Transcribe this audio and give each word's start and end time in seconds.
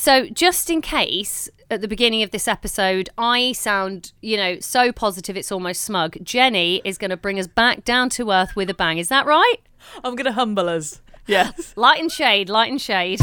So, 0.00 0.24
just 0.30 0.70
in 0.70 0.80
case 0.80 1.50
at 1.70 1.82
the 1.82 1.86
beginning 1.86 2.22
of 2.22 2.30
this 2.30 2.48
episode 2.48 3.10
I 3.18 3.52
sound, 3.52 4.14
you 4.22 4.38
know, 4.38 4.58
so 4.58 4.92
positive 4.92 5.36
it's 5.36 5.52
almost 5.52 5.82
smug, 5.82 6.16
Jennie 6.22 6.80
is 6.86 6.96
going 6.96 7.10
to 7.10 7.18
bring 7.18 7.38
us 7.38 7.46
back 7.46 7.84
down 7.84 8.08
to 8.16 8.30
earth 8.30 8.56
with 8.56 8.70
a 8.70 8.74
bang. 8.74 8.96
Is 8.96 9.08
that 9.08 9.26
right? 9.26 9.56
I'm 10.02 10.16
going 10.16 10.24
to 10.24 10.32
humble 10.32 10.70
us. 10.70 11.02
Yes. 11.26 11.74
Light 11.76 12.00
and 12.00 12.10
shade, 12.10 12.48
light 12.48 12.70
and 12.70 12.80
shade. 12.80 13.20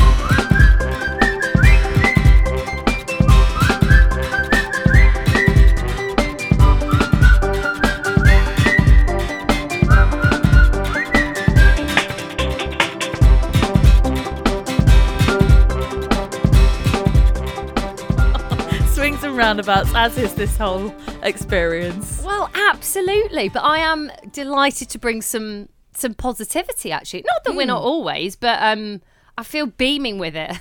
Roundabouts, 19.52 19.94
as 19.96 20.18
is 20.18 20.34
this 20.34 20.58
whole 20.58 20.94
experience. 21.24 22.22
Well, 22.22 22.50
absolutely. 22.54 23.48
But 23.48 23.64
I 23.64 23.78
am 23.80 24.12
delighted 24.34 24.90
to 24.90 25.00
bring 25.00 25.22
some 25.22 25.70
some 25.94 26.14
positivity. 26.14 26.92
Actually, 26.92 27.24
not 27.26 27.46
that 27.46 27.56
we're 27.56 27.66
not 27.66 27.82
always, 27.82 28.36
but 28.36 28.62
um, 28.62 29.02
I 29.38 29.44
feel 29.44 29.68
beaming 29.68 30.20
with 30.20 30.36
it. 30.36 30.52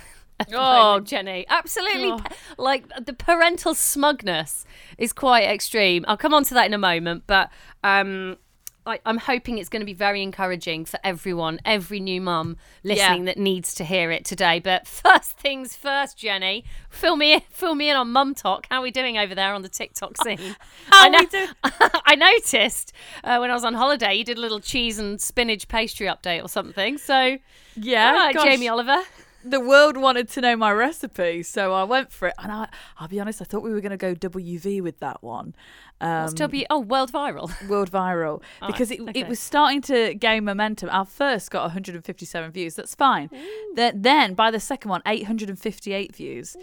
Oh, 0.53 0.99
Jennie, 0.99 1.47
absolutely. 1.49 2.11
Pa- 2.11 2.29
Like 2.59 2.85
the 3.03 3.11
parental 3.11 3.73
smugness 3.73 4.65
is 4.99 5.11
quite 5.11 5.45
extreme. 5.49 6.05
I'll 6.07 6.15
come 6.15 6.31
on 6.31 6.43
to 6.43 6.53
that 6.53 6.67
in 6.67 6.73
a 6.75 6.77
moment, 6.77 7.23
but 7.27 7.49
um. 7.83 8.37
I, 8.87 8.99
I'm 9.05 9.17
hoping 9.17 9.57
it's 9.57 9.69
going 9.69 9.81
to 9.81 9.85
be 9.85 9.93
very 9.93 10.23
encouraging 10.23 10.85
for 10.85 10.99
everyone, 11.03 11.59
every 11.65 11.99
new 11.99 12.21
mum 12.21 12.57
listening 12.83 13.25
that 13.25 13.37
needs 13.37 13.73
to 13.75 13.83
hear 13.83 14.09
it 14.11 14.25
today. 14.25 14.59
But 14.59 14.87
first 15.03 15.33
things 15.33 15.75
first, 15.75 16.17
Jennie, 16.17 16.63
fill 16.89 17.15
me 17.17 17.33
in, 17.33 17.41
fill 17.49 17.75
me 17.75 17.89
in 17.89 17.95
on 17.95 18.11
Mum 18.11 18.33
Talk. 18.33 18.67
How 18.69 18.79
are 18.79 18.83
we 18.83 18.91
doing 18.91 19.17
over 19.17 19.35
there 19.35 19.53
on 19.53 19.61
the 19.61 19.69
TikTok 19.69 20.15
scene? 20.23 20.55
How 20.87 21.07
I, 21.07 21.09
we 21.09 21.25
do- 21.27 21.47
I 22.05 22.15
noticed 22.15 22.93
uh, 23.23 23.37
when 23.37 23.51
I 23.51 23.53
was 23.53 23.65
on 23.65 23.73
holiday, 23.73 24.13
you 24.15 24.23
did 24.23 24.37
a 24.37 24.41
little 24.41 24.59
cheese 24.59 24.97
and 24.99 25.19
spinach 25.19 25.67
pastry 25.67 26.07
update 26.07 26.43
or 26.43 26.47
something. 26.49 26.97
So, 26.97 27.37
Yeah, 27.75 28.31
Jamie 28.33 28.69
Oliver. 28.69 29.01
the 29.43 29.59
world 29.59 29.97
wanted 29.97 30.29
to 30.29 30.41
know 30.41 30.55
my 30.55 30.71
recipe, 30.71 31.43
so 31.43 31.73
I 31.73 31.83
went 31.83 32.11
for 32.11 32.29
it. 32.29 32.33
And 32.39 32.51
I, 32.51 32.67
I'll 32.99 33.07
be 33.07 33.19
honest, 33.19 33.41
I 33.41 33.45
thought 33.45 33.63
we 33.63 33.71
were 33.71 33.81
going 33.81 33.91
to 33.91 33.97
go 33.97 34.15
WV 34.15 34.81
with 34.81 34.99
that 34.99 35.21
one. 35.23 35.55
Um, 35.99 36.21
What's 36.23 36.33
W? 36.35 36.65
Oh, 36.69 36.79
world 36.79 37.11
viral. 37.11 37.49
world 37.69 37.91
viral 37.91 38.41
because 38.65 38.91
it, 38.91 39.01
okay. 39.01 39.19
it 39.19 39.27
was 39.27 39.39
starting 39.39 39.81
to 39.83 40.13
gain 40.13 40.45
momentum. 40.45 40.89
Our 40.91 41.05
first 41.05 41.49
got 41.51 41.63
157 41.63 42.51
views. 42.51 42.75
That's 42.75 42.93
fine. 42.95 43.29
Then, 43.75 44.01
then 44.01 44.33
by 44.33 44.51
the 44.51 44.59
second 44.59 44.89
one, 44.89 45.01
858 45.05 46.15
views. 46.15 46.55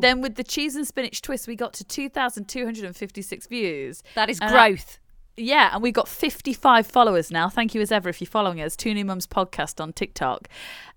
Then 0.00 0.20
with 0.20 0.34
the 0.34 0.44
cheese 0.44 0.76
and 0.76 0.86
spinach 0.86 1.22
twist, 1.22 1.46
we 1.48 1.56
got 1.56 1.72
to 1.74 1.84
2,256 1.84 3.46
views. 3.46 4.02
That 4.14 4.28
is 4.28 4.38
And 4.40 4.50
I- 4.54 4.70
growth. 4.70 4.98
Yeah, 5.38 5.70
and 5.74 5.82
we've 5.82 5.92
got 5.92 6.08
55 6.08 6.86
followers 6.86 7.30
now. 7.30 7.50
Thank 7.50 7.74
you 7.74 7.82
as 7.82 7.92
ever 7.92 8.08
if 8.08 8.22
you're 8.22 8.26
following 8.28 8.60
us. 8.62 8.74
Two 8.74 8.94
New 8.94 9.04
Mums 9.04 9.26
podcast 9.26 9.82
on 9.82 9.92
TikTok. 9.92 10.48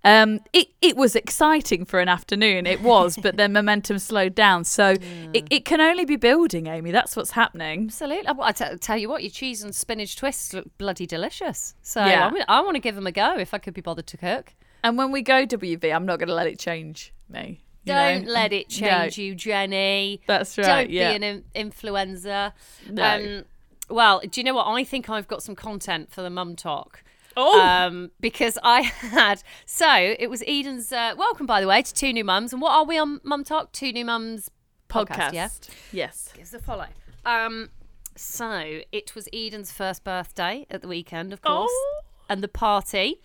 Um, 0.02 0.40
it 0.54 0.68
it 0.80 0.96
was 0.96 1.14
exciting 1.14 1.84
for 1.84 2.00
an 2.00 2.08
afternoon. 2.08 2.66
It 2.66 2.80
was, 2.80 3.18
but 3.18 3.36
then 3.36 3.52
momentum 3.60 3.98
slowed 3.98 4.34
down. 4.34 4.64
So 4.64 4.96
it, 5.34 5.46
it 5.50 5.64
can 5.66 5.82
only 5.82 6.06
be 6.06 6.16
building, 6.16 6.68
Amy. 6.68 6.90
That's 6.90 7.16
what's 7.16 7.32
happening. 7.32 7.84
Absolutely. 7.84 8.28
I, 8.28 8.34
I 8.40 8.52
t- 8.52 8.76
tell 8.80 8.96
you 8.96 9.10
what, 9.10 9.22
your 9.22 9.30
cheese 9.30 9.62
and 9.62 9.74
spinach 9.74 10.16
twists 10.16 10.54
look 10.54 10.66
bloody 10.78 11.06
delicious. 11.06 11.74
So 11.82 12.02
Yeah. 12.02 12.24
I'm 12.24 12.32
gonna- 12.32 12.46
I 12.48 12.62
want 12.62 12.76
to 12.76 12.80
give 12.80 12.94
them 12.94 13.06
a 13.06 13.12
go 13.12 13.36
if 13.38 13.52
I 13.52 13.58
could 13.58 13.74
be 13.74 13.82
bothered 13.82 14.06
to 14.06 14.16
cook. 14.16 14.54
And 14.82 14.96
when 14.96 15.12
we 15.12 15.20
go 15.20 15.44
WV, 15.44 15.94
I'm 15.94 16.06
not 16.06 16.18
going 16.18 16.28
to 16.30 16.34
let 16.34 16.46
it 16.46 16.58
change 16.58 17.12
me. 17.28 17.60
you 17.84 17.92
Don't 17.92 18.24
know? 18.24 18.32
let 18.32 18.54
it 18.54 18.70
No. 18.80 18.88
change 18.88 19.18
you, 19.18 19.34
Jennie. 19.34 20.22
That's 20.26 20.56
right. 20.56 20.64
Don't 20.66 20.90
yeah. 20.90 21.10
be 21.10 21.16
an 21.16 21.44
in- 21.54 21.70
influencer. 21.70 22.52
No. 22.88 23.04
Um, 23.38 23.44
well, 23.90 24.20
do 24.20 24.40
you 24.40 24.44
know 24.44 24.54
what? 24.54 24.66
I 24.66 24.84
think 24.84 25.10
I've 25.10 25.28
got 25.28 25.42
some 25.42 25.54
content 25.56 26.10
for 26.12 26.22
the 26.22 26.30
mum 26.30 26.56
talk. 26.56 27.02
oh, 27.36 27.60
um, 27.60 28.10
because 28.20 28.58
I 28.62 28.80
had 28.82 29.42
so 29.66 29.88
it 30.18 30.28
was 30.30 30.42
Eden's. 30.46 30.92
Uh, 30.92 31.14
welcome, 31.16 31.46
by 31.46 31.60
the 31.60 31.66
way, 31.66 31.82
to 31.82 31.94
Two 31.94 32.12
New 32.12 32.24
Mums. 32.24 32.52
And 32.52 32.60
what 32.62 32.72
are 32.72 32.84
we 32.84 32.98
on 32.98 33.20
Mum 33.22 33.44
Talk? 33.44 33.72
Two 33.72 33.92
New 33.92 34.04
Mums 34.04 34.50
podcast. 34.88 35.32
podcast. 35.32 35.68
Yeah, 35.92 36.06
Yes. 36.06 36.32
gives 36.34 36.54
a 36.54 36.58
follow. 36.58 36.86
Um, 37.24 37.70
so 38.16 38.80
it 38.92 39.14
was 39.14 39.28
Eden's 39.32 39.70
first 39.72 40.04
birthday 40.04 40.66
at 40.70 40.82
the 40.82 40.88
weekend, 40.88 41.32
of 41.32 41.40
course, 41.42 41.70
Oh. 41.72 42.00
and 42.28 42.42
the 42.42 42.48
party. 42.48 43.20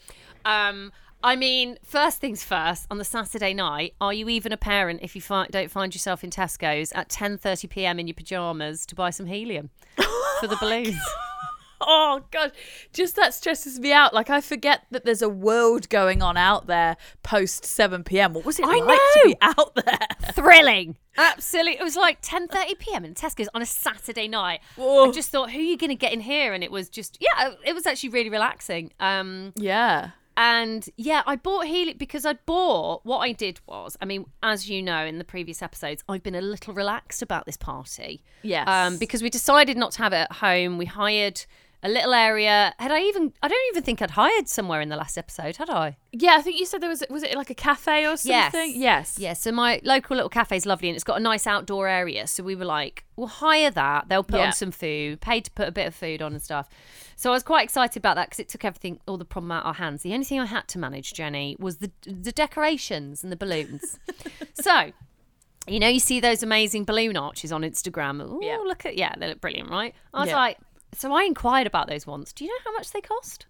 Um, 0.45 0.91
I 1.25 1.35
mean, 1.35 1.77
first 1.83 2.19
things 2.21 2.43
first. 2.43 2.85
On 2.91 2.99
the 2.99 3.03
Saturday 3.03 3.53
night, 3.53 3.95
are 3.99 4.13
you 4.13 4.29
even 4.29 4.51
a 4.51 4.57
parent 4.57 4.99
if 5.01 5.15
you 5.15 5.21
fi- 5.21 5.47
don't 5.47 5.71
find 5.71 5.93
yourself 5.93 6.23
in 6.23 6.29
Tesco's 6.29 6.91
at 6.91 7.09
10:30 7.09 7.67
p.m. 7.69 7.99
in 7.99 8.07
your 8.07 8.13
pajamas 8.13 8.85
to 8.85 8.93
buy 8.95 9.09
some 9.09 9.25
helium 9.25 9.71
for 10.39 10.47
the 10.47 10.55
balloons? 10.59 10.99
Oh 11.81 12.21
gosh, 12.31 12.51
just 12.93 13.15
that 13.17 13.33
stresses 13.33 13.79
me 13.79 13.91
out. 13.91 14.13
Like 14.13 14.29
I 14.29 14.39
forget 14.39 14.83
that 14.91 15.03
there's 15.03 15.21
a 15.21 15.27
world 15.29 15.89
going 15.89 16.21
on 16.21 16.37
out 16.37 16.67
there 16.67 16.95
post 17.21 17.65
7 17.65 18.03
p.m. 18.03 18.33
What 18.33 18.45
was 18.45 18.59
it 18.59 18.65
I 18.65 18.77
like 18.77 18.99
to 18.99 19.19
know. 19.19 19.25
be 19.25 19.35
out 19.41 19.75
there? 19.75 20.07
thrilling. 20.33 20.95
Absolutely. 21.17 21.79
It 21.79 21.83
was 21.83 21.95
like 21.95 22.21
10:30 22.21 22.77
p.m. 22.79 23.03
in 23.03 23.13
Tesco's 23.15 23.49
on 23.55 23.61
a 23.63 23.65
Saturday 23.65 24.27
night. 24.27 24.61
I 24.79 25.11
just 25.11 25.31
thought, 25.31 25.49
who 25.51 25.57
are 25.57 25.61
you 25.61 25.77
going 25.77 25.89
to 25.89 25.95
get 25.95 26.13
in 26.13 26.21
here? 26.21 26.53
And 26.53 26.63
it 26.63 26.71
was 26.71 26.87
just, 26.87 27.17
yeah, 27.19 27.51
it 27.65 27.73
was 27.73 27.85
actually 27.87 28.09
really 28.09 28.29
relaxing. 28.29 28.91
Um, 28.99 29.53
Yeah. 29.55 30.11
And 30.37 30.87
yeah, 30.97 31.23
I 31.25 31.35
bought 31.35 31.65
helium 31.65 31.97
because 31.97 32.25
I 32.25 32.33
bought. 32.33 33.05
What 33.05 33.19
I 33.19 33.31
did 33.31 33.59
was, 33.67 33.97
I 34.01 34.05
mean, 34.05 34.25
as 34.43 34.69
you 34.69 34.81
know 34.81 35.05
in 35.05 35.17
the 35.17 35.23
previous 35.23 35.61
episodes, 35.61 36.03
I've 36.09 36.23
been 36.23 36.35
a 36.35 36.41
little 36.41 36.73
relaxed 36.73 37.21
about 37.21 37.45
this 37.45 37.57
party. 37.57 38.23
Yes. 38.43 38.67
Um, 38.67 38.97
because 38.97 39.21
we 39.21 39.29
decided 39.29 39.77
not 39.77 39.91
to 39.93 39.99
have 39.99 40.13
it 40.13 40.27
at 40.29 40.31
home. 40.33 40.77
We 40.77 40.85
hired 40.85 41.45
a 41.85 41.89
little 41.89 42.13
area. 42.13 42.73
Had 42.79 42.91
I 42.91 43.01
even? 43.01 43.31
I 43.43 43.47
don't 43.47 43.67
even 43.71 43.83
think 43.83 44.01
I'd 44.01 44.11
hired 44.11 44.47
somewhere 44.49 44.81
in 44.81 44.89
the 44.89 44.95
last 44.95 45.17
episode. 45.17 45.57
Had 45.57 45.69
I? 45.69 45.97
Yeah, 46.11 46.35
I 46.37 46.41
think 46.41 46.59
you 46.59 46.65
said 46.65 46.81
there 46.81 46.89
was 46.89 47.03
was 47.09 47.21
it 47.23 47.35
like 47.35 47.49
a 47.49 47.55
cafe 47.55 48.05
or 48.05 48.17
something? 48.17 48.71
Yes. 48.71 48.75
Yes. 48.75 49.19
Yeah, 49.19 49.33
so 49.33 49.51
my 49.51 49.79
local 49.83 50.15
little 50.15 50.29
cafe 50.29 50.57
is 50.57 50.65
lovely 50.65 50.89
and 50.89 50.95
it's 50.95 51.03
got 51.03 51.17
a 51.17 51.23
nice 51.23 51.45
outdoor 51.45 51.87
area. 51.87 52.25
So 52.27 52.43
we 52.43 52.55
were 52.55 52.65
like, 52.65 53.05
we'll 53.15 53.27
hire 53.27 53.69
that. 53.71 54.09
They'll 54.09 54.23
put 54.23 54.39
Yeah. 54.39 54.47
on 54.47 54.53
some 54.53 54.71
food, 54.71 55.21
paid 55.21 55.45
to 55.45 55.51
put 55.51 55.67
a 55.67 55.71
bit 55.71 55.87
of 55.87 55.93
food 55.95 56.21
on 56.21 56.33
and 56.33 56.41
stuff. 56.41 56.67
So 57.15 57.29
I 57.29 57.33
was 57.33 57.43
quite 57.43 57.63
excited 57.63 57.97
about 57.97 58.15
that 58.15 58.27
because 58.29 58.39
it 58.39 58.49
took 58.49 58.65
everything, 58.65 58.99
all 59.07 59.17
the 59.17 59.23
problem 59.23 59.51
out 59.51 59.61
of 59.63 59.67
our 59.67 59.73
hands. 59.75 60.01
The 60.01 60.13
only 60.13 60.25
thing 60.25 60.39
I 60.39 60.45
had 60.47 60.67
to 60.69 60.79
manage, 60.79 61.13
Jennie, 61.13 61.55
was 61.59 61.77
the 61.77 61.91
the 62.05 62.31
decorations 62.31 63.23
and 63.23 63.31
the 63.31 63.37
balloons. 63.37 63.99
so. 64.55 64.91
You 65.67 65.79
know, 65.79 65.87
you 65.87 65.99
see 65.99 66.19
those 66.19 66.43
amazing 66.43 66.85
balloon 66.85 67.17
arches 67.17 67.51
on 67.51 67.63
Instagram. 67.63 68.21
Oh, 68.23 68.39
Yeah. 68.39 68.57
look 68.57 68.85
at 68.85 68.97
yeah, 68.97 69.15
they 69.17 69.27
look 69.27 69.41
brilliant, 69.41 69.71
right? 69.71 69.95
I 70.13 70.19
was 70.19 70.29
Yeah. 70.29 70.35
like, 70.35 70.59
so 70.95 71.13
I 71.13 71.23
inquired 71.23 71.67
about 71.67 71.87
those 71.87 72.07
ones. 72.07 72.33
Do 72.33 72.45
you 72.45 72.51
know 72.51 72.59
how 72.65 72.73
much 72.73 72.91
they 72.91 73.01
cost? 73.01 73.45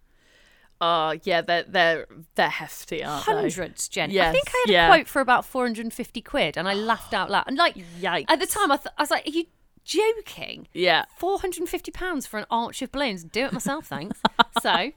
Oh, 0.81 1.17
yeah, 1.23 1.41
they're 1.41 1.63
they're 1.63 2.05
they're 2.35 2.49
hefty, 2.49 3.03
aren't 3.03 3.25
they? 3.25 3.31
hundreds, 3.31 3.87
Jennie. 3.87 4.19
I 4.19 4.31
think 4.31 4.47
I 4.47 4.63
had 4.65 4.73
yeah. 4.73 4.87
a 4.87 4.89
quote 4.95 5.07
for 5.07 5.21
about 5.21 5.45
450 5.45 6.21
quid 6.21 6.57
and 6.57 6.67
I 6.67 6.73
laughed 6.73 7.13
out 7.13 7.31
loud. 7.31 7.45
And 7.47 7.57
like, 7.57 7.75
Yikes. 7.99 8.25
at 8.27 8.39
the 8.39 8.45
time, 8.45 8.71
I, 8.71 8.77
th- 8.77 8.93
I 8.97 9.03
was 9.03 9.11
like, 9.11 9.25
are 9.25 9.31
you 9.31 9.45
joking? 9.85 10.67
Yeah. 10.73 11.05
450 11.17 11.91
pounds 11.91 12.27
for 12.27 12.37
an 12.37 12.45
arch 12.51 12.81
of 12.81 12.91
balloons. 12.91 13.23
Do 13.23 13.45
it 13.45 13.53
myself, 13.53 13.85
thanks. 13.87 14.21
so, 14.61 14.91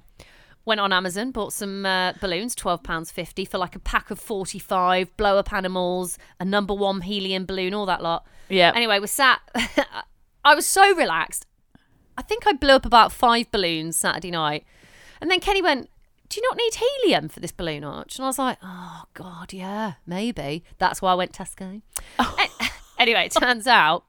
went 0.65 0.81
on 0.81 0.93
Amazon, 0.93 1.31
bought 1.31 1.53
some 1.53 1.87
uh, 1.87 2.13
balloons, 2.21 2.57
£12.50 2.57 3.47
for 3.47 3.59
like 3.59 3.77
a 3.77 3.81
pack 3.81 4.11
of 4.11 4.19
45, 4.19 5.17
blow 5.17 5.39
up 5.39 5.53
animals, 5.53 6.19
a 6.41 6.45
number 6.45 6.75
one 6.75 7.03
helium 7.03 7.47
balloon, 7.47 7.73
all 7.73 7.87
that 7.87 8.03
lot. 8.03 8.27
Yeah. 8.49 8.73
Anyway, 8.75 8.99
we 8.99 9.07
sat. 9.07 9.41
I 10.45 10.55
was 10.55 10.67
so 10.67 10.95
relaxed. 10.97 11.47
I 12.19 12.23
think 12.23 12.47
I 12.47 12.53
blew 12.53 12.73
up 12.75 12.85
about 12.85 13.13
five 13.13 13.51
balloons 13.51 13.97
Saturday 13.97 14.31
night. 14.31 14.65
And 15.21 15.31
then 15.31 15.41
Kenny 15.41 15.63
went, 15.63 15.89
Do 16.29 16.41
you 16.41 16.49
not 16.51 16.57
need 16.59 16.75
helium 16.75 17.29
for 17.29 17.41
this 17.41 17.53
balloon 17.53 17.85
arch? 17.85 18.17
And 18.17 18.25
I 18.25 18.29
was 18.29 18.39
like, 18.39 18.59
Oh, 18.63 19.05
God, 19.15 19.53
yeah, 19.53 19.95
maybe. 20.07 20.65
That's 20.79 21.01
why 21.01 21.13
I 21.13 21.15
went 21.15 21.33
Tesco. 21.33 21.81
A- 22.19 22.49
anyway, 22.99 23.27
it 23.27 23.33
turns 23.33 23.67
out 23.67 24.05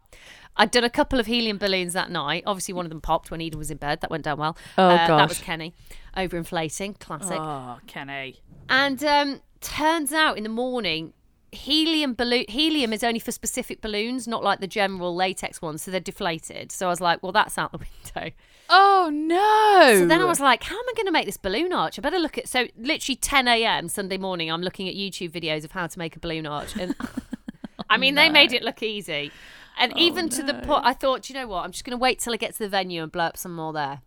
I'd 0.57 0.71
done 0.71 0.83
a 0.83 0.89
couple 0.89 1.19
of 1.19 1.27
helium 1.27 1.57
balloons 1.59 1.93
that 1.93 2.09
night. 2.11 2.43
Obviously, 2.45 2.73
one 2.73 2.85
of 2.85 2.89
them 2.89 2.99
popped 2.99 3.31
when 3.31 3.39
Eden 3.41 3.57
was 3.59 3.71
in 3.71 3.77
bed. 3.77 4.01
That 4.01 4.09
went 4.11 4.23
down 4.25 4.39
well. 4.39 4.57
Oh, 4.77 4.87
Uh, 4.89 5.07
That 5.07 5.29
was. 5.29 5.37
Kenny. 5.37 5.73
Overinflating. 6.17 6.99
Classic. 6.99 7.37
Oh, 7.39 7.77
Kenny. 7.87 8.41
And 8.67 9.01
um, 9.03 9.41
turns 9.61 10.11
out 10.11 10.35
in 10.37 10.43
the 10.43 10.49
morning, 10.49 11.13
helium 11.51 12.13
balloon 12.13 12.45
helium 12.47 12.93
is 12.93 13.03
only 13.03 13.19
for 13.19 13.31
specific 13.31 13.81
balloons, 13.81 14.27
not 14.27 14.43
like 14.43 14.59
the 14.59 14.67
general 14.67 15.15
latex 15.15 15.61
ones. 15.61 15.83
So 15.83 15.91
they're 15.91 15.99
deflated. 15.99 16.71
So 16.71 16.87
I 16.87 16.89
was 16.89 17.01
like, 17.01 17.23
well, 17.23 17.31
that's 17.31 17.57
out 17.57 17.71
the 17.71 17.77
window. 18.15 18.35
Oh 18.69 19.09
no. 19.11 19.99
So 19.99 20.05
then 20.05 20.21
I 20.21 20.25
was 20.25 20.39
like, 20.39 20.63
how 20.63 20.75
am 20.75 20.85
I 20.89 20.93
going 20.95 21.07
to 21.07 21.11
make 21.11 21.25
this 21.25 21.37
balloon 21.37 21.73
arch? 21.73 21.97
I 21.97 22.01
better 22.01 22.19
look 22.19 22.37
at. 22.37 22.47
So 22.47 22.67
literally 22.77 23.15
10 23.15 23.47
a.m. 23.47 23.87
Sunday 23.89 24.17
morning, 24.17 24.51
I'm 24.51 24.61
looking 24.61 24.87
at 24.87 24.95
YouTube 24.95 25.31
videos 25.31 25.63
of 25.63 25.71
how 25.71 25.87
to 25.87 25.99
make 25.99 26.15
a 26.15 26.19
balloon 26.19 26.45
arch, 26.45 26.75
and 26.75 26.95
I 27.89 27.97
mean, 27.97 28.15
they 28.15 28.29
made 28.29 28.53
it 28.53 28.63
look 28.63 28.83
easy. 28.83 29.31
And 29.79 29.93
oh, 29.95 29.99
even 29.99 30.29
to 30.29 30.43
the 30.43 30.53
point, 30.53 30.85
I 30.85 30.93
thought, 30.93 31.23
"Do 31.23 31.33
you 31.33 31.39
know 31.39 31.47
what? 31.47 31.63
I'm 31.63 31.71
just 31.71 31.85
going 31.85 31.97
to 31.97 32.01
wait 32.01 32.19
till 32.19 32.33
I 32.33 32.37
get 32.37 32.53
to 32.53 32.59
the 32.59 32.69
venue 32.69 33.01
and 33.01 33.11
blow 33.11 33.25
up 33.25 33.37
some 33.37 33.55
more 33.55 33.73
there. 33.73 34.01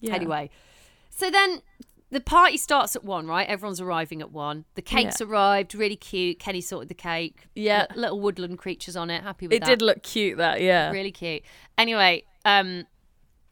Yeah. 0.00 0.14
Anyway, 0.14 0.50
so 1.10 1.30
then 1.30 1.62
the 2.10 2.20
party 2.20 2.56
starts 2.56 2.94
at 2.94 3.02
one, 3.04 3.26
right? 3.26 3.48
Everyone's 3.48 3.80
arriving 3.80 4.20
at 4.20 4.30
one. 4.30 4.64
The 4.74 4.82
cake's 4.82 5.20
arrived, 5.20 5.74
really 5.74 5.96
cute. 5.96 6.38
Kenny 6.38 6.60
sorted 6.60 6.88
the 6.88 6.94
cake. 6.94 7.46
Yeah. 7.54 7.86
Li- 7.94 8.02
little 8.02 8.20
woodland 8.20 8.58
creatures 8.58 8.94
on 8.96 9.10
it. 9.10 9.22
Happy 9.22 9.46
with 9.48 9.54
It 9.56 9.60
that. 9.60 9.66
did 9.68 9.82
look 9.82 10.02
cute. 10.02 10.38
That 10.38 10.60
yeah. 10.60 10.90
really 10.90 11.10
cute. 11.10 11.42
Anyway, 11.76 12.24
um, 12.44 12.84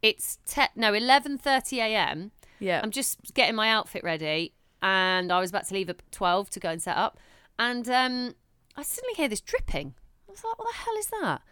it's 0.03 0.39
te- 0.47 0.63
no 0.77 0.95
eleven 0.95 1.39
thirty 1.39 1.81
a.m. 1.81 2.31
Yeah. 2.61 2.81
I'm 2.83 2.91
just 2.93 3.35
getting 3.35 3.57
my 3.57 3.69
outfit 3.69 4.05
ready, 4.05 4.53
and 4.81 5.33
I 5.33 5.41
was 5.41 5.51
about 5.51 5.67
to 5.69 5.75
leave 5.75 5.89
at 5.91 6.01
twelve 6.13 6.49
to 6.51 6.61
go 6.61 6.71
and 6.71 6.81
set 6.81 6.97
up, 6.97 7.19
and 7.59 7.89
um, 7.89 8.35
I 8.77 8.83
suddenly 8.83 9.15
hear 9.15 9.29
this 9.29 9.41
dripping. 9.41 9.95
I 10.29 10.31
was 10.33 10.45
like, 10.45 10.59
"What 10.59 10.69
the 10.73 10.79
hell 10.79 10.95
is 10.99 11.07
that?" 11.21 11.43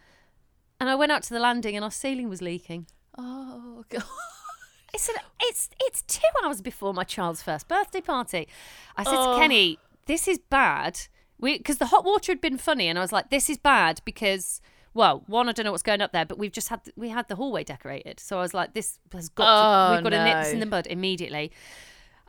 And 0.79 0.89
I 0.89 0.95
went 0.95 1.11
out 1.11 1.23
to 1.23 1.33
the 1.33 1.39
landing, 1.39 1.75
and 1.75 1.83
our 1.83 1.91
ceiling 1.91 2.29
was 2.29 2.41
leaking. 2.41 2.87
oh 3.17 3.83
god. 3.89 4.03
It's 4.93 5.07
an, 5.09 5.15
it's 5.41 5.69
it's 5.79 6.01
two 6.03 6.27
hours 6.43 6.61
before 6.61 6.93
my 6.93 7.03
child's 7.03 7.41
first 7.41 7.67
birthday 7.67 8.01
party. 8.01 8.47
I 8.97 9.03
said 9.03 9.15
Oh. 9.17 9.33
to 9.33 9.39
Kenny, 9.39 9.79
"This 10.05 10.27
is 10.27 10.39
bad." 10.39 10.99
We 11.39 11.57
because 11.57 11.77
the 11.77 11.87
hot 11.87 12.03
water 12.05 12.31
had 12.31 12.41
been 12.41 12.57
funny, 12.57 12.87
and 12.87 12.97
I 12.99 13.01
was 13.01 13.11
like, 13.11 13.29
"This 13.29 13.49
is 13.49 13.57
bad 13.57 14.01
because." 14.05 14.61
Well, 14.93 15.23
one, 15.27 15.47
I 15.47 15.53
don't 15.53 15.63
know 15.63 15.71
what's 15.71 15.83
going 15.83 16.01
up 16.01 16.11
there, 16.11 16.25
but 16.25 16.37
we've 16.37 16.51
just 16.51 16.67
had 16.67 16.81
we 16.97 17.07
had 17.09 17.29
the 17.29 17.35
hallway 17.37 17.63
decorated, 17.63 18.19
so 18.19 18.37
I 18.37 18.41
was 18.41 18.53
like, 18.53 18.73
"This 18.73 18.99
has 19.13 19.29
got 19.29 19.45
Oh, 19.47 19.89
to, 19.91 19.95
we've 19.95 20.03
got 20.03 20.09
to 20.09 20.23
nip 20.25 20.43
this 20.43 20.51
in 20.53 20.59
the 20.59 20.65
bud 20.65 20.85
immediately." 20.87 21.51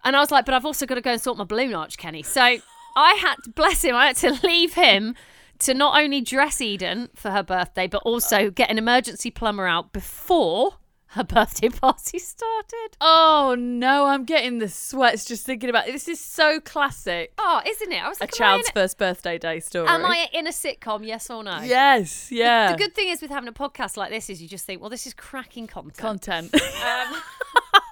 And 0.05 0.15
I 0.15 0.21
was 0.21 0.31
like, 0.31 0.45
"But 0.45 0.55
I've 0.55 0.65
also 0.65 0.87
got 0.87 0.95
to 0.95 1.01
go 1.01 1.11
and 1.11 1.21
sort 1.21 1.37
my 1.39 1.45
balloon 1.45 1.75
arch, 1.75 1.97
Kenny." 1.99 2.23
So 2.23 2.41
I 2.41 3.15
had, 3.15 3.35
to, 3.45 3.51
bless 3.51 3.83
him, 3.85 3.97
I 3.97 4.07
had 4.07 4.17
to 4.19 4.39
leave 4.47 4.75
him 4.75 5.17
to 5.59 5.75
not 5.75 6.01
only 6.01 6.21
dress 6.21 6.61
Eden 6.61 7.09
for 7.17 7.33
her 7.33 7.43
birthday, 7.43 7.89
but 7.89 8.03
also 8.05 8.51
get 8.51 8.71
an 8.71 8.79
emergency 8.79 9.31
plumber 9.33 9.67
out 9.67 9.93
before 9.93 10.75
her 11.17 11.25
birthday 11.25 11.69
party 11.69 12.19
started. 12.19 12.97
Oh 13.01 13.55
no, 13.59 14.07
I'm 14.07 14.25
getting 14.25 14.59
the 14.59 14.69
sweats 14.69 15.25
just 15.25 15.45
thinking 15.45 15.69
about 15.71 15.89
it. 15.89 15.93
This 15.93 16.09
is 16.09 16.21
so 16.21 16.59
classic. 16.61 17.33
Oh, 17.39 17.61
isn't 17.67 17.93
it? 17.93 18.03
I 18.03 18.09
was 18.09 18.19
A 18.21 18.25
like, 18.25 18.31
am 18.31 18.35
I 18.35 18.37
child's 18.51 18.69
in 18.69 18.73
first 18.73 18.99
birthday 18.99 19.39
day 19.39 19.61
story. 19.61 19.89
am 19.89 20.05
I 20.05 20.29
in 20.33 20.47
a 20.47 20.51
sitcom? 20.51 21.07
Yes 21.07 21.29
or 21.31 21.43
no? 21.45 21.61
Yes, 21.61 22.31
yeah. 22.33 22.73
The 22.73 22.79
good 22.79 22.95
thing 22.95 23.09
is 23.09 23.21
with 23.21 23.31
having 23.31 23.49
a 23.49 23.53
podcast 23.53 23.97
like 23.97 24.11
this 24.11 24.31
is 24.31 24.41
you 24.41 24.49
just 24.49 24.65
think, 24.65 24.81
well, 24.81 24.91
this 24.91 25.07
is 25.07 25.15
cracking 25.15 25.67
content. 25.67 25.97
content. 26.51 26.55
um, 26.55 27.23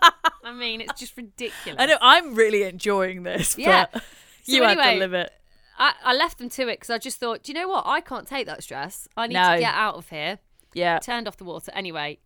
I 0.45 0.53
mean, 0.55 0.81
it's 0.81 0.99
just 0.99 1.17
ridiculous. 1.17 1.77
I 1.79 1.87
know 1.87 1.99
I'm 2.01 2.35
really 2.35 2.63
enjoying 2.65 3.23
this. 3.23 3.57
Yeah. 3.59 3.87
But 3.93 4.03
So 4.45 4.53
you 4.53 4.63
had 4.63 4.79
anyway, 4.79 4.95
to 4.95 4.99
live 5.01 5.15
it. 5.15 5.33
I, 5.79 5.93
I 6.05 6.15
left 6.15 6.39
them 6.39 6.49
to 6.51 6.63
it 6.63 6.77
because 6.81 6.91
I 6.91 6.99
just 6.99 7.19
thought, 7.19 7.43
do 7.43 7.53
you 7.53 7.59
know 7.59 7.69
what? 7.69 7.85
I 7.87 8.01
can't 8.01 8.27
take 8.27 8.47
that 8.47 8.63
stress. 8.63 9.07
I 9.17 9.27
need 9.27 9.35
No. 9.35 9.55
to 9.55 9.61
get 9.61 9.75
out 9.75 9.95
of 9.97 10.09
here. 10.09 10.39
Yeah. 10.75 10.99
Turned 10.99 11.27
off 11.29 11.37
the 11.37 11.45
water. 11.45 11.71
Anyway, 11.75 12.19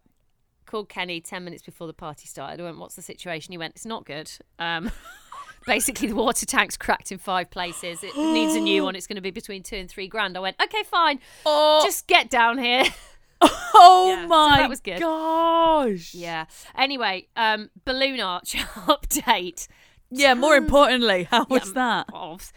called 0.66 0.88
Kenny 0.88 1.20
10 1.20 1.44
minutes 1.44 1.62
before 1.62 1.87
the 1.87 1.93
party 1.93 2.26
started. 2.26 2.61
I 2.61 2.64
went, 2.64 2.78
what's 2.78 2.94
the 2.96 3.02
situation? 3.02 3.52
He 3.52 3.58
went, 3.58 3.75
it's 3.75 3.87
not 3.87 4.05
good. 4.05 4.31
Um, 4.58 4.90
basically, 5.66 6.08
the 6.08 6.16
water 6.16 6.46
tank's 6.46 6.76
cracked 6.76 7.12
in 7.12 7.19
five 7.19 7.50
places. 7.50 8.02
It 8.02 8.16
needs 8.16 8.55
a 8.55 8.61
new 8.61 8.84
one. 8.84 8.96
It's 8.96 9.06
going 9.06 9.16
to 9.16 9.22
be 9.22 9.31
between 9.31 9.62
two 9.62 9.76
and 9.76 9.88
three 9.90 10.08
grand. 10.08 10.37
I 10.37 10.40
went, 10.40 10.56
okay, 10.62 10.82
fine. 10.84 11.20
Oh, 11.46 11.81
Just 11.84 12.06
get 12.06 12.31
down 12.31 12.58
here. 12.58 12.84
oh 13.40 14.14
yeah, 14.16 14.22
so 14.22 14.28
my 14.28 14.56
that 14.58 14.69
was 14.70 14.81
good. 14.81 15.00
gosh. 15.00 16.14
yeah. 16.14 16.46
Anyway, 16.76 17.28
um, 17.37 17.70
balloon 17.84 18.20
arch 18.20 18.55
update. 18.87 19.69
Yeah, 20.11 20.34
more 20.34 20.55
importantly, 20.56 21.25
how 21.31 21.40
Yeah, 21.50 21.58
was 21.58 21.72
that? 21.75 22.06
Of, 22.12 22.52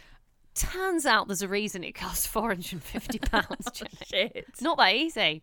turns 0.54 1.06
out 1.06 1.28
there's 1.28 1.42
a 1.42 1.48
reason 1.48 1.84
it 1.84 1.94
costs 1.94 2.28
£450, 2.28 3.74
Jennie. 3.74 3.90
Shit. 4.06 4.32
It's 4.36 4.62
not 4.62 4.78
that 4.78 4.94
easy. 4.96 5.42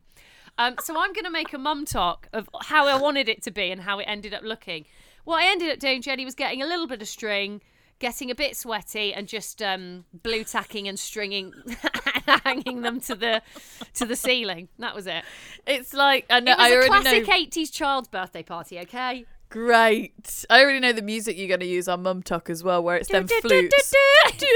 Um, 0.58 0.76
so 0.82 0.94
I'm 0.98 1.12
going 1.12 1.24
to 1.24 1.30
make 1.30 1.52
a 1.52 1.58
mum 1.58 1.84
talk 1.84 2.28
of 2.32 2.48
how 2.62 2.86
I 2.86 2.94
wanted 3.00 3.28
it 3.28 3.42
to 3.42 3.50
be 3.50 3.70
and 3.70 3.80
how 3.82 3.98
it 3.98 4.04
ended 4.04 4.32
up 4.34 4.42
looking. 4.42 4.84
What 5.24 5.42
I 5.42 5.50
ended 5.50 5.70
up 5.72 5.78
doing, 5.78 6.00
Jennie, 6.02 6.24
was 6.24 6.34
getting 6.34 6.62
a 6.62 6.66
little 6.66 6.86
bit 6.86 7.02
of 7.02 7.08
string, 7.08 7.60
getting 7.98 8.30
a 8.30 8.34
bit 8.34 8.56
sweaty, 8.56 9.12
and 9.14 9.26
just 9.26 9.60
um, 9.62 10.04
blue 10.12 10.44
tacking 10.44 10.86
and 10.86 10.98
stringing, 10.98 11.52
and 12.26 12.40
hanging 12.44 12.82
them 12.82 13.00
to 13.00 13.14
the 13.14 13.42
to 13.94 14.04
the 14.06 14.14
ceiling. 14.16 14.68
That 14.78 14.94
was 14.94 15.06
it. 15.06 15.24
It's 15.66 15.92
like 15.94 16.26
I 16.30 16.40
know 16.40 16.52
It 16.52 16.58
was 16.58 16.66
I 16.66 16.74
a 16.74 16.86
classic 16.86 17.26
know. 17.26 17.34
80s 17.34 17.72
child's 17.72 18.08
birthday 18.08 18.42
party. 18.42 18.78
Okay. 18.80 19.24
Great. 19.50 20.44
I 20.50 20.62
already 20.62 20.80
know 20.80 20.92
the 20.92 21.00
music 21.02 21.36
you're 21.38 21.48
going 21.48 21.60
to 21.60 21.66
use 21.66 21.86
on 21.88 22.02
Mum 22.02 22.22
Talk 22.22 22.50
as 22.50 22.62
well, 22.64 22.82
where 22.82 22.96
it's 22.96 23.08
them 23.08 23.24
Do, 23.26 23.34
do, 23.40 23.48
do, 23.48 23.68
flutes. 23.70 23.94
do, 24.38 24.46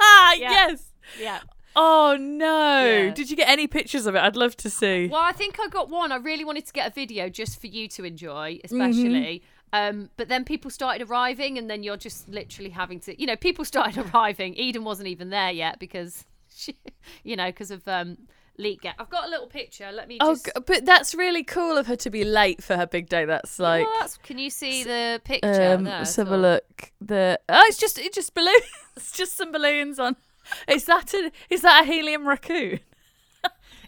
Ah, 0.00 0.32
Yeah. 0.38 0.50
yes. 0.50 0.84
Yeah. 1.20 1.40
Oh 1.76 2.16
no! 2.18 2.84
Yeah. 3.06 3.10
Did 3.10 3.30
you 3.30 3.36
get 3.36 3.48
any 3.48 3.66
pictures 3.66 4.06
of 4.06 4.14
it? 4.14 4.22
I'd 4.22 4.36
love 4.36 4.56
to 4.58 4.70
see. 4.70 5.08
Well, 5.08 5.20
I 5.22 5.32
think 5.32 5.58
I 5.60 5.68
got 5.68 5.88
one. 5.90 6.12
I 6.12 6.16
really 6.16 6.44
wanted 6.44 6.66
to 6.66 6.72
get 6.72 6.90
a 6.90 6.94
video 6.94 7.28
just 7.28 7.60
for 7.60 7.66
you 7.66 7.88
to 7.88 8.04
enjoy, 8.04 8.60
especially. 8.64 9.42
Um, 9.72 10.08
but 10.16 10.28
then 10.28 10.44
people 10.44 10.70
started 10.70 11.08
arriving, 11.10 11.58
and 11.58 11.68
then 11.68 11.82
you're 11.82 11.96
just 11.96 12.28
literally 12.28 12.70
having 12.70 13.00
to, 13.00 13.20
you 13.20 13.26
know, 13.26 13.34
people 13.34 13.64
started 13.74 14.04
arriving. 14.14 14.54
Eden 14.54 14.84
wasn't 14.84 15.08
even 15.08 15.30
there 15.30 15.50
yet 15.50 15.80
because, 15.80 16.24
she, 16.54 16.76
you 17.24 17.34
know, 17.34 17.46
because 17.46 17.72
of 17.72 17.86
um, 17.88 18.16
leak 18.56 18.82
get. 18.82 18.94
I've 19.00 19.10
got 19.10 19.26
a 19.26 19.28
little 19.28 19.48
picture. 19.48 19.90
Let 19.90 20.06
me 20.06 20.18
Oh, 20.20 20.34
just. 20.34 20.44
g- 20.44 20.52
but 20.64 20.84
that's 20.84 21.12
really 21.12 21.42
cool 21.42 21.76
of 21.76 21.88
her 21.88 21.96
to 21.96 22.10
be 22.10 22.22
late 22.24 22.62
for 22.62 22.76
her 22.76 22.86
big 22.86 23.08
day. 23.08 23.24
That's 23.24 23.58
like, 23.58 23.84
What? 23.84 24.16
Can 24.22 24.38
you 24.38 24.48
see 24.48 24.84
the 24.84 25.20
picture? 25.24 25.48
um, 25.74 25.82
there 25.82 25.98
let's 25.98 26.14
have 26.14 26.28
a 26.30 26.34
all? 26.34 26.40
look. 26.40 26.92
The 27.00 27.40
oh, 27.48 27.64
it's 27.66 27.78
just 27.78 27.98
it's 27.98 28.14
just 28.14 28.32
balloons. 28.32 28.62
it's 28.96 29.10
just 29.16 29.36
some 29.36 29.50
balloons 29.50 29.98
on. 29.98 30.14
Is 30.68 30.84
that 30.86 31.12
a 31.14 31.30
is 31.50 31.62
that 31.62 31.82
a 31.82 31.86
helium 31.86 32.26
raccoon? 32.28 32.80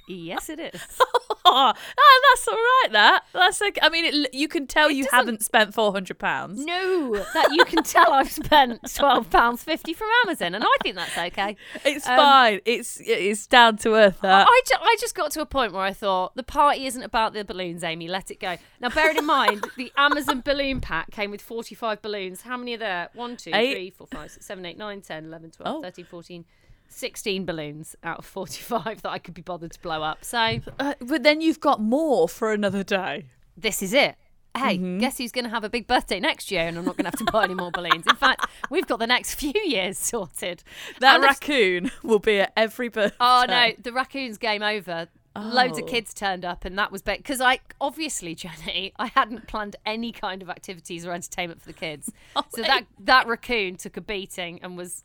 Yes, 0.08 0.48
it 0.48 0.60
is. 0.60 0.80
Oh, 1.48 1.72
ah, 1.72 2.20
that's 2.30 2.48
all 2.48 2.54
right. 2.54 2.88
That 2.92 3.24
that's 3.32 3.62
okay. 3.62 3.80
I 3.82 3.88
mean, 3.88 4.04
it, 4.04 4.34
you 4.34 4.48
can 4.48 4.66
tell 4.66 4.90
you 4.90 5.04
doesn't- 5.04 5.16
haven't 5.16 5.42
spent 5.44 5.74
four 5.74 5.92
hundred 5.92 6.18
pounds. 6.18 6.64
no, 6.64 7.14
that 7.34 7.52
you 7.52 7.64
can 7.64 7.82
tell 7.84 8.12
I've 8.12 8.30
spent 8.32 8.80
twelve 8.94 9.30
pounds 9.30 9.62
fifty 9.62 9.92
from 9.92 10.08
Amazon, 10.24 10.54
and 10.54 10.64
I 10.64 10.76
think 10.82 10.96
that's 10.96 11.16
okay. 11.16 11.56
It's 11.84 12.06
Um, 12.06 12.16
fine. 12.16 12.60
It's 12.64 13.00
it's 13.00 13.46
down 13.46 13.76
to 13.78 13.94
earth. 13.94 14.18
That. 14.22 14.46
I, 14.48 14.60
ju- 14.66 14.74
I 14.80 14.96
just 15.00 15.14
got 15.14 15.30
to 15.32 15.40
a 15.40 15.46
point 15.46 15.72
where 15.72 15.82
I 15.82 15.92
thought 15.92 16.34
the 16.36 16.42
party 16.42 16.86
isn't 16.86 17.02
about 17.02 17.32
the 17.32 17.44
balloons, 17.44 17.84
Amy. 17.84 18.08
Let 18.08 18.30
it 18.30 18.40
go. 18.40 18.56
Now, 18.80 18.88
bearing 18.90 19.16
in 19.16 19.24
mind, 19.26 19.64
the 19.76 19.92
Amazon 19.96 20.40
balloon 20.44 20.80
pack 20.80 21.10
came 21.10 21.30
with 21.30 21.42
45 21.42 22.02
balloons. 22.02 22.42
How 22.42 22.56
many 22.56 22.74
are 22.74 22.78
there? 22.78 23.08
1, 23.14 23.36
2, 23.36 23.50
Eight. 23.54 23.74
3, 23.74 23.90
4, 23.90 24.06
5, 24.08 24.30
7, 24.40 24.66
8, 24.66 24.78
9, 24.78 25.00
10, 25.00 25.24
11, 25.26 25.50
12, 25.52 25.76
Oh. 25.76 25.82
13, 25.82 26.04
14, 26.04 26.44
16 26.88 27.44
balloons 27.44 27.96
out 28.02 28.18
of 28.18 28.24
45 28.24 29.02
that 29.02 29.10
I 29.10 29.18
could 29.18 29.34
be 29.34 29.42
bothered 29.42 29.72
to 29.72 29.80
blow 29.80 30.02
up. 30.02 30.24
So, 30.24 30.60
Uh, 30.78 30.94
but 31.00 31.22
then 31.22 31.40
you've 31.40 31.60
got 31.60 31.80
more 31.80 32.28
for 32.28 32.52
another 32.52 32.82
day. 32.82 33.26
this 33.56 33.82
is 33.82 33.92
it. 33.92 34.16
Hey, 34.56 34.76
Mm-hmm. 34.78 34.98
guess 34.98 35.18
who's 35.18 35.32
going 35.32 35.44
to 35.44 35.50
have 35.50 35.64
a 35.64 35.68
big 35.68 35.86
birthday 35.86 36.18
next 36.18 36.50
year 36.50 36.62
and 36.62 36.78
I'm 36.78 36.84
not 36.86 36.96
going 36.96 37.04
to 37.04 37.10
have 37.10 37.26
to 37.26 37.30
buy 37.30 37.44
any 37.44 37.52
more 37.54 37.70
balloons? 37.70 38.06
In 38.08 38.16
fact, 38.16 38.46
we've 38.70 38.86
got 38.86 38.98
the 38.98 39.06
next 39.06 39.34
few 39.34 39.52
years 39.64 39.98
sorted. 40.12 40.62
That 41.00 41.16
And 41.16 41.24
raccoon 41.24 41.90
will 42.02 42.20
be 42.20 42.40
at 42.40 42.52
every 42.56 42.88
birthday. 42.88 43.16
Oh 43.20 43.44
no, 43.46 43.72
the 43.82 43.92
raccoons 43.92 44.38
game 44.38 44.62
over. 44.62 45.08
Loads 45.40 45.78
of 45.78 45.84
Oh. 45.84 45.86
kids 45.88 46.14
turned 46.14 46.44
up, 46.44 46.64
and 46.64 46.78
that 46.78 46.90
was 46.92 47.02
because 47.02 47.40
I 47.40 47.60
obviously, 47.80 48.34
Jennie, 48.42 48.92
I 48.98 49.06
hadn't 49.06 49.46
planned 49.48 49.76
any 49.84 50.12
kind 50.12 50.42
of 50.42 50.48
activities 50.50 51.04
or 51.06 51.12
entertainment 51.12 51.60
for 51.60 51.66
the 51.66 51.72
kids. 51.72 52.10
Oh, 52.36 52.42
so 52.54 52.62
that 52.62 52.84
that 53.00 53.26
raccoon 53.26 53.76
took 53.76 53.96
a 53.96 54.00
beating 54.02 54.60
and 54.62 54.76
was 54.76 55.02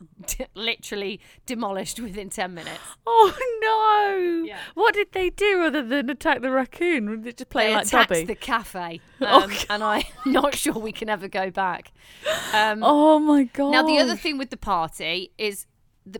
literally 0.53 1.19
demolished 1.45 1.99
within 1.99 2.29
ten 2.29 2.53
minutes. 2.53 2.79
Oh 3.07 3.33
no! 3.61 4.45
Yeah. 4.45 4.57
What 4.73 4.93
did 4.93 5.11
they 5.13 5.29
do 5.29 5.61
other 5.63 5.81
than 5.81 6.09
attack 6.09 6.41
the 6.41 6.51
raccoon? 6.51 7.05
Did 7.07 7.23
they 7.23 7.31
just 7.31 7.49
play 7.49 7.67
they 7.67 7.75
like 7.75 7.85
attacked 7.87 8.09
Dobby? 8.09 8.25
the 8.25 8.35
cafe, 8.35 9.01
Oh, 9.21 9.25
um, 9.43 9.51
and 9.69 9.83
I'm 9.83 10.03
not 10.25 10.55
sure 10.55 10.73
we 10.73 10.91
can 10.91 11.09
ever 11.09 11.27
go 11.27 11.49
back. 11.51 11.91
Um, 12.53 12.81
Oh 12.83 13.19
my 13.19 13.43
god! 13.45 13.71
Now, 13.71 13.83
the 13.83 13.97
other 13.99 14.15
thing 14.15 14.37
with 14.37 14.49
the 14.49 14.57
party 14.57 15.31
is 15.37 15.65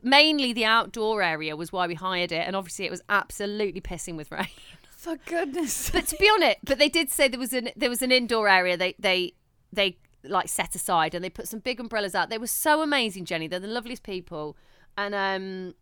mainly 0.03 0.53
the 0.53 0.65
outdoor 0.65 1.21
area 1.21 1.55
was 1.55 1.71
why 1.71 1.87
we 1.87 1.95
hired 1.95 2.31
it, 2.31 2.45
and 2.47 2.55
obviously 2.55 2.85
it 2.85 2.91
was 2.91 3.01
absolutely 3.09 3.81
pissing 3.81 4.15
with 4.15 4.31
rain. 4.31 4.47
for 4.95 5.15
goodness. 5.25 5.89
But 5.89 6.07
to 6.07 6.15
be 6.17 6.29
honest, 6.29 6.57
but 6.63 6.77
they 6.77 6.89
did 6.89 7.09
say 7.09 7.27
there 7.27 7.39
was 7.39 7.53
an 7.53 7.69
there 7.75 7.89
was 7.89 8.01
an 8.01 8.11
indoor 8.11 8.47
area 8.47 8.77
they 8.77 8.95
they 8.99 9.33
they 9.73 9.97
like 10.23 10.47
set 10.49 10.75
aside 10.75 11.15
and 11.15 11.23
they 11.23 11.29
put 11.31 11.47
some 11.47 11.59
big 11.59 11.79
umbrellas 11.79 12.13
out. 12.13 12.29
They 12.29 12.37
were 12.37 12.45
so 12.47 12.81
amazing, 12.81 13.25
Jennie. 13.25 13.47
They're 13.47 13.59
the 13.59 13.67
loveliest 13.67 14.03
people, 14.03 14.55
and 14.97 15.15
um, 15.15 15.73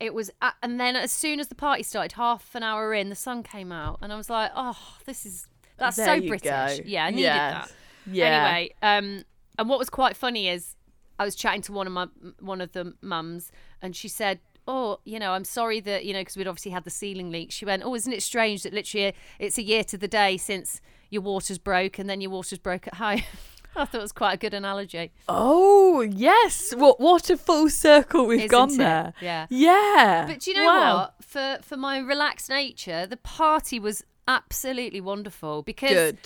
it 0.00 0.14
was 0.14 0.30
a 0.40 0.52
and 0.62 0.80
then 0.80 0.96
as 0.96 1.12
soon 1.12 1.38
as 1.40 1.48
the 1.48 1.54
party 1.54 1.82
started, 1.82 2.12
half 2.12 2.54
an 2.54 2.62
hour 2.62 2.94
in, 2.94 3.10
the 3.10 3.14
sun 3.14 3.42
came 3.42 3.70
out, 3.72 3.98
and 4.00 4.12
I 4.12 4.16
was 4.16 4.30
like, 4.30 4.50
oh, 4.56 4.78
this 5.04 5.26
is 5.26 5.46
that's 5.76 5.96
There 5.96 6.18
so 6.20 6.26
British. 6.26 6.42
go. 6.78 6.82
Yeah, 6.86 7.04
I 7.04 7.10
needed 7.10 7.22
Yes. 7.24 7.52
that. 7.68 7.72
Yeah. 8.10 8.24
Anyway, 8.46 8.74
um, 8.80 9.24
and 9.58 9.68
what 9.68 9.78
was 9.78 9.90
quite 9.90 10.16
funny 10.16 10.48
is 10.48 10.74
I 11.18 11.24
was 11.24 11.34
chatting 11.34 11.62
to 11.62 11.72
one 11.72 11.86
of 11.86 11.92
my 11.92 12.06
one 12.40 12.60
of 12.60 12.72
the 12.72 12.94
mums, 13.00 13.50
and 13.82 13.94
she 13.96 14.08
said, 14.08 14.40
"Oh, 14.66 15.00
you 15.04 15.18
know, 15.18 15.32
I'm 15.32 15.44
sorry 15.44 15.80
that 15.80 16.04
you 16.04 16.12
know 16.12 16.20
because 16.20 16.36
we'd 16.36 16.46
obviously 16.46 16.72
had 16.72 16.84
the 16.84 16.90
ceiling 16.90 17.30
leak." 17.30 17.50
She 17.52 17.64
went, 17.64 17.82
"Oh, 17.84 17.94
isn't 17.94 18.12
it 18.12 18.22
strange 18.22 18.62
that 18.62 18.72
literally 18.72 19.08
uh, 19.08 19.12
it's 19.38 19.58
a 19.58 19.62
year 19.62 19.84
to 19.84 19.98
the 19.98 20.08
day 20.08 20.36
since 20.36 20.80
your 21.10 21.22
water's 21.22 21.58
broke 21.58 21.98
and 21.98 22.08
then 22.08 22.20
your 22.20 22.30
water's 22.30 22.58
broke 22.58 22.86
at 22.86 22.94
home." 22.94 23.22
I 23.76 23.84
thought 23.84 23.98
it 23.98 24.02
was 24.02 24.12
quite 24.12 24.32
a 24.32 24.36
good 24.38 24.54
analogy. 24.54 25.12
Oh 25.28 26.00
yes! 26.00 26.72
What 26.74 26.98
what 27.00 27.30
a 27.30 27.36
full 27.36 27.68
circle 27.68 28.26
we've 28.26 28.38
Isn't 28.40 28.50
gone 28.50 28.72
it? 28.72 28.78
there. 28.78 29.12
Yeah. 29.20 29.46
Yeah. 29.50 30.24
But 30.26 30.40
do 30.40 30.50
you 30.50 30.56
know 30.56 30.64
Wow. 30.64 30.96
what? 30.96 31.14
For 31.24 31.58
for 31.62 31.76
my 31.76 31.98
relaxed 31.98 32.48
nature, 32.48 33.06
the 33.06 33.18
party 33.18 33.78
was 33.78 34.02
absolutely 34.26 35.00
wonderful 35.00 35.62
because 35.62 35.90
Good. 36.12 36.18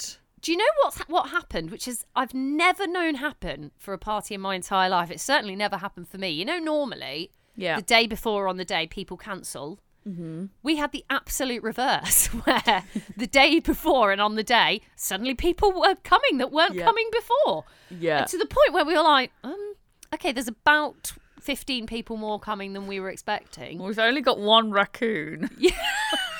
Do 0.42 0.50
you 0.52 0.58
know 0.58 0.64
what's 0.82 0.98
what 1.08 1.30
happened? 1.30 1.70
Which 1.70 1.86
is 1.88 2.04
I've 2.16 2.34
never 2.34 2.86
known 2.86 3.14
happen 3.14 3.70
for 3.78 3.94
a 3.94 3.98
party 3.98 4.34
in 4.34 4.40
my 4.40 4.54
entire 4.56 4.88
life. 4.90 5.10
It's 5.10 5.22
certainly 5.22 5.54
never 5.56 5.76
happened 5.76 6.08
for 6.08 6.18
me. 6.18 6.30
You 6.30 6.44
know, 6.44 6.58
normally 6.58 7.30
Yeah. 7.56 7.76
the 7.76 7.82
day 7.82 8.06
before 8.06 8.44
or 8.44 8.48
on 8.48 8.56
the 8.56 8.64
day 8.64 8.86
people 8.86 9.16
cancel. 9.16 9.78
Mm-hmm. 10.06 10.46
We 10.64 10.76
had 10.76 10.90
the 10.90 11.04
absolute 11.08 11.62
reverse, 11.62 12.26
where 12.44 12.82
the 13.16 13.28
day 13.28 13.60
before 13.60 14.10
and 14.10 14.20
on 14.20 14.34
the 14.34 14.42
day 14.42 14.80
suddenly 14.96 15.34
people 15.34 15.70
were 15.72 15.94
coming 16.02 16.38
that 16.38 16.50
weren't 16.50 16.74
Yeah. 16.74 16.84
coming 16.86 17.08
before. 17.12 17.64
Yeah. 17.88 18.18
And 18.22 18.26
to 18.26 18.36
the 18.38 18.46
point 18.46 18.72
where 18.72 18.84
we 18.84 18.94
were 18.96 19.02
like, 19.04 19.30
um, 19.44 19.74
okay, 20.12 20.32
there's 20.32 20.48
about 20.48 21.12
15 21.40 21.86
people 21.86 22.16
more 22.16 22.40
coming 22.40 22.72
than 22.72 22.88
we 22.88 22.98
were 22.98 23.10
expecting. 23.10 23.78
We've 23.80 23.98
only 23.98 24.22
got 24.22 24.40
one 24.40 24.72
raccoon. 24.72 25.50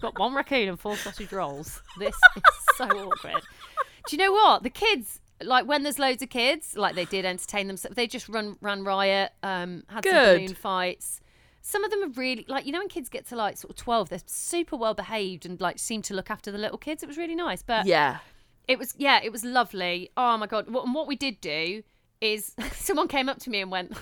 Got 0.00 0.18
one 0.18 0.34
raccoon 0.34 0.68
and 0.68 0.78
four 0.78 0.96
sausage 0.96 1.32
rolls. 1.32 1.82
This 1.98 2.14
is 2.36 2.42
so 2.76 2.84
awkward. 2.84 3.42
Do 4.06 4.16
you 4.16 4.18
know 4.22 4.32
what? 4.32 4.62
The 4.62 4.70
kids, 4.70 5.20
like 5.42 5.66
when 5.66 5.82
there's 5.82 5.98
loads 5.98 6.22
of 6.22 6.30
kids, 6.30 6.76
like 6.76 6.94
they 6.94 7.04
did 7.04 7.24
entertain 7.24 7.66
themselves. 7.66 7.96
They 7.96 8.06
just 8.06 8.28
run 8.28 8.56
ran 8.60 8.84
riot, 8.84 9.32
um, 9.42 9.82
had 9.88 10.04
some 10.04 10.12
Good. 10.12 10.36
balloon 10.38 10.54
fights. 10.54 11.20
Some 11.60 11.84
of 11.84 11.90
them 11.90 12.02
are 12.04 12.08
really 12.12 12.44
like 12.48 12.64
you 12.64 12.72
know 12.72 12.78
when 12.78 12.88
kids 12.88 13.08
get 13.08 13.26
to 13.28 13.36
like 13.36 13.56
sort 13.56 13.70
of 13.70 13.76
twelve, 13.76 14.08
they're 14.08 14.20
super 14.26 14.76
well 14.76 14.94
behaved 14.94 15.44
and 15.44 15.60
like 15.60 15.78
seem 15.78 16.00
to 16.02 16.14
look 16.14 16.30
after 16.30 16.50
the 16.50 16.58
little 16.58 16.78
kids. 16.78 17.02
It 17.02 17.06
was 17.06 17.18
really 17.18 17.34
nice, 17.34 17.62
but 17.62 17.84
Yeah. 17.86 18.18
it 18.68 18.78
was 18.78 18.94
yeah, 18.96 19.20
it 19.22 19.32
was 19.32 19.44
lovely. 19.44 20.10
Oh 20.16 20.36
my 20.38 20.46
god! 20.46 20.70
What, 20.70 20.84
and 20.86 20.94
what 20.94 21.06
we 21.08 21.16
did 21.16 21.40
do 21.40 21.82
is 22.20 22.54
someone 22.72 23.08
came 23.08 23.28
up 23.28 23.38
to 23.40 23.50
me 23.50 23.60
and 23.60 23.70
went, 23.70 23.92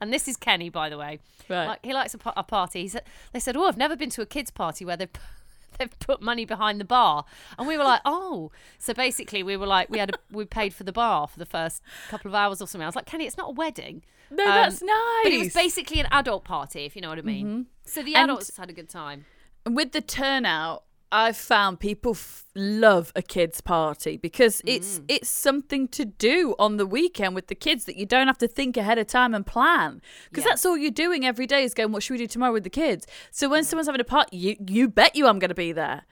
and 0.00 0.12
this 0.12 0.28
is 0.28 0.36
Kenny, 0.36 0.68
by 0.68 0.88
the 0.88 0.98
way. 0.98 1.18
Right. 1.48 1.66
Like 1.66 1.78
he 1.84 1.92
likes 1.92 2.14
a, 2.14 2.18
a 2.36 2.42
party. 2.42 2.82
He 2.82 2.88
said, 2.88 3.02
they 3.32 3.40
said, 3.40 3.56
"Oh, 3.56 3.66
I've 3.66 3.76
never 3.76 3.96
been 3.96 4.10
to 4.10 4.22
a 4.22 4.26
kids' 4.26 4.50
party 4.50 4.84
where 4.84 4.96
they've 4.96 5.10
they've 5.78 5.98
put 6.00 6.20
money 6.22 6.44
behind 6.44 6.80
the 6.80 6.84
bar." 6.84 7.24
And 7.58 7.66
we 7.68 7.76
were 7.78 7.84
like, 7.84 8.00
"Oh." 8.04 8.50
So 8.78 8.94
basically, 8.94 9.42
we 9.42 9.56
were 9.56 9.66
like, 9.66 9.88
we 9.90 9.98
had 9.98 10.10
a, 10.10 10.18
we 10.30 10.44
paid 10.44 10.74
for 10.74 10.84
the 10.84 10.92
bar 10.92 11.26
for 11.28 11.38
the 11.38 11.46
first 11.46 11.82
couple 12.08 12.30
of 12.30 12.34
hours 12.34 12.60
or 12.62 12.66
something. 12.66 12.84
I 12.84 12.88
was 12.88 12.96
like, 12.96 13.06
"Kenny, 13.06 13.26
it's 13.26 13.36
not 13.36 13.48
a 13.50 13.52
wedding." 13.52 14.02
No, 14.30 14.44
Um, 14.44 14.50
that's 14.50 14.82
nice. 14.82 15.22
But 15.24 15.32
it 15.32 15.38
was 15.38 15.54
basically 15.54 16.00
an 16.00 16.06
adult 16.10 16.44
party, 16.44 16.84
if 16.84 16.94
you 16.94 17.00
know 17.02 17.08
what 17.08 17.18
I 17.18 17.22
mean. 17.22 17.66
So 17.84 18.02
the 18.02 18.14
And- 18.14 18.30
adults 18.30 18.54
had 18.56 18.68
a 18.68 18.74
good 18.74 18.90
time. 18.90 19.24
And 19.64 19.74
with 19.74 19.92
the 19.92 20.02
turnout, 20.02 20.84
I've 21.10 21.36
found 21.36 21.80
people 21.80 22.12
f- 22.12 22.44
love 22.54 23.12
a 23.16 23.22
kids' 23.22 23.60
party 23.62 24.16
because 24.18 24.60
Mm. 24.62 24.76
it's 24.76 25.00
it's 25.08 25.28
something 25.28 25.88
to 25.88 26.04
do 26.04 26.54
on 26.58 26.76
the 26.76 26.86
weekend 26.86 27.34
with 27.34 27.46
the 27.46 27.54
kids 27.54 27.86
that 27.86 27.96
you 27.96 28.04
don't 28.06 28.26
have 28.26 28.38
to 28.38 28.48
think 28.48 28.76
ahead 28.76 28.98
of 28.98 29.06
time 29.06 29.34
and 29.34 29.46
plan 29.46 30.02
because 30.30 30.44
Yeah. 30.44 30.50
that's 30.50 30.66
all 30.66 30.76
you're 30.76 30.90
doing 30.90 31.24
every 31.24 31.46
day 31.46 31.64
is 31.64 31.72
going, 31.74 31.92
what 31.92 32.02
should 32.02 32.12
we 32.14 32.18
do 32.18 32.26
tomorrow 32.26 32.52
with 32.52 32.64
the 32.64 32.70
kids? 32.70 33.06
So 33.30 33.48
when 33.48 33.64
someone's 33.64 33.86
having 33.88 34.00
a 34.00 34.04
party, 34.04 34.36
you 34.36 34.56
you 34.68 34.88
bet 34.88 35.16
you 35.16 35.26
I'm 35.26 35.38
going 35.38 35.48
to 35.48 35.54
be 35.54 35.72
there. 35.72 36.02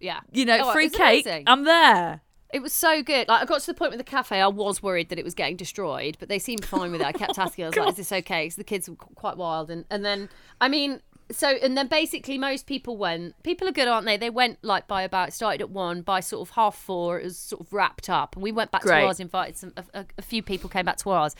Yeah, 0.00 0.20
You 0.32 0.44
know, 0.46 0.58
Oh, 0.64 0.72
free 0.72 0.88
cake, 0.88 1.26
amazing. 1.26 1.44
I'm 1.46 1.64
there. 1.64 2.22
It 2.52 2.62
was 2.62 2.72
so 2.72 3.00
good. 3.02 3.28
Like 3.28 3.42
I 3.42 3.44
got 3.44 3.60
to 3.60 3.66
the 3.68 3.74
point 3.74 3.92
with 3.92 3.98
the 3.98 4.04
cafe, 4.16 4.40
I 4.40 4.48
was 4.48 4.82
worried 4.82 5.10
that 5.10 5.18
it 5.20 5.24
was 5.24 5.34
getting 5.34 5.56
destroyed, 5.56 6.16
but 6.18 6.28
they 6.28 6.40
seemed 6.40 6.64
fine 6.64 6.90
with 6.90 7.00
it. 7.02 7.06
I 7.06 7.12
kept 7.12 7.38
asking, 7.44 7.66
I 7.66 7.68
was 7.68 7.76
like, 7.76 7.90
"Is 7.90 7.94
this 7.96 8.10
okay?" 8.10 8.46
Because 8.46 8.56
the 8.56 8.64
kids 8.64 8.88
were 8.90 8.96
quite 8.96 9.36
wild, 9.36 9.70
and 9.70 9.84
and 9.90 10.04
then 10.04 10.28
I 10.60 10.68
mean, 10.68 11.00
so 11.32 11.48
and 11.48 11.76
then 11.76 11.86
basically 11.86 12.38
most 12.38 12.66
people 12.66 12.96
went. 12.96 13.40
People 13.42 13.68
are 13.68 13.72
good, 13.72 13.88
aren't 13.88 14.06
they? 14.06 14.16
They 14.16 14.30
went 14.30 14.58
like 14.62 14.86
by 14.86 15.02
about 15.02 15.32
started 15.32 15.60
at 15.60 15.70
one 15.70 16.02
by 16.02 16.20
sort 16.20 16.48
of 16.48 16.54
half 16.54 16.76
four. 16.76 17.20
It 17.20 17.24
was 17.24 17.38
sort 17.38 17.60
of 17.60 17.72
wrapped 17.72 18.08
up, 18.08 18.36
and 18.36 18.42
we 18.42 18.52
went 18.52 18.70
back 18.70 18.82
Great. 18.82 19.00
to 19.00 19.06
ours. 19.06 19.20
Invited 19.20 19.56
some 19.56 19.72
a, 19.94 20.04
a, 20.18 20.22
few 20.22 20.42
people 20.42 20.68
came 20.70 20.84
back 20.84 20.96
to 20.98 21.10
ours, 21.10 21.34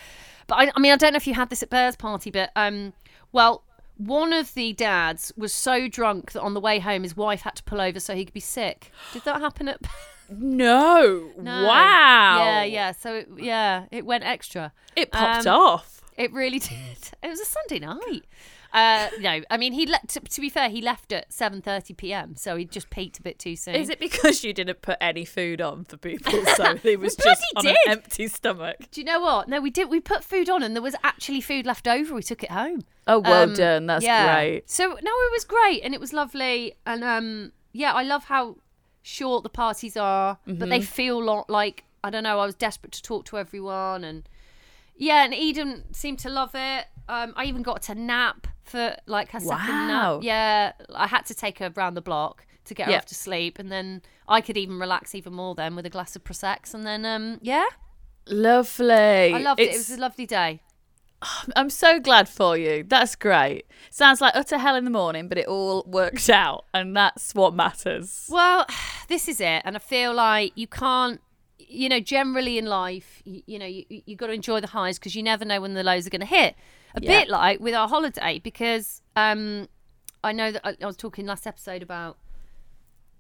but 0.47 0.57
I, 0.57 0.73
I 0.75 0.81
mean, 0.81 0.93
I 0.93 0.97
don't 0.97 1.13
know 1.13 1.19
if 1.19 1.27
you 1.27 1.35
had 1.35 1.51
this 1.51 1.63
at 1.63 1.71
Bear's 1.71 1.97
party, 1.97 2.31
but 2.31 2.51
um, 2.57 2.93
well. 3.33 3.65
One 3.97 4.33
of 4.33 4.55
the 4.55 4.73
dads 4.73 5.31
was 5.37 5.53
so 5.53 5.87
drunk 5.87 6.33
that 6.33 6.41
on 6.41 6.55
the 6.55 6.61
way 6.61 6.79
home 6.79 7.03
his 7.03 7.15
wife 7.15 7.43
had 7.43 7.55
to 7.57 7.63
pull 7.65 7.83
over 7.83 8.01
so 8.01 8.15
he 8.15 8.25
could 8.25 8.33
be 8.33 8.41
sick. 8.41 8.91
Did 9.13 9.25
that 9.25 9.43
happen 9.43 9.69
at 9.69 9.83
No. 10.31 11.33
no. 11.39 11.67
Wow. 11.67 12.39
Yeah, 12.39 12.65
yeah. 12.65 12.93
So 12.93 13.17
it, 13.17 13.29
yeah, 13.37 13.85
it 13.91 14.07
went 14.07 14.25
extra. 14.25 14.73
It 14.97 15.13
popped 15.13 15.47
Um, 15.47 15.55
off. 15.55 16.01
It 16.17 16.33
really 16.33 16.59
did. 16.61 17.11
It 17.23 17.29
was 17.29 17.41
a 17.41 17.45
Sunday 17.45 17.79
night. 17.79 18.25
Uh, 18.73 19.09
no, 19.19 19.41
I 19.51 19.57
mean 19.57 19.73
he 19.73 19.85
let. 19.87 20.09
To, 20.11 20.21
to 20.21 20.41
be 20.41 20.49
fair, 20.49 20.69
he 20.69 20.81
left 20.81 21.13
at 21.13 21.33
seven 21.33 21.61
thirty 21.61 21.93
p.m. 21.95 22.37
So 22.37 22.55
he 22.57 22.65
just 22.65 22.89
peaked 22.91 23.19
a 23.19 23.23
bit 23.23 23.39
too 23.39 23.57
soon. 23.57 23.75
Is 23.75 23.89
it 23.89 23.99
because 23.99 24.45
you 24.45 24.53
didn't 24.53 24.81
put 24.83 24.97
any 25.01 25.25
food 25.25 25.61
on 25.61 25.85
for 25.85 25.97
people, 25.97 26.45
so 26.57 26.77
he 26.77 26.97
was 26.97 27.17
just 27.17 27.43
on 27.57 27.63
bloody 27.65 27.79
an 27.87 27.93
empty 27.93 28.29
stomach? 28.29 28.77
Do 28.93 29.01
you 29.01 29.05
know 29.05 29.21
what? 29.21 29.49
No, 29.49 29.61
we 29.61 29.71
did. 29.71 29.91
We 29.91 29.99
put 30.01 30.23
food 30.23 30.49
on, 30.49 30.63
and 30.63 30.77
there 30.77 30.83
was 30.83 30.95
actually 31.03 31.41
food 31.41 31.67
left 31.67 31.89
over. 31.89 32.15
We 32.15 32.23
took 32.23 32.43
it 32.45 32.51
home. 32.53 32.83
Oh, 33.07 33.19
well 33.19 33.43
Um, 33.45 33.55
done. 33.55 33.87
That's 33.87 34.05
yeah. 34.05 34.35
great. 34.37 34.71
So 34.71 34.87
no, 34.89 34.95
it 34.95 35.33
was 35.33 35.45
great, 35.45 35.81
and 35.83 35.93
it 35.95 36.01
was 36.01 36.13
lovely, 36.13 36.75
and 36.87 37.03
um, 37.03 37.53
yeah, 37.73 37.93
I 37.93 38.03
love 38.05 38.25
how 38.25 38.57
short 39.03 39.43
the 39.43 39.49
parties 39.49 39.97
are, 39.97 40.39
but 40.47 40.55
Mm-hmm. 40.59 40.69
they 40.71 40.81
feel 40.83 41.23
lo- 41.23 41.47
like 41.49 41.85
I 42.05 42.11
don't 42.11 42.23
know. 42.23 42.39
I 42.39 42.47
was 42.47 42.55
desperate 42.55 42.93
to 42.93 43.03
talk 43.03 43.25
to 43.27 43.39
everyone, 43.39 44.05
and 44.05 44.29
yeah, 44.97 45.25
and 45.25 45.35
Eden 45.35 45.85
seemed 45.93 46.19
to 46.21 46.29
love 46.31 46.51
it. 46.55 46.87
Um, 47.09 47.33
I 47.37 47.47
even 47.47 47.63
got 47.63 47.83
to 47.83 47.95
nap 47.97 48.47
for 48.71 48.97
like 49.07 49.31
her 49.33 49.41
second 49.41 49.67
Wow. 49.89 50.15
nap. 50.17 50.23
Yeah, 50.25 50.73
I 50.95 51.07
had 51.07 51.27
to 51.27 51.35
take 51.35 51.59
her 51.59 51.71
round 51.75 51.97
the 51.97 52.01
block 52.03 52.47
to 52.67 52.75
get 52.75 52.87
her 52.87 52.93
Yep. 52.93 52.99
off 53.03 53.07
to 53.07 53.15
sleep, 53.15 53.59
and 53.59 53.71
then 53.71 54.03
I 54.29 54.41
could 54.41 54.57
even 54.57 54.79
relax 54.79 55.15
even 55.15 55.33
more 55.33 55.55
then 55.55 55.75
with 55.77 55.87
a 55.87 55.91
glass 55.91 56.15
of 56.17 56.25
prosecco, 56.25 56.75
and 56.75 56.87
then 56.87 57.05
um, 57.05 57.39
yeah, 57.43 57.67
Lovely. 58.27 59.35
I 59.35 59.39
loved 59.39 59.61
it. 59.61 59.71
It 59.71 59.77
was 59.77 59.91
a 59.91 59.97
lovely 60.01 60.27
day. 60.27 60.61
I'm 61.57 61.71
so 61.71 61.99
glad 62.01 62.29
for 62.29 62.57
you. 62.57 62.85
That's 62.87 63.17
great. 63.17 63.67
Sounds 63.91 64.21
like 64.21 64.33
utter 64.35 64.59
hell 64.59 64.77
in 64.77 64.85
the 64.85 64.91
morning, 64.91 65.29
but 65.29 65.37
it 65.39 65.47
all 65.47 65.85
worked 65.87 66.31
out, 66.43 66.65
and 66.73 66.97
that's 66.97 67.35
what 67.35 67.55
matters. 67.55 68.27
Well, 68.31 68.67
this 69.09 69.29
is 69.29 69.41
it, 69.41 69.63
and 69.65 69.77
I 69.77 69.81
feel 69.81 70.15
like 70.15 70.53
you 70.55 70.67
can't. 70.67 71.21
You 71.73 71.89
know, 71.89 72.01
generally 72.01 72.59
in 72.59 72.67
life, 72.67 73.23
you, 73.25 73.43
you 73.47 73.59
know, 73.59 73.67
you 73.67 73.85
you 73.89 74.17
got 74.17 74.27
to 74.29 74.33
enjoy 74.33 74.61
the 74.61 74.67
highs 74.69 74.99
because 74.99 75.15
you 75.15 75.23
never 75.23 75.45
know 75.45 75.61
when 75.61 75.75
the 75.75 75.85
lows 75.85 76.07
are 76.07 76.11
going 76.11 76.21
to 76.21 76.27
hit. 76.27 76.57
A 76.95 77.01
Yeah. 77.03 77.21
bit 77.21 77.29
like 77.29 77.61
with 77.61 77.75
our 77.75 77.89
holiday, 77.89 78.41
because 78.43 79.03
um, 79.17 79.69
I 80.25 80.33
know 80.33 80.51
that 80.53 80.67
I, 80.67 80.77
I 80.83 80.87
was 80.87 80.97
talking 80.97 81.27
last 81.27 81.47
episode 81.47 81.83
about. 81.83 82.19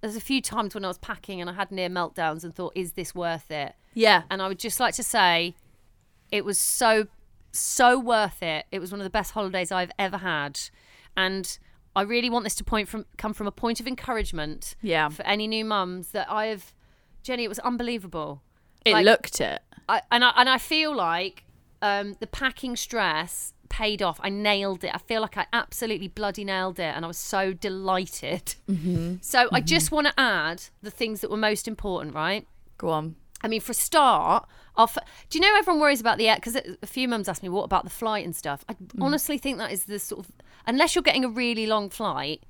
There's 0.00 0.17
a 0.17 0.21
few 0.21 0.41
times 0.41 0.75
when 0.75 0.83
I 0.85 0.89
was 0.89 0.97
packing 0.99 1.43
and 1.43 1.50
I 1.50 1.53
had 1.53 1.71
near 1.71 1.91
meltdowns 1.91 2.43
and 2.43 2.55
thought, 2.55 2.73
"Is 2.75 2.93
this 2.93 3.15
worth 3.15 3.50
it?" 3.50 3.75
Yeah. 3.95 4.23
And 4.31 4.41
I 4.41 4.49
would 4.49 4.59
just 4.59 4.81
like 4.81 4.95
to 4.95 5.03
say, 5.03 5.55
it 6.31 6.45
was 6.45 6.59
so 6.59 7.07
so 7.53 7.99
worth 7.99 8.43
it. 8.43 8.65
It 8.73 8.79
was 8.79 8.93
one 8.93 9.00
of 9.00 9.05
the 9.05 9.11
best 9.11 9.33
holidays 9.33 9.71
I've 9.71 9.91
ever 9.99 10.17
had, 10.19 10.59
and 11.17 11.59
I 11.95 12.03
really 12.03 12.31
want 12.31 12.45
this 12.45 12.55
to 12.57 12.65
point 12.65 12.89
from 12.89 13.05
come 13.19 13.35
from 13.35 13.47
a 13.47 13.53
point 13.53 13.79
of 13.81 13.87
encouragement 13.87 14.75
Yeah. 14.81 15.09
for 15.11 15.23
any 15.25 15.47
new 15.47 15.65
mums 15.65 16.09
that 16.12 16.31
I 16.31 16.47
have. 16.47 16.73
Jennie, 17.23 17.45
it 17.45 17.49
was 17.49 17.59
unbelievable. 17.59 18.43
It 18.87 18.95
Like, 18.95 19.05
looked 19.05 19.41
it. 19.43 19.61
I, 19.89 20.00
and 20.11 20.25
I 20.25 20.33
and 20.37 20.49
I 20.49 20.57
feel 20.57 20.95
like 20.95 21.45
um, 21.83 22.17
the 22.21 22.27
packing 22.27 22.75
stress 22.77 23.53
paid 23.71 24.03
off. 24.03 24.21
I 24.23 24.29
nailed 24.29 24.85
it. 24.85 24.95
I 24.95 24.99
feel 24.99 25.23
like 25.23 25.39
I 25.39 25.47
absolutely 25.55 26.09
bloody 26.09 26.45
nailed 26.45 26.79
it, 26.79 26.95
and 26.95 27.05
I 27.05 27.09
was 27.09 27.17
so 27.17 27.55
delighted. 27.55 28.55
Mm-hmm. 28.69 29.15
So 29.23 29.49
I 29.50 29.62
just 29.62 29.91
want 29.91 30.09
to 30.09 30.12
add 30.19 30.65
the 30.83 30.91
things 30.91 31.23
that 31.23 31.31
were 31.31 31.39
most 31.39 31.67
important, 31.67 32.15
right? 32.15 32.47
Go 32.77 32.91
on. 32.91 33.17
I 33.43 33.49
mean, 33.49 33.62
for 33.62 33.73
a 33.73 33.75
start, 33.75 34.47
f- 34.77 34.99
do 35.31 35.39
you 35.39 35.43
know 35.43 35.57
everyone 35.57 35.81
worries 35.81 36.00
about 36.00 36.19
the 36.19 36.29
air? 36.29 36.37
Because 36.37 36.57
a 36.57 36.87
few 36.87 37.09
mums 37.09 37.27
asked 37.27 37.43
me, 37.43 37.49
what 37.49 37.65
about 37.65 37.85
the 37.85 37.91
flight 37.91 38.27
and 38.27 38.37
stuff? 38.37 38.62
I 38.69 38.77
honestly 39.00 39.39
think 39.39 39.57
that 39.57 39.73
is 39.73 39.85
the 39.85 39.99
sort 39.99 40.27
of, 40.27 40.33
unless 40.67 40.95
you're 40.95 41.03
getting 41.03 41.25
a 41.25 41.29
really 41.31 41.67
long 41.67 41.89
flight, 41.89 42.43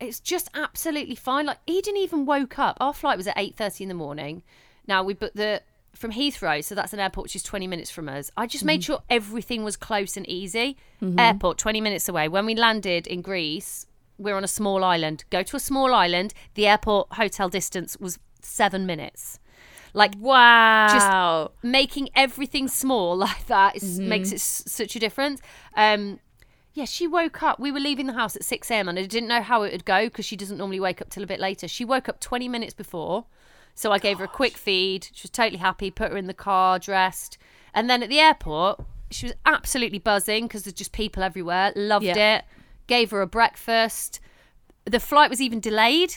it's 0.00 0.20
just 0.20 0.50
absolutely 0.52 1.14
fine. 1.14 1.46
Like 1.46 1.58
Eden 1.66 1.96
even 1.96 2.26
woke 2.26 2.58
up. 2.58 2.76
Our 2.78 2.92
flight 2.92 3.16
was 3.16 3.26
at 3.26 3.38
eight 3.38 3.56
thirty 3.56 3.84
in 3.84 3.88
the 3.88 3.94
morning. 3.94 4.42
Now 4.86 5.02
we 5.02 5.14
booked 5.14 5.36
the 5.36 5.62
from 5.94 6.12
Heathrow, 6.12 6.64
so 6.64 6.74
that's 6.74 6.92
an 6.92 7.00
airport 7.00 7.24
which 7.24 7.36
is 7.36 7.42
twenty 7.42 7.66
minutes 7.66 7.90
from 7.90 8.08
us. 8.08 8.30
I 8.36 8.46
just 8.46 8.64
made 8.64 8.80
mm-hmm. 8.80 8.92
sure 8.92 9.02
everything 9.10 9.64
was 9.64 9.76
close 9.76 10.16
and 10.16 10.28
easy. 10.28 10.76
Mm-hmm. 11.02 11.18
Airport 11.18 11.58
twenty 11.58 11.80
minutes 11.80 12.08
away. 12.08 12.28
When 12.28 12.46
we 12.46 12.54
landed 12.54 13.06
in 13.06 13.22
Greece, 13.22 13.86
we're 14.18 14.36
on 14.36 14.44
a 14.44 14.48
small 14.48 14.84
island. 14.84 15.24
Go 15.30 15.42
to 15.42 15.56
a 15.56 15.60
small 15.60 15.94
island. 15.94 16.34
The 16.54 16.66
airport 16.66 17.14
hotel 17.14 17.48
distance 17.48 17.96
was 17.98 18.18
seven 18.40 18.86
minutes. 18.86 19.38
Like 19.94 20.14
Wow. 20.18 20.88
Just 20.92 21.64
making 21.64 22.08
everything 22.14 22.68
small 22.68 23.16
like 23.26 23.46
that 23.46 23.76
is, 23.76 23.98
mm-hmm. 23.98 24.08
makes 24.08 24.32
it 24.32 24.36
s- 24.36 24.64
such 24.66 24.96
a 24.96 24.98
difference. 24.98 25.40
Um, 25.76 26.20
yeah, 26.74 26.86
she 26.86 27.06
woke 27.06 27.42
up. 27.42 27.60
We 27.60 27.70
were 27.70 27.80
leaving 27.80 28.06
the 28.06 28.14
house 28.14 28.34
at 28.34 28.44
6 28.44 28.70
a.m. 28.70 28.88
and 28.88 28.98
I 28.98 29.04
didn't 29.04 29.28
know 29.28 29.42
how 29.42 29.62
it 29.62 29.72
would 29.72 29.84
go 29.84 30.06
because 30.06 30.24
she 30.24 30.36
doesn't 30.36 30.56
normally 30.56 30.80
wake 30.80 31.02
up 31.02 31.10
till 31.10 31.22
a 31.22 31.26
bit 31.26 31.38
later. 31.38 31.68
She 31.68 31.84
woke 31.84 32.08
up 32.08 32.18
20 32.20 32.48
minutes 32.48 32.72
before. 32.72 33.26
So 33.74 33.90
I 33.92 33.98
gave 33.98 34.18
her 34.18 34.24
a 34.24 34.28
quick 34.28 34.56
feed. 34.56 35.08
She 35.12 35.24
was 35.24 35.30
totally 35.30 35.58
happy, 35.58 35.90
put 35.90 36.10
her 36.12 36.16
in 36.16 36.26
the 36.26 36.34
car, 36.34 36.78
dressed. 36.78 37.38
And 37.74 37.88
then 37.88 38.02
at 38.02 38.08
the 38.10 38.20
airport, 38.20 38.80
she 39.10 39.26
was 39.26 39.34
absolutely 39.46 39.98
buzzing 39.98 40.46
because 40.46 40.64
there's 40.64 40.74
just 40.74 40.92
people 40.92 41.22
everywhere. 41.22 41.72
Loved 41.74 42.04
Yeah. 42.04 42.36
it. 42.38 42.44
Gave 42.86 43.10
her 43.10 43.22
a 43.22 43.26
breakfast. 43.26 44.20
The 44.84 45.00
flight 45.00 45.30
was 45.30 45.40
even 45.40 45.60
delayed. 45.60 46.16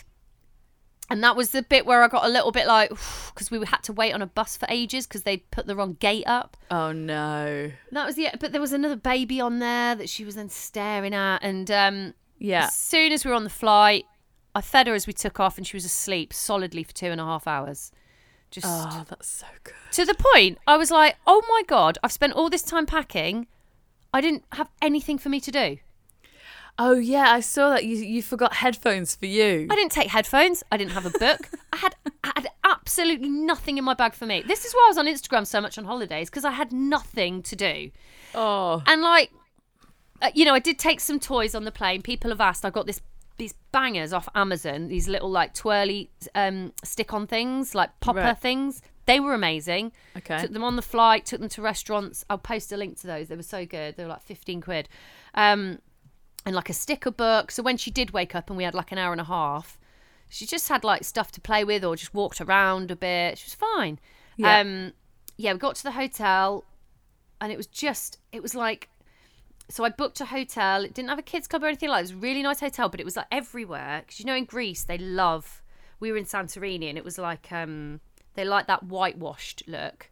And 1.10 1.24
that 1.24 1.36
was 1.36 1.52
the 1.52 1.62
bit 1.62 1.86
where 1.86 2.02
I 2.04 2.08
got 2.08 2.26
a 2.26 2.30
little 2.30 2.52
bit 2.52 2.66
like, 2.68 2.90
because 3.34 3.52
we 3.52 3.64
had 3.66 3.84
to 3.84 3.94
wait 3.94 4.14
on 4.14 4.22
a 4.22 4.28
bus 4.28 4.58
for 4.58 4.66
ages 4.70 5.06
because 5.08 5.22
they 5.24 5.38
put 5.38 5.68
the 5.68 5.76
wrong 5.76 5.98
gate 6.00 6.24
up. 6.28 6.58
oh 6.72 6.92
no. 6.92 7.72
That 7.92 8.06
was 8.06 8.16
the, 8.16 8.30
but 8.40 8.52
there 8.52 8.62
was 8.62 8.74
another 8.74 8.96
baby 8.96 9.40
on 9.40 9.60
there 9.60 9.96
that 9.96 10.10
she 10.10 10.26
was 10.26 10.36
then 10.36 10.50
staring 10.50 11.14
at. 11.14 11.38
And 11.44 11.70
um, 11.72 12.14
Yeah. 12.40 12.66
as 12.66 12.74
soon 12.76 13.12
as 13.12 13.24
we 13.24 13.30
were 13.30 13.38
on 13.38 13.44
the 13.44 13.50
flight, 13.52 14.06
I 14.56 14.62
fed 14.62 14.88
her 14.88 14.94
as 14.96 15.06
we 15.06 15.14
took 15.14 15.40
off, 15.40 15.58
and 15.58 15.68
she 15.68 15.76
was 15.76 15.86
asleep 15.86 16.34
solidly 16.34 16.84
for 16.84 16.94
two 16.94 17.08
and 17.08 17.20
a 17.22 17.26
half 17.26 17.46
hours. 17.48 17.92
Just 18.52 18.66
Oh, 18.70 19.04
that's 19.10 19.28
so 19.28 19.48
good. 19.64 19.74
to 19.92 20.06
the 20.06 20.16
point, 20.16 20.58
I 20.66 20.78
was 20.78 20.90
like, 20.92 21.18
"Oh 21.28 21.44
my 21.50 21.62
god! 21.68 21.98
I've 22.02 22.12
spent 22.14 22.34
all 22.34 22.50
this 22.50 22.62
time 22.64 22.86
packing. 22.86 23.48
I 24.14 24.22
didn't 24.22 24.46
have 24.54 24.70
anything 24.82 25.18
for 25.18 25.28
me 25.30 25.40
to 25.42 25.52
do. 25.52 25.78
Oh 26.78 26.94
yeah, 26.96 27.32
I 27.32 27.40
saw 27.42 27.70
that 27.72 27.86
you 27.86 27.98
you 27.98 28.22
forgot 28.22 28.56
headphones 28.56 29.16
for 29.16 29.26
you. 29.26 29.68
I 29.70 29.76
didn't 29.76 29.92
take 29.92 30.10
headphones. 30.10 30.64
I 30.72 30.78
didn't 30.78 30.92
have 30.92 31.06
a 31.06 31.10
book. 31.10 31.50
I 31.74 31.78
had 31.78 31.96
I 32.24 32.32
had 32.36 32.48
absolutely 32.64 33.30
nothing 33.30 33.78
in 33.78 33.84
my 33.84 33.94
bag 33.94 34.14
for 34.14 34.26
me. 34.26 34.42
This 34.46 34.64
is 34.66 34.74
why 34.74 34.84
I 34.86 34.90
was 34.90 34.98
on 34.98 35.06
Instagram 35.08 35.46
so 35.48 35.60
much 35.62 35.78
on 35.78 35.86
holidays 35.86 36.30
because 36.30 36.46
I 36.46 36.52
had 36.52 36.72
nothing 36.72 37.42
to 37.44 37.56
do. 37.56 37.92
Oh, 38.34 38.84
And 38.88 39.02
like, 39.02 39.32
uh, 40.22 40.32
you 40.34 40.44
know, 40.46 40.54
I 40.54 40.60
did 40.60 40.78
take 40.78 41.00
some 41.00 41.20
toys 41.20 41.56
on 41.56 41.64
the 41.64 41.72
plane. 41.72 42.02
People 42.02 42.30
have 42.30 42.42
asked. 42.42 42.66
I 42.66 42.70
got 42.70 42.86
this 42.88 43.02
these 43.38 43.54
bangers 43.72 44.14
off 44.14 44.28
Amazon. 44.36 44.88
These 44.88 45.08
little 45.08 45.30
like 45.30 45.54
twirly 45.54 46.10
um, 46.36 46.74
stick-on 46.84 47.28
things, 47.28 47.76
like 47.76 48.00
popper 48.00 48.20
Right. 48.20 48.38
things. 48.38 48.82
They 49.06 49.20
were 49.20 49.34
amazing. 49.34 49.92
Okay. 50.18 50.40
Took 50.40 50.52
them 50.52 50.64
on 50.64 50.76
the 50.78 50.82
flight. 50.82 51.26
Took 51.26 51.40
them 51.40 51.50
to 51.50 51.62
restaurants. 51.62 52.26
I'll 52.30 52.38
post 52.38 52.72
a 52.72 52.78
link 52.78 53.00
to 53.02 53.08
those. 53.08 53.28
They 53.28 53.36
were 53.36 53.44
so 53.44 53.66
good. 53.66 53.98
They 53.98 54.04
were 54.04 54.10
like 54.10 54.24
fifteen 54.24 54.62
quid. 54.62 54.90
Um, 55.36 55.80
and 56.46 56.56
like 56.56 56.70
a 56.70 56.74
sticker 56.74 57.12
book. 57.12 57.52
So 57.52 57.62
when 57.64 57.78
she 57.78 57.92
did 57.92 58.12
wake 58.12 58.36
up 58.36 58.50
and 58.50 58.58
we 58.58 58.64
had 58.64 58.74
like 58.76 58.92
an 58.92 58.98
hour 58.98 59.12
and 59.12 59.22
a 59.22 59.26
half, 59.26 59.78
she 60.30 60.46
just 60.46 60.70
had 60.70 60.84
like 60.84 61.04
stuff 61.04 61.32
to 61.34 61.42
play 61.42 61.64
with 61.64 61.84
or 61.84 61.96
just 61.96 62.14
walked 62.14 62.40
around 62.42 62.92
a 62.92 62.96
bit. 62.96 63.38
She 63.38 63.46
was 63.46 63.56
fine. 63.56 64.00
Yeah. 64.38 64.60
Um, 64.60 64.94
yeah, 65.38 65.54
we 65.54 65.60
got 65.60 65.76
to 65.76 65.84
the 65.84 65.92
hotel 65.92 66.64
and 67.42 67.52
it 67.52 67.58
was 67.58 67.68
just, 67.68 68.20
it 68.32 68.42
was 68.42 68.56
like, 68.56 68.90
so 69.70 69.84
I 69.84 69.90
booked 69.90 70.22
a 70.22 70.26
hotel. 70.26 70.84
It 70.84 70.94
didn't 70.94 71.10
have 71.10 71.20
a 71.20 71.24
kids 71.24 71.48
club 71.48 71.64
or 71.64 71.68
anything 71.68 71.90
like 71.90 71.98
that. 71.98 72.12
It 72.12 72.16
was 72.16 72.24
a 72.24 72.28
really 72.28 72.44
nice 72.44 72.60
hotel, 72.60 72.90
but 72.90 73.00
it 73.00 73.06
was 73.06 73.16
like 73.16 73.28
everywhere. 73.32 74.04
Because 74.06 74.20
you 74.20 74.26
know, 74.26 74.36
in 74.36 74.46
Greece, 74.46 74.84
they 74.84 74.98
love, 74.98 75.62
we 76.00 76.12
were 76.12 76.18
in 76.18 76.26
Santorini 76.26 76.88
and 76.90 76.98
it 76.98 77.04
was 77.04 77.18
like, 77.18 77.52
um, 77.52 78.00
they 78.36 78.46
like 78.46 78.68
that 78.68 78.84
whitewashed 78.84 79.64
look. 79.68 80.10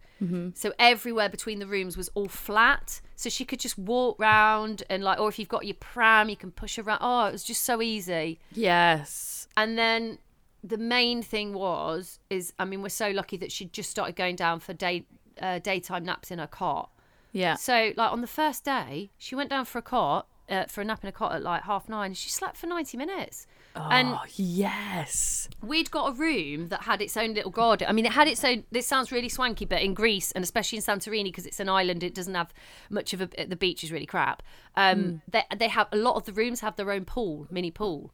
So 0.53 0.71
everywhere 0.79 1.27
between 1.27 1.59
the 1.59 1.67
rooms 1.67 1.97
was 1.97 2.09
all 2.15 2.29
flat, 2.29 3.01
so 3.17 3.29
she 3.29 3.43
could 3.43 3.59
just 3.59 3.77
walk 3.77 4.17
round 4.19 4.83
and 4.89 5.03
like, 5.03 5.19
or 5.19 5.27
if 5.27 5.37
you've 5.37 5.49
got 5.49 5.65
your 5.65 5.75
pram, 5.81 6.29
you 6.29 6.37
can 6.37 6.49
push 6.49 6.79
around. 6.79 6.99
Oh, 7.01 7.25
it 7.25 7.33
was 7.33 7.43
just 7.43 7.65
so 7.65 7.81
easy. 7.81 8.39
yes. 8.53 9.49
And 9.57 9.77
then 9.77 10.19
the 10.63 10.77
main 10.77 11.21
thing 11.23 11.51
was, 11.53 12.19
is 12.29 12.53
I 12.57 12.63
mean, 12.63 12.81
we're 12.81 12.87
so 12.87 13.09
lucky 13.09 13.35
that 13.35 13.51
she 13.51 13.65
just 13.65 13.89
started 13.91 14.15
going 14.15 14.37
down 14.37 14.61
for 14.61 14.71
day 14.71 15.05
uh, 15.41 15.59
daytime 15.59 16.05
naps 16.05 16.31
in 16.31 16.39
her 16.39 16.47
cot. 16.47 16.89
Yeah. 17.33 17.55
So 17.55 17.91
like 17.97 18.11
on 18.11 18.21
the 18.21 18.27
first 18.27 18.63
day, 18.63 19.11
she 19.17 19.35
went 19.35 19.49
down 19.49 19.65
for 19.65 19.79
a 19.79 19.81
cot 19.81 20.27
uh, 20.49 20.65
for 20.65 20.81
a 20.81 20.85
nap 20.85 21.03
in 21.03 21.07
a 21.09 21.11
cot 21.11 21.33
at 21.33 21.41
like 21.41 21.63
half 21.63 21.89
nine. 21.89 22.07
and 22.07 22.17
She 22.17 22.29
slept 22.29 22.55
for 22.57 22.67
ninety 22.67 22.95
minutes. 22.97 23.45
And 23.75 24.09
oh 24.09 24.21
yes. 24.35 25.49
we'd 25.61 25.89
got 25.89 26.09
a 26.09 26.13
room 26.13 26.67
that 26.67 26.83
had 26.83 27.01
its 27.01 27.17
own 27.17 27.33
little 27.33 27.49
garden. 27.49 27.87
I 27.89 27.91
mean, 27.91 28.05
it 28.05 28.11
had 28.11 28.27
its 28.27 28.43
own. 28.43 28.65
This 28.71 28.85
sounds 28.85 29.11
really 29.11 29.29
swanky, 29.29 29.65
but 29.65 29.81
in 29.81 29.93
Greece 29.95 30.31
and 30.33 30.43
especially 30.43 30.77
in 30.77 30.83
Santorini, 30.83 31.25
because 31.25 31.47
it's 31.47 31.59
an 31.59 31.69
island, 31.69 32.03
it 32.03 32.13
doesn't 32.13 32.35
have 32.35 32.53
much 32.91 33.13
of 33.13 33.21
a. 33.21 33.45
The 33.47 33.55
beach 33.55 33.83
is 33.83 33.91
really 33.91 34.05
crap. 34.05 34.43
Um, 34.75 35.21
they 35.27 35.43
they 35.57 35.69
have 35.69 35.87
a 35.91 35.97
lot 35.97 36.15
of 36.17 36.25
the 36.25 36.33
rooms 36.33 36.59
have 36.59 36.75
their 36.75 36.91
own 36.91 37.03
pool, 37.05 37.47
mini 37.49 37.71
pool. 37.71 38.13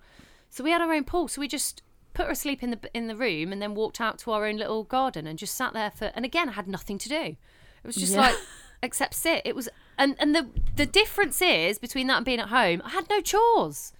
So 0.50 0.64
we 0.64 0.72
had 0.72 0.82
our 0.82 0.94
own 0.94 1.04
pool. 1.04 1.28
So 1.28 1.42
we 1.42 1.48
just 1.50 1.84
put 2.14 2.26
her 2.28 2.32
asleep 2.32 2.64
in 2.64 2.70
the 2.72 2.80
in 2.94 3.08
the 3.08 3.16
room 3.18 3.52
and 3.52 3.62
then 3.62 3.76
walked 3.76 4.00
out 4.00 4.18
to 4.20 4.32
our 4.32 4.46
own 4.46 4.56
little 4.58 4.84
garden 4.86 5.28
and 5.28 5.38
just 5.38 5.56
sat 5.56 5.74
there 5.74 5.92
for. 5.92 6.06
And 6.16 6.24
again, 6.24 6.48
I 6.50 6.54
had 6.54 6.68
nothing 6.68 6.98
to 7.00 7.10
do. 7.10 7.22
It 7.22 7.38
was 7.86 7.96
just 7.98 8.14
Yeah. 8.14 8.22
like 8.22 8.36
except 8.82 9.14
sit. 9.14 9.42
It 9.46 9.56
was 9.56 9.70
and 9.98 10.16
and 10.20 10.36
the 10.36 10.48
the 10.76 10.86
difference 10.86 11.42
is 11.42 11.80
between 11.80 12.08
that 12.08 12.18
and 12.18 12.26
being 12.26 12.40
at 12.40 12.50
home. 12.50 12.82
I 12.86 12.90
had 12.90 13.10
no 13.10 13.22
chores. 13.22 13.94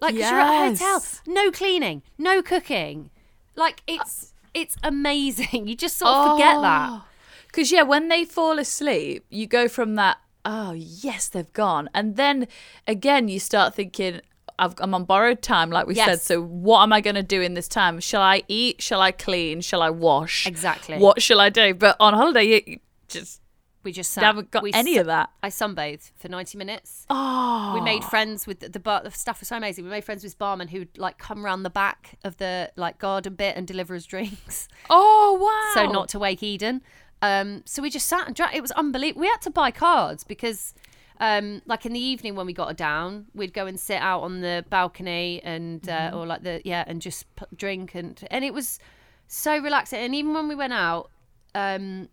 Like 0.00 0.14
'cause 0.14 0.20
you're 0.30 0.40
at 0.40 0.66
a 0.66 0.70
hotel, 0.70 0.94
Yes. 0.94 1.22
no 1.26 1.50
cleaning, 1.50 2.02
no 2.18 2.42
cooking. 2.42 3.10
Like 3.54 3.82
it's 3.86 4.32
it's 4.52 4.76
amazing. 4.82 5.66
You 5.68 5.76
just 5.76 5.96
sort 5.98 6.10
of 6.14 6.32
forget 6.32 6.60
that. 6.62 6.88
Oh. 6.90 7.04
Because 7.46 7.70
yeah, 7.70 7.82
when 7.82 8.08
they 8.08 8.24
fall 8.24 8.58
asleep, 8.58 9.24
you 9.30 9.46
go 9.46 9.68
from 9.68 9.94
that. 9.94 10.18
Oh 10.44 10.72
yes, 10.72 11.28
they've 11.28 11.52
gone, 11.52 11.88
and 11.94 12.16
then 12.16 12.48
again 12.86 13.28
you 13.28 13.38
start 13.38 13.74
thinking. 13.74 14.20
I've, 14.56 14.74
I'm 14.78 14.94
on 14.94 15.04
borrowed 15.04 15.42
time, 15.42 15.70
like 15.70 15.88
we 15.88 15.96
said. 15.96 16.06
Yes. 16.06 16.22
So, 16.22 16.40
what 16.40 16.82
am 16.84 16.92
I 16.92 17.00
going 17.00 17.16
to 17.16 17.24
do 17.24 17.40
in 17.42 17.54
this 17.54 17.66
time? 17.66 17.98
Shall 17.98 18.22
I 18.22 18.44
eat? 18.46 18.80
Shall 18.80 19.00
I 19.00 19.10
clean? 19.10 19.60
Shall 19.62 19.82
I 19.82 19.90
wash? 19.90 20.46
Exactly. 20.46 20.96
What 20.98 21.20
shall 21.20 21.40
I 21.40 21.48
do? 21.48 21.74
But 21.74 21.96
on 21.98 22.14
holiday, 22.14 22.44
you, 22.44 22.60
you 22.64 22.78
just 23.08 23.40
We 23.84 23.92
just 23.92 24.10
sat, 24.12 24.24
haven't 24.24 24.50
got 24.50 24.62
we 24.62 24.72
any 24.72 24.94
sa- 24.94 25.00
of 25.02 25.06
that. 25.06 25.30
I 25.42 25.48
sunbathed 25.50 26.10
for 26.16 26.28
ninety 26.28 26.56
minutes. 26.58 27.04
Oh, 27.10 27.72
We 27.74 27.80
made 27.80 28.02
friends 28.04 28.46
with 28.46 28.60
the, 28.60 28.68
the 28.70 28.80
bar. 28.80 29.02
The 29.04 29.10
staff 29.10 29.40
was 29.40 29.48
so 29.48 29.56
amazing. 29.56 29.84
We 29.84 29.90
made 29.90 30.04
friends 30.04 30.22
with 30.22 30.32
this 30.32 30.34
barman 30.34 30.68
who'd 30.68 30.96
like 30.98 31.18
come 31.18 31.44
round 31.44 31.64
the 31.64 31.70
back 31.70 32.18
of 32.24 32.38
the 32.38 32.72
like 32.76 32.98
garden 32.98 33.34
bit 33.34 33.56
and 33.56 33.66
deliver 33.66 33.94
us 33.94 34.06
drinks. 34.06 34.68
oh 34.90 35.38
wow. 35.40 35.82
so 35.82 35.90
not 35.92 36.08
to 36.10 36.18
wake 36.18 36.42
Eden. 36.42 36.82
Um, 37.22 37.62
so 37.64 37.80
we 37.82 37.90
just 37.90 38.06
sat 38.06 38.26
and 38.26 38.34
drank. 38.36 38.54
It 38.54 38.60
was 38.60 38.70
unbelievable. 38.72 39.20
We 39.22 39.28
had 39.28 39.40
to 39.42 39.50
buy 39.50 39.70
cards 39.70 40.24
because, 40.24 40.74
um, 41.20 41.62
like 41.64 41.86
in 41.86 41.92
the 41.94 42.00
evening 42.00 42.34
when 42.34 42.44
we 42.44 42.52
got 42.52 42.68
her 42.68 42.74
down, 42.74 43.26
we'd 43.34 43.54
go 43.54 43.66
and 43.66 43.80
sit 43.80 43.96
out 44.00 44.20
on 44.20 44.40
the 44.40 44.64
balcony 44.68 45.40
and 45.42 45.88
uh, 45.88 46.10
or 46.12 46.26
like 46.26 46.42
the 46.42 46.60
yeah 46.64 46.84
and 46.86 47.00
just 47.00 47.24
p- 47.36 47.46
drink 47.56 47.94
and 47.94 48.26
and 48.30 48.44
it 48.44 48.52
was 48.52 48.78
so 49.26 49.56
relaxing. 49.58 50.00
And 50.00 50.14
even 50.14 50.34
when 50.34 50.48
we 50.48 50.54
went 50.54 50.72
out, 50.74 51.10
um, 51.54 52.08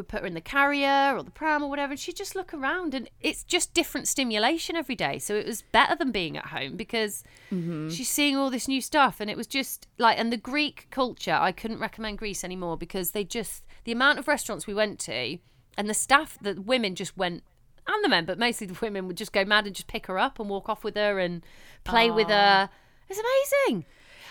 we 0.00 0.04
put 0.04 0.20
her 0.20 0.26
in 0.26 0.34
the 0.34 0.40
carrier 0.40 1.14
or 1.16 1.22
the 1.22 1.30
pram 1.30 1.62
or 1.62 1.70
whatever, 1.70 1.92
and 1.92 2.00
she'd 2.00 2.16
just 2.16 2.34
look 2.34 2.52
around, 2.52 2.94
and 2.94 3.08
it's 3.20 3.44
just 3.44 3.74
different 3.74 4.08
stimulation 4.08 4.76
every 4.76 4.96
day. 4.96 5.18
So 5.18 5.34
it 5.34 5.46
was 5.46 5.62
better 5.62 5.94
than 5.94 6.10
being 6.10 6.36
at 6.36 6.46
home 6.46 6.76
because 6.76 7.22
mm-hmm. 7.52 7.88
she's 7.88 8.08
seeing 8.08 8.36
all 8.36 8.50
this 8.50 8.66
new 8.66 8.80
stuff, 8.80 9.20
and 9.20 9.30
it 9.30 9.36
was 9.36 9.46
just 9.46 9.86
like, 9.98 10.18
and 10.18 10.32
the 10.32 10.36
Greek 10.36 10.88
culture, 10.90 11.38
I 11.38 11.52
couldn't 11.52 11.78
recommend 11.78 12.18
Greece 12.18 12.42
anymore 12.42 12.76
because 12.76 13.10
they 13.12 13.24
just 13.24 13.64
the 13.84 13.92
amount 13.92 14.18
of 14.18 14.28
restaurants 14.28 14.66
we 14.66 14.74
went 14.74 14.98
to, 15.00 15.38
and 15.76 15.88
the 15.88 15.94
staff, 15.94 16.38
the 16.40 16.60
women 16.60 16.94
just 16.94 17.16
went. 17.16 17.42
And 17.86 18.04
the 18.04 18.08
men, 18.08 18.24
but 18.24 18.38
mostly 18.38 18.68
the 18.68 18.78
women 18.80 19.08
would 19.08 19.16
just 19.16 19.32
go 19.32 19.44
mad 19.44 19.66
and 19.66 19.74
just 19.74 19.88
pick 19.88 20.06
her 20.06 20.16
up 20.16 20.38
and 20.38 20.48
walk 20.48 20.68
off 20.68 20.84
with 20.84 20.94
her 20.94 21.18
and 21.18 21.42
play 21.82 22.08
with 22.08 22.28
her. 22.28 22.70
It's 23.08 23.18
amazing. 23.18 23.84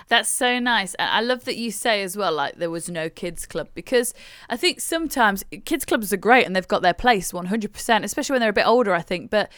That's 0.07 0.29
so 0.29 0.59
nice. 0.59 0.95
I 0.97 1.21
love 1.21 1.45
that 1.45 1.57
you 1.57 1.71
say 1.71 2.01
as 2.01 2.17
well, 2.17 2.31
like 2.31 2.55
there 2.55 2.69
was 2.69 2.89
no 2.89 3.09
kids 3.09 3.45
club 3.45 3.69
because 3.73 4.13
I 4.49 4.57
think 4.57 4.79
sometimes 4.79 5.43
kids 5.65 5.85
clubs 5.85 6.11
are 6.13 6.17
great 6.17 6.45
and 6.45 6.55
they've 6.55 6.67
got 6.67 6.81
their 6.81 6.93
place 6.93 7.31
100%, 7.31 8.03
especially 8.03 8.33
when 8.33 8.41
they're 8.41 8.49
a 8.49 8.53
bit 8.53 8.67
older, 8.67 8.93
I 8.93 9.01
think. 9.01 9.29
But 9.29 9.51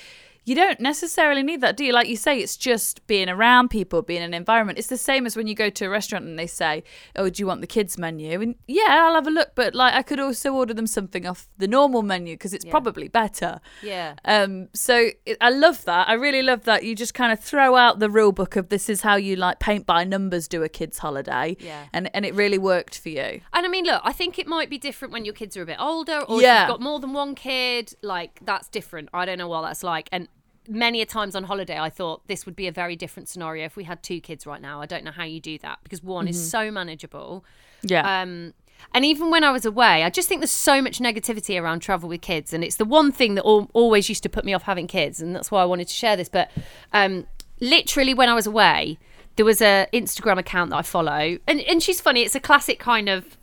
you 0.43 0.56
don't 0.56 0.80
necessarily 0.80 1.43
need 1.43 1.62
that, 1.62 1.77
do 1.77 1.86
you? 1.86 1.93
Like 1.93 2.08
you 2.08 2.17
say, 2.17 2.39
it's 2.39 2.58
just 2.58 3.06
being 3.06 3.30
around 3.30 3.69
people, 3.69 4.01
being 4.01 4.21
in 4.23 4.30
an 4.30 4.34
environment. 4.34 4.80
It's 4.80 4.88
the 4.88 4.97
same 4.97 5.27
as 5.27 5.36
when 5.38 5.45
you 5.45 5.54
go 5.54 5.69
to 5.69 5.86
a 5.86 5.89
restaurant 5.89 6.25
and 6.25 6.38
they 6.39 6.47
say, 6.47 6.84
"Oh, 7.15 7.30
do 7.30 7.41
you 7.43 7.47
want 7.47 7.62
the 7.62 7.67
kids 7.67 7.97
menu?" 7.97 8.41
And 8.41 8.56
yeah, 8.67 8.88
I'll 8.89 9.13
have 9.13 9.27
a 9.27 9.32
look, 9.32 9.51
but 9.54 9.75
like 9.75 9.93
I 9.93 10.01
could 10.01 10.19
also 10.19 10.51
order 10.54 10.73
them 10.73 10.88
something 10.88 11.27
off 11.27 11.47
the 11.60 11.67
normal 11.67 12.01
menu 12.01 12.34
because 12.36 12.54
it's 12.54 12.65
Yeah. 12.65 12.71
probably 12.71 13.08
better. 13.08 13.62
Yeah. 13.84 14.15
Um, 14.25 14.69
so 14.73 15.10
it, 15.27 15.38
I 15.41 15.49
love 15.51 15.86
that. 15.86 16.10
I 16.10 16.13
really 16.13 16.41
love 16.41 16.63
that. 16.65 16.84
You 16.84 16.95
just 16.95 17.13
kind 17.13 17.32
of 17.32 17.39
throw 17.39 17.75
out 17.75 17.99
the 17.99 18.10
rule 18.10 18.32
book 18.32 18.56
of 18.56 18.69
this 18.69 18.89
is 18.89 19.01
how 19.01 19.15
you 19.17 19.36
like 19.36 19.60
paint 19.60 19.86
by 19.86 20.04
numbers 20.04 20.47
do 20.47 20.63
a 20.63 20.69
kid's 20.69 20.97
holiday. 20.97 21.56
Yeah. 21.60 21.86
And 21.93 22.10
and 22.15 22.25
it 22.25 22.34
really 22.34 22.58
worked 22.58 22.97
for 22.97 23.10
you. 23.10 23.41
And 23.54 23.65
I 23.65 23.67
mean, 23.67 23.86
look, 23.86 24.01
I 24.04 24.12
think 24.12 24.39
it 24.39 24.47
might 24.47 24.71
be 24.71 24.80
different 24.80 25.12
when 25.13 25.23
your 25.23 25.36
kids 25.36 25.56
are 25.56 25.62
a 25.62 25.65
bit 25.67 25.77
older, 25.80 26.19
or 26.27 26.41
Yeah. 26.41 26.63
if 26.63 26.69
you've 26.69 26.73
got 26.80 26.82
more 26.82 26.99
than 26.99 27.13
one 27.13 27.36
kid. 27.36 27.93
Like 28.01 28.39
that's 28.43 28.67
different. 28.69 29.10
I 29.13 29.25
don't 29.25 29.38
know 29.38 29.47
what 29.47 29.62
that's 29.62 29.84
like. 29.84 30.10
And 30.12 30.27
many 30.71 31.01
a 31.01 31.05
times 31.05 31.36
on 31.36 31.43
holiday, 31.43 31.77
I 31.77 31.89
thought 31.89 32.27
this 32.27 32.45
would 32.45 32.55
be 32.55 32.67
a 32.67 32.71
very 32.71 32.95
different 32.95 33.29
scenario 33.29 33.65
if 33.65 33.75
we 33.75 33.84
had 33.84 34.01
two 34.01 34.19
kids 34.19 34.45
right 34.45 34.62
now. 34.62 34.81
I 34.81 34.86
don't 34.86 35.03
know 35.03 35.12
how 35.12 35.23
you 35.23 35.39
do 35.39 35.57
that 35.60 35.79
because 35.84 36.03
one 36.03 36.27
is 36.27 36.49
so 36.49 36.71
manageable. 36.71 37.45
Yeah. 37.84 38.21
Um, 38.21 38.53
and 38.93 39.05
even 39.05 39.29
when 39.29 39.43
I 39.43 39.51
was 39.51 39.65
away, 39.65 40.03
I 40.03 40.10
just 40.10 40.27
think 40.27 40.41
there's 40.41 40.49
so 40.49 40.81
much 40.81 40.99
negativity 40.99 41.62
around 41.62 41.81
travel 41.81 42.10
with 42.10 42.21
kids, 42.21 42.51
and 42.51 42.63
it's 42.63 42.77
the 42.77 42.86
one 42.86 43.12
thing 43.12 43.36
that 43.36 43.45
al- 43.45 43.69
always 43.73 44.10
used 44.10 44.23
to 44.23 44.29
put 44.29 44.43
me 44.43 44.53
off 44.53 44.63
having 44.63 44.88
kids, 44.88 45.21
and 45.21 45.36
that's 45.36 45.51
why 45.51 45.62
I 45.62 45.65
wanted 45.65 45.88
to 45.88 45.93
share 45.93 46.17
this. 46.17 46.29
But 46.29 46.49
um, 46.91 47.27
literally, 47.60 48.15
when 48.15 48.27
I 48.27 48.34
was 48.34 48.47
away, 48.47 48.97
there 49.36 49.45
was 49.45 49.62
a 49.62 49.88
Instagram 49.93 50.39
account 50.39 50.71
that 50.71 50.77
I 50.77 50.81
follow, 50.81 51.38
and 51.47 51.62
and 51.62 51.84
she's 51.84 52.01
funny. 52.01 52.23
It's 52.23 52.34
a 52.34 52.39
classic 52.39 52.79
kind 52.79 53.07
of 53.07 53.38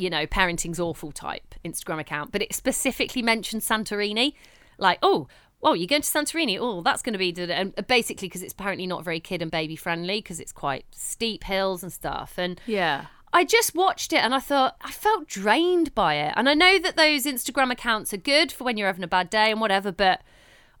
you 0.00 0.08
know, 0.08 0.26
parenting's 0.26 0.80
awful 0.80 1.12
type 1.12 1.54
Instagram 1.62 2.00
account, 2.00 2.32
but 2.32 2.40
it 2.40 2.54
specifically 2.54 3.20
mentioned 3.20 3.60
Santorini. 3.60 4.32
Like, 4.78 4.98
oh, 5.02 5.28
well, 5.60 5.76
you're 5.76 5.86
going 5.86 6.02
to 6.02 6.08
Santorini. 6.08 6.58
Oh, 6.60 6.82
that's 6.82 7.02
going 7.02 7.12
to 7.12 7.18
be, 7.18 7.34
and 7.52 7.74
uh, 7.76 7.82
basically 7.82 8.28
because 8.28 8.42
it's 8.42 8.52
apparently 8.52 8.86
not 8.86 9.04
very 9.04 9.20
kid 9.20 9.42
and 9.42 9.50
baby 9.50 9.76
friendly 9.76 10.18
because 10.18 10.40
it's 10.40 10.52
quite 10.52 10.84
steep 10.90 11.44
hills 11.44 11.82
and 11.82 11.92
stuff. 11.92 12.34
And 12.38 12.60
yeah. 12.66 13.06
I 13.32 13.44
just 13.44 13.74
watched 13.74 14.12
it 14.12 14.24
and 14.24 14.34
I 14.34 14.40
thought 14.40 14.76
I 14.80 14.90
felt 14.90 15.28
drained 15.28 15.94
by 15.94 16.14
it. 16.14 16.32
And 16.36 16.48
I 16.48 16.54
know 16.54 16.78
that 16.78 16.96
those 16.96 17.24
Instagram 17.26 17.70
accounts 17.70 18.12
are 18.12 18.16
good 18.18 18.50
for 18.50 18.64
when 18.64 18.76
you're 18.76 18.88
having 18.88 19.04
a 19.04 19.08
bad 19.08 19.30
day 19.30 19.50
and 19.50 19.60
whatever, 19.60 19.92
but 19.92 20.22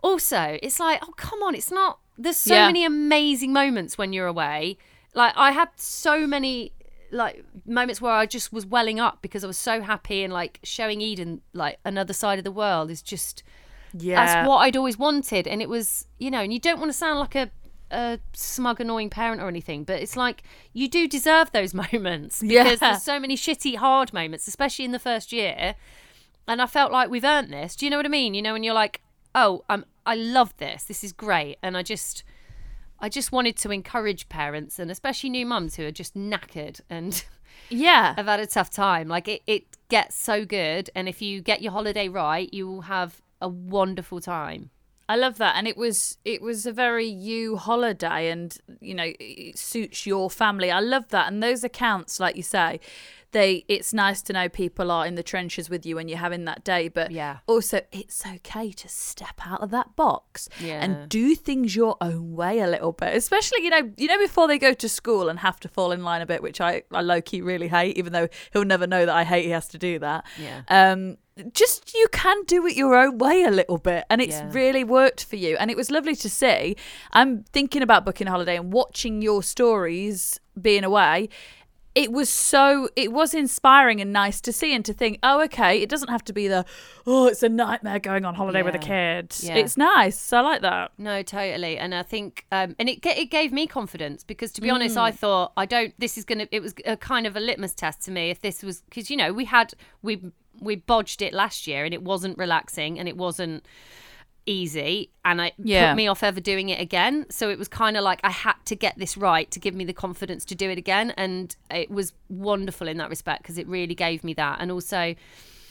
also 0.02 0.58
it's 0.62 0.80
like, 0.80 1.00
oh, 1.02 1.12
come 1.16 1.42
on, 1.42 1.54
it's 1.54 1.70
not. 1.70 1.98
There's 2.18 2.36
so 2.36 2.54
Yeah. 2.54 2.66
many 2.66 2.84
amazing 2.84 3.52
moments 3.52 3.96
when 3.96 4.12
you're 4.12 4.26
away. 4.26 4.78
Like 5.14 5.32
I 5.36 5.52
had 5.52 5.68
so 5.76 6.26
many 6.26 6.72
like 7.12 7.44
moments 7.66 8.00
where 8.00 8.12
I 8.12 8.24
just 8.26 8.52
was 8.52 8.64
welling 8.64 9.00
up 9.00 9.20
because 9.20 9.42
I 9.42 9.46
was 9.48 9.58
so 9.58 9.82
happy 9.82 10.22
and 10.22 10.32
like 10.32 10.60
showing 10.62 11.00
Eden 11.00 11.40
like 11.52 11.78
another 11.84 12.12
side 12.12 12.38
of 12.38 12.44
the 12.44 12.52
world 12.52 12.90
is 12.90 13.02
just 13.02 13.42
Yeah. 13.92 14.24
that's 14.24 14.48
what 14.48 14.58
I'd 14.58 14.76
always 14.76 14.98
wanted. 14.98 15.46
And 15.46 15.60
it 15.62 15.68
was, 15.68 16.06
you 16.18 16.30
know, 16.30 16.40
and 16.40 16.52
you 16.52 16.58
don't 16.58 16.78
want 16.78 16.90
to 16.90 16.96
sound 16.96 17.18
like 17.18 17.34
a 17.34 17.50
a 17.92 18.20
smug, 18.34 18.80
annoying 18.80 19.10
parent 19.10 19.42
or 19.42 19.48
anything, 19.48 19.82
but 19.82 20.00
it's 20.00 20.16
like 20.16 20.44
you 20.72 20.86
do 20.88 21.08
deserve 21.08 21.50
those 21.50 21.74
moments 21.92 22.40
because 22.40 22.52
Yeah. 22.52 22.74
there's 22.76 23.02
so 23.02 23.18
many 23.18 23.36
shitty, 23.36 23.76
hard 23.76 24.12
moments, 24.12 24.46
especially 24.46 24.84
in 24.84 24.92
the 24.92 25.00
first 25.00 25.32
year. 25.32 25.74
And 26.46 26.62
I 26.62 26.66
felt 26.66 26.92
like 26.92 27.10
we've 27.10 27.24
earned 27.24 27.52
this. 27.52 27.74
Do 27.74 27.84
you 27.86 27.90
know 27.90 27.96
what 27.96 28.06
I 28.06 28.10
mean? 28.10 28.34
You 28.34 28.42
know, 28.42 28.52
when 28.52 28.62
you're 28.62 28.74
like, 28.74 29.00
oh, 29.34 29.64
I'm, 29.68 29.84
I 30.06 30.14
love 30.14 30.56
this. 30.58 30.84
This 30.84 31.02
is 31.02 31.12
great, 31.12 31.58
and 31.62 31.76
I 31.76 31.82
just. 31.82 32.22
I 33.02 33.08
just 33.08 33.32
wanted 33.32 33.56
to 33.56 33.70
encourage 33.70 34.28
parents 34.28 34.78
and 34.78 34.90
especially 34.90 35.30
new 35.30 35.46
mums 35.46 35.76
who 35.76 35.86
are 35.86 35.90
just 35.90 36.14
knackered 36.14 36.82
and 36.90 37.24
Yeah. 37.70 38.14
have 38.14 38.26
had 38.26 38.40
a 38.40 38.46
tough 38.46 38.68
time. 38.68 39.08
Like 39.08 39.26
it, 39.26 39.40
it 39.46 39.64
gets 39.88 40.16
so 40.16 40.44
good, 40.44 40.90
and 40.94 41.08
if 41.08 41.22
you 41.22 41.40
get 41.40 41.62
your 41.62 41.72
holiday 41.72 42.08
right, 42.08 42.52
you 42.52 42.66
will 42.68 42.82
have 42.82 43.22
a 43.40 43.48
wonderful 43.48 44.20
time. 44.20 44.70
I 45.08 45.16
love 45.16 45.38
that, 45.38 45.56
and 45.56 45.66
it 45.66 45.76
was 45.76 46.18
it 46.24 46.40
was 46.40 46.66
a 46.66 46.72
very 46.72 47.06
you 47.06 47.56
holiday, 47.56 48.30
and 48.30 48.56
you 48.80 48.94
know 48.94 49.12
it 49.18 49.58
suits 49.58 50.06
your 50.06 50.30
family. 50.30 50.70
I 50.70 50.78
love 50.80 51.08
that, 51.08 51.26
and 51.32 51.42
those 51.42 51.64
accounts, 51.64 52.20
like 52.20 52.36
you 52.36 52.44
say, 52.44 52.78
they 53.32 53.64
it's 53.66 53.92
nice 53.92 54.22
to 54.22 54.32
know 54.32 54.48
people 54.48 54.88
are 54.92 55.04
in 55.04 55.16
the 55.16 55.24
trenches 55.24 55.68
with 55.68 55.84
you 55.84 55.96
when 55.96 56.06
you're 56.06 56.18
having 56.18 56.44
that 56.44 56.62
day, 56.62 56.86
but 56.86 57.10
Yeah. 57.10 57.38
also 57.48 57.80
it's 57.90 58.24
okay 58.24 58.70
to 58.70 58.88
step 58.88 59.40
out 59.44 59.60
of 59.62 59.70
that 59.70 59.96
box 59.96 60.48
Yeah. 60.60 60.80
and 60.80 61.08
do 61.08 61.34
things 61.34 61.74
your 61.74 61.96
own 62.00 62.36
way 62.36 62.60
a 62.60 62.68
little 62.68 62.92
bit, 62.92 63.16
especially 63.16 63.64
you 63.64 63.70
know 63.70 63.90
you 63.96 64.06
know 64.06 64.18
before 64.18 64.46
they 64.46 64.58
go 64.58 64.72
to 64.74 64.88
school 64.88 65.28
and 65.28 65.40
have 65.40 65.58
to 65.60 65.68
fall 65.68 65.90
in 65.90 66.04
line 66.04 66.22
a 66.22 66.26
bit, 66.26 66.40
which 66.40 66.60
I 66.60 66.82
I 66.92 67.00
low 67.00 67.20
key 67.20 67.40
really 67.42 67.66
hate, 67.68 67.98
even 67.98 68.12
though 68.12 68.28
he'll 68.52 68.64
never 68.64 68.86
know 68.86 69.04
that 69.06 69.14
I 69.16 69.24
hate 69.24 69.44
he 69.46 69.50
has 69.50 69.66
to 69.68 69.78
do 69.78 69.98
that. 69.98 70.24
Yeah. 70.38 70.62
Um, 70.68 71.16
just 71.54 71.94
you 71.94 72.06
can 72.12 72.42
do 72.44 72.66
it 72.66 72.76
your 72.76 72.94
own 72.96 73.18
way 73.18 73.42
a 73.44 73.50
little 73.50 73.78
bit, 73.78 74.04
and 74.10 74.20
it's 74.20 74.36
Yeah. 74.40 74.50
really 74.52 74.84
worked 74.84 75.24
for 75.24 75.36
you. 75.36 75.56
And 75.58 75.70
it 75.70 75.76
was 75.76 75.90
lovely 75.90 76.16
to 76.16 76.28
see. 76.30 76.76
I'm 77.12 77.44
thinking 77.52 77.82
about 77.82 78.04
booking 78.04 78.26
a 78.26 78.30
holiday 78.30 78.56
and 78.56 78.72
watching 78.72 79.22
your 79.22 79.42
stories 79.42 80.38
being 80.60 80.84
away. 80.84 81.28
It 81.92 82.12
was 82.12 82.30
so 82.30 82.88
it 82.94 83.12
was 83.12 83.34
inspiring 83.34 84.00
and 84.00 84.12
nice 84.12 84.40
to 84.42 84.52
see 84.52 84.72
and 84.72 84.84
to 84.84 84.92
think, 84.92 85.18
oh, 85.24 85.42
okay, 85.42 85.82
it 85.82 85.88
doesn't 85.88 86.08
have 86.08 86.22
to 86.26 86.32
be 86.32 86.46
the 86.46 86.64
oh, 87.04 87.26
it's 87.26 87.42
a 87.42 87.48
nightmare 87.48 87.98
going 87.98 88.24
on 88.24 88.36
holiday 88.36 88.62
with 88.62 88.76
a 88.76 88.78
Yeah. 88.78 89.22
kid. 89.22 89.34
Yeah. 89.40 89.56
It's 89.56 89.76
nice. 89.76 90.32
I 90.32 90.40
like 90.40 90.62
that. 90.62 90.92
No, 90.98 91.20
totally. 91.24 91.78
And 91.78 91.92
I 91.92 92.04
think, 92.04 92.46
um, 92.52 92.76
and 92.78 92.88
it 92.88 93.04
it 93.04 93.28
gave 93.32 93.52
me 93.52 93.66
confidence 93.66 94.22
because, 94.22 94.52
to 94.52 94.60
be 94.60 94.70
honest, 94.70 94.96
I 94.96 95.10
thought 95.10 95.52
I 95.56 95.66
don't. 95.66 95.92
This 95.98 96.16
is 96.16 96.24
gonna. 96.24 96.46
It 96.52 96.62
was 96.62 96.74
a 96.86 96.96
kind 96.96 97.26
of 97.26 97.34
a 97.34 97.40
litmus 97.40 97.74
test 97.74 98.02
to 98.04 98.12
me 98.12 98.30
if 98.30 98.40
this 98.40 98.62
was 98.62 98.82
because 98.82 99.10
you 99.10 99.16
know 99.16 99.32
we 99.32 99.46
had 99.46 99.74
we 100.00 100.30
we 100.60 100.76
bodged 100.76 101.22
it 101.22 101.32
last 101.32 101.66
year 101.66 101.84
and 101.84 101.92
it 101.94 102.02
wasn't 102.02 102.36
relaxing 102.38 102.98
and 102.98 103.08
it 103.08 103.16
wasn't 103.16 103.64
easy 104.46 105.10
and 105.24 105.40
it 105.40 105.54
Yeah. 105.58 105.90
put 105.92 105.96
me 105.96 106.08
off 106.08 106.22
ever 106.22 106.40
doing 106.40 106.68
it 106.70 106.80
again. 106.80 107.26
So 107.30 107.50
it 107.50 107.58
was 107.58 107.68
kind 107.68 107.96
of 107.96 108.02
like 108.02 108.20
i 108.24 108.30
had 108.30 108.54
to 108.66 108.74
get 108.76 108.98
this 108.98 109.16
right 109.16 109.50
to 109.50 109.60
give 109.60 109.74
me 109.74 109.84
the 109.84 109.92
confidence 109.92 110.44
to 110.46 110.54
do 110.54 110.70
it 110.70 110.78
again. 110.78 111.12
And 111.16 111.54
it 111.70 111.90
was 111.90 112.12
wonderful 112.28 112.88
in 112.88 112.96
that 112.98 113.10
respect 113.10 113.42
because 113.42 113.58
it 113.58 113.66
really 113.68 113.94
gave 113.94 114.24
me 114.24 114.34
that. 114.34 114.58
And 114.60 114.70
also 114.70 115.14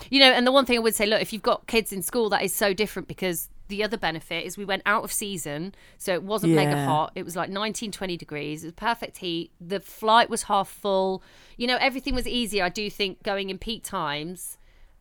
you 0.09 0.17
know 0.17 0.31
and 0.31 0.47
the 0.47 0.51
one 0.51 0.65
thing 0.65 0.77
i 0.77 0.79
would 0.79 0.95
say 0.95 1.05
look 1.05 1.21
if 1.21 1.33
you've 1.33 1.41
got 1.41 1.67
kids 1.67 1.91
in 1.91 2.01
school 2.01 2.29
that 2.29 2.41
is 2.41 2.55
so 2.55 2.73
different 2.73 3.05
because 3.05 3.49
the 3.67 3.83
other 3.83 3.97
benefit 3.97 4.45
is 4.45 4.57
we 4.57 4.63
went 4.63 4.81
out 4.85 5.03
of 5.03 5.11
season 5.11 5.75
so 5.97 6.13
it 6.13 6.23
wasn't 6.23 6.53
mega 6.53 6.85
hot. 6.85 7.11
It 7.15 7.23
was 7.25 7.35
like 7.35 7.49
19 7.49 7.91
20 7.91 8.15
degrees. 8.17 8.63
It 8.63 8.67
was 8.67 8.73
perfect 8.75 9.17
heat. 9.17 9.51
The 9.59 9.79
flight 9.81 10.29
was 10.29 10.43
half 10.43 10.69
full. 10.69 11.21
You 11.57 11.67
know 11.67 11.77
everything 11.81 12.15
was 12.15 12.25
easier 12.27 12.63
i 12.63 12.69
do 12.69 12.89
think 12.89 13.21
going 13.23 13.49
in 13.49 13.57
peak 13.57 13.83
times 13.83 14.57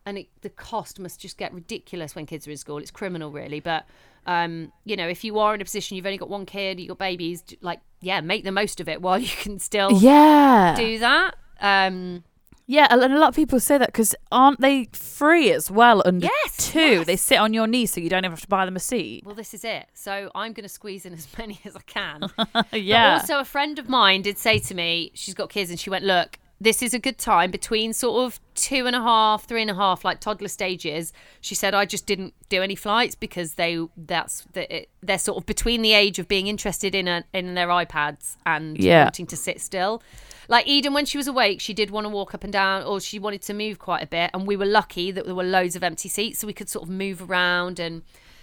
and 0.09 0.17
it, 0.17 0.27
the 0.41 0.49
cost 0.49 0.99
must 0.99 1.19
just 1.21 1.37
get 1.37 1.53
ridiculous 1.53 2.15
when 2.15 2.25
kids 2.25 2.47
are 2.47 2.51
in 2.51 2.57
school. 2.57 2.77
It's 2.79 2.91
criminal, 2.91 3.31
really. 3.31 3.59
But 3.61 3.85
um, 4.25 4.73
you 4.83 4.95
know, 4.97 5.07
if 5.07 5.23
you 5.23 5.39
are 5.39 5.55
in 5.55 5.61
a 5.61 5.63
position 5.63 5.95
you've 5.95 6.05
only 6.05 6.17
got 6.17 6.29
one 6.29 6.45
kid, 6.45 6.79
you've 6.79 6.89
got 6.89 6.97
babies, 6.99 7.43
like 7.61 7.79
yeah, 8.01 8.19
make 8.21 8.43
the 8.43 8.51
most 8.51 8.79
of 8.81 8.89
it 8.89 9.01
while 9.01 9.17
you 9.29 9.29
can 9.29 9.59
still 9.59 9.91
Yeah, 10.01 10.75
do 10.75 10.99
that. 10.99 11.35
Um, 11.61 12.23
yeah, 12.67 12.85
and 12.91 13.01
a 13.01 13.17
lot 13.17 13.29
of 13.29 13.35
people 13.35 13.59
say 13.59 13.79
that 13.79 13.87
because 13.87 14.13
aren't 14.31 14.61
they 14.61 14.87
free 14.93 15.51
as 15.51 15.71
well 15.71 16.03
under 16.05 16.27
Yes, 16.27 16.71
two? 16.71 16.79
yes. 16.79 17.07
They 17.07 17.15
sit 17.15 17.37
on 17.39 17.51
your 17.51 17.65
knee, 17.65 17.87
so 17.87 17.99
you 17.99 18.09
don't 18.11 18.19
even 18.19 18.29
have 18.31 18.41
to 18.41 18.47
buy 18.47 18.65
them 18.65 18.75
a 18.75 18.79
seat. 18.79 19.25
well, 19.25 19.33
this 19.33 19.55
is 19.55 19.63
it. 19.63 19.87
So 19.95 20.29
I'm 20.35 20.53
going 20.53 20.63
to 20.63 20.69
squeeze 20.69 21.03
in 21.05 21.13
as 21.13 21.27
many 21.37 21.59
as 21.65 21.75
I 21.75 21.81
can. 21.87 22.29
yeah, 22.71 23.15
But 23.15 23.21
also, 23.21 23.39
a 23.39 23.45
friend 23.45 23.79
of 23.79 23.89
mine 23.89 24.21
did 24.21 24.37
say 24.37 24.59
to 24.59 24.75
me, 24.75 25.11
she's 25.15 25.33
got 25.33 25.49
kids, 25.49 25.71
and 25.71 25.79
she 25.79 25.89
went, 25.89 26.05
"Look, 26.05 26.37
this 26.61 26.81
is 26.81 26.93
a 26.93 26.99
good 26.99 27.17
time 27.17 27.51
between 27.51 27.93
sort 27.93 28.25
of 28.25 28.39
two 28.55 28.85
and 28.85 28.95
a 28.95 29.01
half, 29.01 29.45
three 29.45 29.61
and 29.61 29.71
a 29.71 29.75
half, 29.75 30.03
like 30.03 30.19
toddler 30.19 30.47
stages." 30.47 31.13
She 31.41 31.55
said, 31.55 31.73
"I 31.73 31.85
just 31.85 32.05
didn't 32.05 32.33
do 32.49 32.61
any 32.61 32.75
flights 32.75 33.15
because 33.15 33.53
they 33.55 33.79
that's 33.95 34.45
the, 34.53 34.73
it, 34.73 34.89
they're 35.01 35.19
sort 35.19 35.37
of 35.37 35.45
between 35.45 35.81
the 35.81 35.93
age 35.93 36.19
of 36.19 36.27
being 36.27 36.47
interested 36.47 36.93
in 36.95 37.07
a, 37.07 37.23
in 37.33 37.55
their 37.55 37.67
iPads 37.67 38.35
and 38.45 38.77
Yeah. 38.77 39.05
wanting 39.05 39.27
to 39.27 39.37
sit 39.37 39.61
still." 39.61 40.01
Like 40.47 40.65
Eden, 40.67 40.93
when 40.93 41.05
she 41.05 41.17
was 41.17 41.27
awake, 41.27 41.61
she 41.61 41.75
did 41.75 41.91
want 41.91 42.05
to 42.05 42.09
walk 42.09 42.33
up 42.33 42.43
and 42.43 42.51
down, 42.51 42.81
or 42.83 42.99
she 42.99 43.19
wanted 43.19 43.43
to 43.43 43.53
move 43.53 43.77
quite 43.77 44.01
a 44.01 44.07
bit. 44.07 44.31
And 44.33 44.47
we 44.47 44.55
were 44.55 44.65
lucky 44.65 45.11
that 45.11 45.25
there 45.25 45.35
were 45.35 45.43
loads 45.43 45.75
of 45.75 45.83
empty 45.83 46.09
seats, 46.09 46.39
so 46.39 46.47
we 46.47 46.53
could 46.53 46.67
sort 46.69 46.83
of 46.83 46.89
move 46.89 47.21
around 47.29 47.79
and 47.79 48.01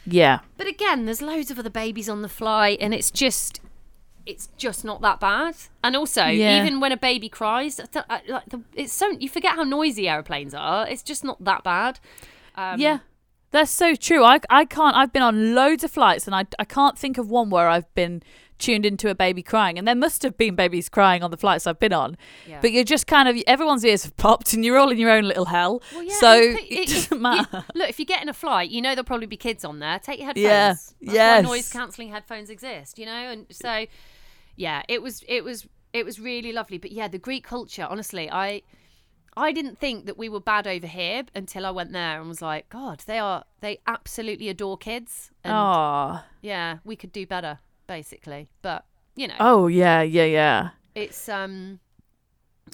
yeah. 0.08 0.38
but 0.56 0.68
again, 0.68 1.04
there's 1.04 1.20
loads 1.20 1.50
of 1.50 1.58
other 1.58 1.68
babies 1.68 2.08
on 2.08 2.22
the 2.22 2.28
flight, 2.28 2.78
and 2.80 2.94
it's 2.94 3.10
just, 3.10 3.60
it's 4.26 4.48
just 4.56 4.84
not 4.84 5.00
that 5.02 5.20
bad. 5.20 5.54
And 5.84 5.94
also, 5.96 6.24
Yeah. 6.26 6.60
even 6.60 6.80
when 6.80 6.92
a 6.92 6.96
baby 6.96 7.28
cries, 7.28 7.78
I 7.80 7.84
th- 7.86 8.04
I- 8.10 8.22
like 8.28 8.46
the, 8.48 8.60
it's 8.74 8.92
so 8.92 9.10
you 9.10 9.28
forget 9.28 9.54
how 9.54 9.62
noisy 9.62 10.08
airplanes 10.08 10.52
are. 10.54 10.86
It's 10.88 11.02
just 11.02 11.24
not 11.24 11.42
that 11.44 11.62
bad. 11.62 12.00
Um, 12.56 12.80
Yeah, 12.80 12.98
that's 13.52 13.70
so 13.70 13.94
true. 13.94 14.24
I, 14.24 14.40
I 14.50 14.64
can't. 14.64 14.96
I've 14.96 15.12
been 15.12 15.22
on 15.22 15.54
loads 15.54 15.84
of 15.84 15.90
flights, 15.90 16.26
and 16.26 16.34
I 16.34 16.44
I 16.58 16.64
can't 16.64 16.98
think 16.98 17.18
of 17.18 17.30
one 17.30 17.50
where 17.50 17.68
I've 17.68 17.92
been 17.94 18.22
tuned 18.58 18.86
into 18.86 19.10
a 19.10 19.14
baby 19.14 19.42
crying. 19.42 19.76
And 19.78 19.86
there 19.86 19.94
must 19.94 20.22
have 20.22 20.38
been 20.38 20.54
babies 20.56 20.88
crying 20.88 21.22
on 21.22 21.30
the 21.30 21.36
flights 21.36 21.66
I've 21.66 21.78
been 21.78 21.92
on. 21.92 22.16
Yeah. 22.48 22.58
But 22.62 22.72
you're 22.72 22.84
just 22.84 23.06
kind 23.06 23.28
of 23.28 23.36
everyone's 23.46 23.84
ears 23.84 24.02
have 24.04 24.16
popped, 24.16 24.54
and 24.54 24.64
you're 24.64 24.78
all 24.78 24.88
in 24.90 24.96
your 24.98 25.10
own 25.10 25.24
little 25.24 25.44
hell. 25.44 25.82
Well, 25.92 26.02
yeah, 26.02 26.14
so 26.18 26.34
you 26.34 26.52
put- 26.54 26.62
it, 26.64 26.72
it- 26.72 26.88
doesn't 26.88 27.16
you- 27.18 27.22
matter. 27.22 27.64
look, 27.74 27.88
if 27.90 27.98
you 28.00 28.06
get 28.06 28.22
in 28.22 28.28
a 28.30 28.34
flight, 28.34 28.70
you 28.70 28.80
know 28.80 28.90
there'll 28.90 29.04
probably 29.04 29.26
be 29.26 29.36
kids 29.36 29.62
on 29.64 29.78
there. 29.78 29.98
Take 29.98 30.18
your 30.18 30.26
headphones. 30.28 30.44
Yeah, 30.44 30.68
That's 30.68 30.94
yes. 31.02 31.44
noise 31.44 31.70
cancelling 31.70 32.08
headphones 32.10 32.48
exist. 32.48 32.98
You 32.98 33.04
know, 33.04 33.12
and 33.12 33.46
so 33.50 33.84
yeah, 34.56 34.82
it 34.88 35.02
was 35.02 35.22
it 35.28 35.44
was 35.44 35.66
it 35.92 36.04
was 36.04 36.18
really 36.20 36.52
lovely. 36.52 36.78
But 36.78 36.92
yeah, 36.92 37.08
the 37.08 37.18
Greek 37.18 37.44
culture, 37.44 37.86
honestly, 37.88 38.30
I 38.30 38.62
I 39.36 39.52
didn't 39.52 39.78
think 39.78 40.06
that 40.06 40.16
we 40.16 40.28
were 40.28 40.40
bad 40.40 40.66
over 40.66 40.86
here 40.86 41.24
until 41.34 41.66
I 41.66 41.70
went 41.70 41.92
there 41.92 42.18
and 42.18 42.28
was 42.28 42.40
like, 42.42 42.68
God, 42.68 43.02
they 43.06 43.18
are 43.18 43.44
they 43.60 43.78
absolutely 43.86 44.48
adore 44.48 44.78
kids. 44.78 45.30
And 45.44 45.52
Oh, 45.54 46.20
yeah, 46.42 46.78
we 46.84 46.96
could 46.96 47.12
do 47.12 47.26
better, 47.26 47.58
basically. 47.86 48.48
But 48.62 48.84
you 49.14 49.28
know, 49.28 49.34
oh 49.40 49.66
yeah, 49.66 50.02
yeah, 50.02 50.24
yeah. 50.24 50.70
it's 50.94 51.28
um 51.28 51.80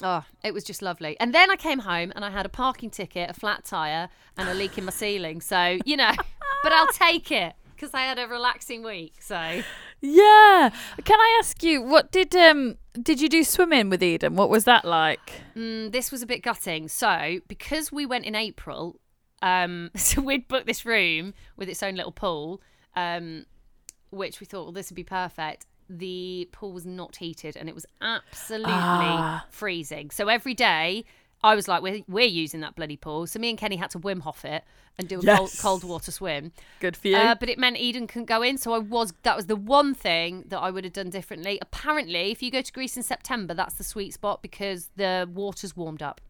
oh 0.01 0.23
it 0.43 0.53
was 0.53 0.63
just 0.63 0.81
lovely 0.81 1.15
and 1.19 1.35
then 1.35 1.51
i 1.51 1.55
came 1.55 1.77
home 1.79 2.11
and 2.15 2.25
i 2.25 2.29
had 2.31 2.47
a 2.47 2.49
parking 2.49 2.89
ticket 2.89 3.29
a 3.29 3.33
flat 3.33 3.63
tire 3.63 4.09
and 4.37 4.49
a 4.49 4.53
leak 4.55 4.75
in 4.75 4.85
my 4.85 4.91
ceiling 4.91 5.39
so 5.39 5.77
you 5.85 5.95
know 5.95 6.11
but 6.63 6.71
i'll 6.71 6.87
take 6.87 7.31
it 7.31 7.53
because 7.75 7.93
i 7.93 8.01
had 8.01 8.17
a 8.19 8.27
relaxing 8.27 8.83
week 8.83 9.13
so 9.19 9.61
Yeah. 10.01 10.69
Can 11.05 11.19
I 11.19 11.37
ask 11.39 11.63
you 11.63 11.81
what 11.81 12.11
did 12.11 12.35
um 12.35 12.75
did 13.01 13.21
you 13.21 13.29
do 13.29 13.43
swimming 13.43 13.89
with 13.89 14.03
Eden? 14.03 14.35
What 14.35 14.49
was 14.49 14.65
that 14.65 14.83
like? 14.85 15.41
mm, 15.55 15.91
this 15.91 16.11
was 16.11 16.21
a 16.21 16.25
bit 16.25 16.43
gutting 16.43 16.87
so 16.89 17.39
because 17.47 17.91
we 17.91 18.05
went 18.05 18.25
in 18.25 18.35
april 18.35 18.99
um 19.41 19.89
so 19.95 20.21
we'd 20.21 20.47
booked 20.47 20.67
this 20.67 20.85
room 20.85 21.33
with 21.57 21.69
its 21.69 21.81
own 21.81 21.95
little 21.95 22.11
pool 22.11 22.61
um 22.95 23.45
which 24.11 24.39
we 24.39 24.45
thought 24.45 24.63
well 24.65 24.71
this 24.73 24.89
would 24.89 24.95
be 24.95 25.03
perfect 25.03 25.65
the 25.89 26.47
pool 26.51 26.71
was 26.71 26.85
not 26.85 27.15
heated 27.17 27.55
and 27.57 27.67
it 27.69 27.75
was 27.75 27.85
absolutely 28.01 28.73
Ah. 28.73 29.45
freezing 29.49 30.09
so 30.11 30.27
every 30.27 30.53
day 30.53 31.03
I 31.43 31.55
was 31.55 31.67
like, 31.67 31.81
we're, 31.81 32.01
we're 32.07 32.25
using 32.25 32.61
that 32.61 32.75
bloody 32.75 32.95
pool. 32.97 33.27
So 33.27 33.37
me 33.39 33.49
and 33.49 33.57
Kenny 33.57 33.75
had 33.75 33.89
to 33.91 33.99
Wim 33.99 34.21
Hof 34.21 34.45
it 34.45 34.63
and 34.97 35.07
do 35.07 35.19
a 35.19 35.23
cold, 35.23 35.25
Yes. 35.25 35.61
cold 35.61 35.83
water 35.83 36.11
swim. 36.11 36.53
Good 36.79 36.95
for 36.95 37.09
you. 37.09 37.17
Uh, 37.17 37.35
but 37.35 37.49
it 37.49 37.59
meant 37.59 37.77
Eden 37.77 38.07
couldn't 38.07 38.27
go 38.27 38.41
in. 38.41 38.57
So 38.57 38.73
I 38.73 38.77
was, 38.77 39.13
that 39.23 39.35
was 39.35 39.47
the 39.47 39.55
one 39.55 39.93
thing 39.93 40.45
that 40.47 40.59
I 40.59 40.71
would 40.71 40.83
have 40.85 40.93
done 40.93 41.09
differently. 41.09 41.59
Apparently, 41.61 42.31
if 42.31 42.41
you 42.41 42.49
go 42.49 42.61
to 42.61 42.71
Greece 42.71 42.95
in 42.95 43.03
September, 43.03 43.53
that's 43.53 43.73
the 43.73 43.83
sweet 43.83 44.13
spot 44.13 44.41
because 44.41 44.89
the 44.95 45.29
water's 45.33 45.75
warmed 45.75 46.01
up. 46.01 46.21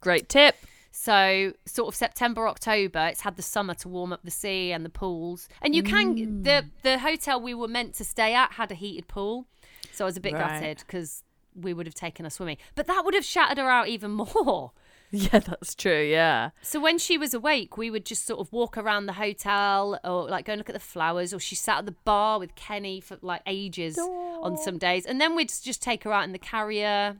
Great 0.00 0.28
tip. 0.28 0.54
So 0.92 1.52
sort 1.66 1.88
of 1.88 1.94
September, 1.94 2.48
October, 2.48 3.06
it's 3.06 3.20
had 3.20 3.36
the 3.36 3.42
summer 3.42 3.74
to 3.74 3.88
warm 3.88 4.12
up 4.12 4.20
the 4.24 4.30
sea 4.30 4.72
and 4.72 4.84
the 4.84 4.88
pools. 4.90 5.48
And 5.62 5.74
you 5.74 5.82
can 5.84 6.42
the 6.42 6.64
the 6.82 6.98
hotel 6.98 7.40
we 7.40 7.54
were 7.54 7.68
meant 7.68 7.94
to 7.94 8.04
stay 8.04 8.34
at 8.34 8.52
had 8.52 8.72
a 8.72 8.74
heated 8.74 9.06
pool. 9.06 9.46
So 9.92 10.04
I 10.04 10.06
was 10.06 10.16
a 10.16 10.20
bit 10.20 10.32
Right. 10.32 10.60
gutted 10.60 10.78
because 10.78 11.22
we 11.54 11.72
would 11.72 11.86
have 11.86 11.94
taken 11.94 12.24
her 12.24 12.30
swimming. 12.30 12.56
But 12.74 12.86
that 12.86 13.04
would 13.04 13.14
have 13.14 13.24
shattered 13.24 13.58
her 13.58 13.68
out 13.68 13.88
even 13.88 14.10
more. 14.34 14.72
Yeah, 15.12 15.40
that's 15.40 15.74
true. 15.74 16.02
Yeah. 16.02 16.50
So 16.62 16.80
when 16.80 16.98
she 16.98 17.18
was 17.18 17.34
awake, 17.34 17.76
we 17.76 17.90
would 17.90 18.06
just 18.06 18.26
sort 18.26 18.38
of 18.38 18.52
walk 18.52 18.78
around 18.78 19.06
the 19.06 19.14
hotel 19.14 19.98
or 20.04 20.28
like 20.28 20.44
go 20.44 20.52
and 20.52 20.60
look 20.60 20.68
at 20.68 20.74
the 20.74 20.78
flowers, 20.78 21.34
or 21.34 21.40
she 21.40 21.56
sat 21.56 21.78
at 21.78 21.86
the 21.86 21.96
bar 22.04 22.38
with 22.38 22.54
Kenny 22.54 23.00
for 23.00 23.18
like 23.20 23.42
ages 23.46 23.98
on 23.98 24.56
some 24.56 24.78
days, 24.78 25.04
and 25.06 25.20
then 25.20 25.34
we'd 25.34 25.52
just 25.62 25.82
take 25.82 26.04
her 26.04 26.12
out 26.12 26.24
in 26.24 26.32
the 26.32 26.38
carrier. 26.38 27.16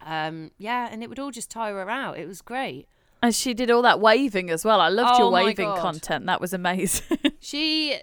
Um, 0.00 0.50
yeah, 0.58 0.88
and 0.90 1.02
it 1.02 1.08
would 1.08 1.18
all 1.18 1.30
just 1.30 1.50
tire 1.50 1.74
her 1.74 1.90
out. 1.90 2.18
It 2.18 2.26
was 2.26 2.40
great. 2.40 2.88
And 3.24 3.34
she 3.34 3.54
did 3.54 3.70
all 3.70 3.80
that 3.80 4.00
waving 4.00 4.50
as 4.50 4.66
well. 4.66 4.82
I 4.82 4.90
loved 4.90 5.18
your 5.18 5.28
Oh 5.28 5.30
my 5.30 5.44
waving 5.44 5.64
God. 5.64 5.80
content. 5.80 6.26
That 6.26 6.42
was 6.42 6.52
amazing. 6.52 7.18
She 7.40 7.98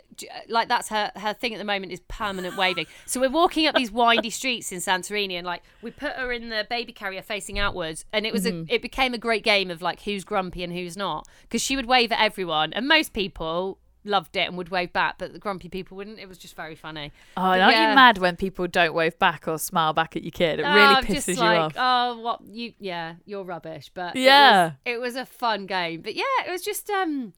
like 0.49 0.67
that's 0.67 0.89
her 0.89 1.11
her 1.15 1.33
thing 1.33 1.55
at 1.55 1.57
the 1.57 1.63
moment 1.63 1.91
is 1.91 1.99
permanent 2.01 2.55
waving. 2.57 2.85
So 3.07 3.19
we're 3.19 3.31
walking 3.31 3.65
up 3.65 3.73
these 3.73 3.91
windy 3.91 4.29
streets 4.29 4.71
in 4.71 4.77
Santorini, 4.77 5.33
and 5.33 5.47
like 5.47 5.63
we 5.81 5.89
put 5.89 6.13
her 6.13 6.31
in 6.31 6.49
the 6.49 6.67
baby 6.69 6.93
carrier 6.93 7.23
facing 7.23 7.57
outwards, 7.57 8.05
and 8.13 8.27
it 8.27 8.33
was 8.33 8.45
a 8.45 8.51
mm-hmm. 8.51 8.65
it 8.69 8.83
became 8.83 9.15
a 9.15 9.17
great 9.17 9.43
game 9.43 9.71
of 9.71 9.81
like 9.81 10.01
who's 10.01 10.23
grumpy 10.23 10.63
and 10.63 10.71
who's 10.71 10.95
not 10.95 11.27
because 11.41 11.59
she 11.59 11.75
would 11.75 11.87
wave 11.87 12.11
at 12.11 12.19
everyone, 12.21 12.71
and 12.73 12.87
most 12.87 13.13
people 13.13 13.79
loved 14.03 14.35
it 14.35 14.47
and 14.47 14.57
would 14.57 14.69
wave 14.69 14.91
back, 14.93 15.15
but 15.17 15.33
the 15.33 15.39
grumpy 15.39 15.69
people 15.69 15.95
wouldn't. 15.97 16.19
It 16.19 16.27
was 16.27 16.37
just 16.37 16.55
very 16.55 16.75
funny. 16.75 17.11
Oh, 17.37 17.41
But 17.41 17.59
aren't 17.61 17.75
yeah. 17.75 17.89
you 17.89 17.95
mad 17.95 18.17
when 18.17 18.35
people 18.35 18.67
don't 18.67 18.93
wave 18.93 19.17
back 19.19 19.47
or 19.47 19.57
smile 19.59 19.93
back 19.93 20.15
at 20.15 20.23
your 20.23 20.31
kid? 20.31 20.59
It 20.59 20.63
Oh, 20.63 20.73
really 20.73 20.95
pisses 21.03 21.13
just 21.13 21.27
you 21.29 21.35
like, 21.35 21.59
off. 21.59 21.73
Oh, 21.77 22.17
what 22.19 22.41
you? 22.47 22.73
Yeah, 22.79 23.15
you're 23.25 23.43
rubbish. 23.43 23.91
But 23.93 24.15
Yeah. 24.15 24.71
it 24.85 24.97
was, 24.97 24.97
it 24.97 25.01
was 25.01 25.15
a 25.15 25.25
fun 25.25 25.65
game. 25.67 26.01
But 26.01 26.15
yeah, 26.15 26.23
it 26.47 26.51
was 26.51 26.61
just 26.63 26.89
um, 26.89 27.33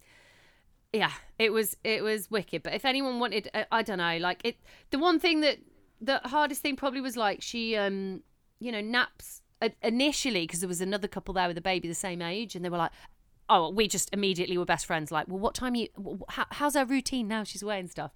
yeah, 0.91 1.11
it 1.39 1.51
was 1.51 1.75
it 1.83 2.03
was 2.03 2.29
wicked. 2.31 2.63
But 2.63 2.73
if 2.73 2.85
anyone 2.85 3.19
wanted, 3.19 3.49
uh, 3.53 3.63
I 3.71 3.81
don't 3.83 3.97
know, 3.97 4.17
like 4.17 4.41
it. 4.43 4.57
The 4.91 4.99
one 4.99 5.19
thing 5.19 5.41
that 5.41 5.57
the 5.99 6.19
hardest 6.25 6.61
thing 6.61 6.75
probably 6.75 7.01
was 7.01 7.17
like 7.17 7.41
she 7.41 7.75
um, 7.75 8.21
you 8.59 8.71
know, 8.71 8.81
naps 8.81 9.41
uh, 9.61 9.69
initially 9.81 10.41
because 10.45 10.59
there 10.59 10.67
was 10.69 10.81
another 10.81 11.07
couple 11.07 11.33
there 11.33 11.47
with 11.47 11.57
a 11.57 11.61
baby 11.61 11.87
the 11.87 11.93
same 11.95 12.21
age, 12.21 12.55
and 12.55 12.63
they 12.63 12.69
were 12.69 12.77
like. 12.77 12.91
Oh, 13.53 13.69
we 13.69 13.87
just 13.87 14.09
immediately 14.13 14.57
were 14.57 14.65
best 14.65 14.85
friends. 14.85 15.11
Like, 15.11 15.27
well, 15.27 15.39
what 15.39 15.53
time 15.53 15.75
you? 15.75 15.87
How, 16.29 16.45
how's 16.51 16.75
her 16.75 16.85
routine 16.85 17.27
now? 17.27 17.43
She's 17.43 17.61
away 17.61 17.75
mm-hmm. 17.75 17.81
and 17.81 17.91
stuff. 17.91 18.11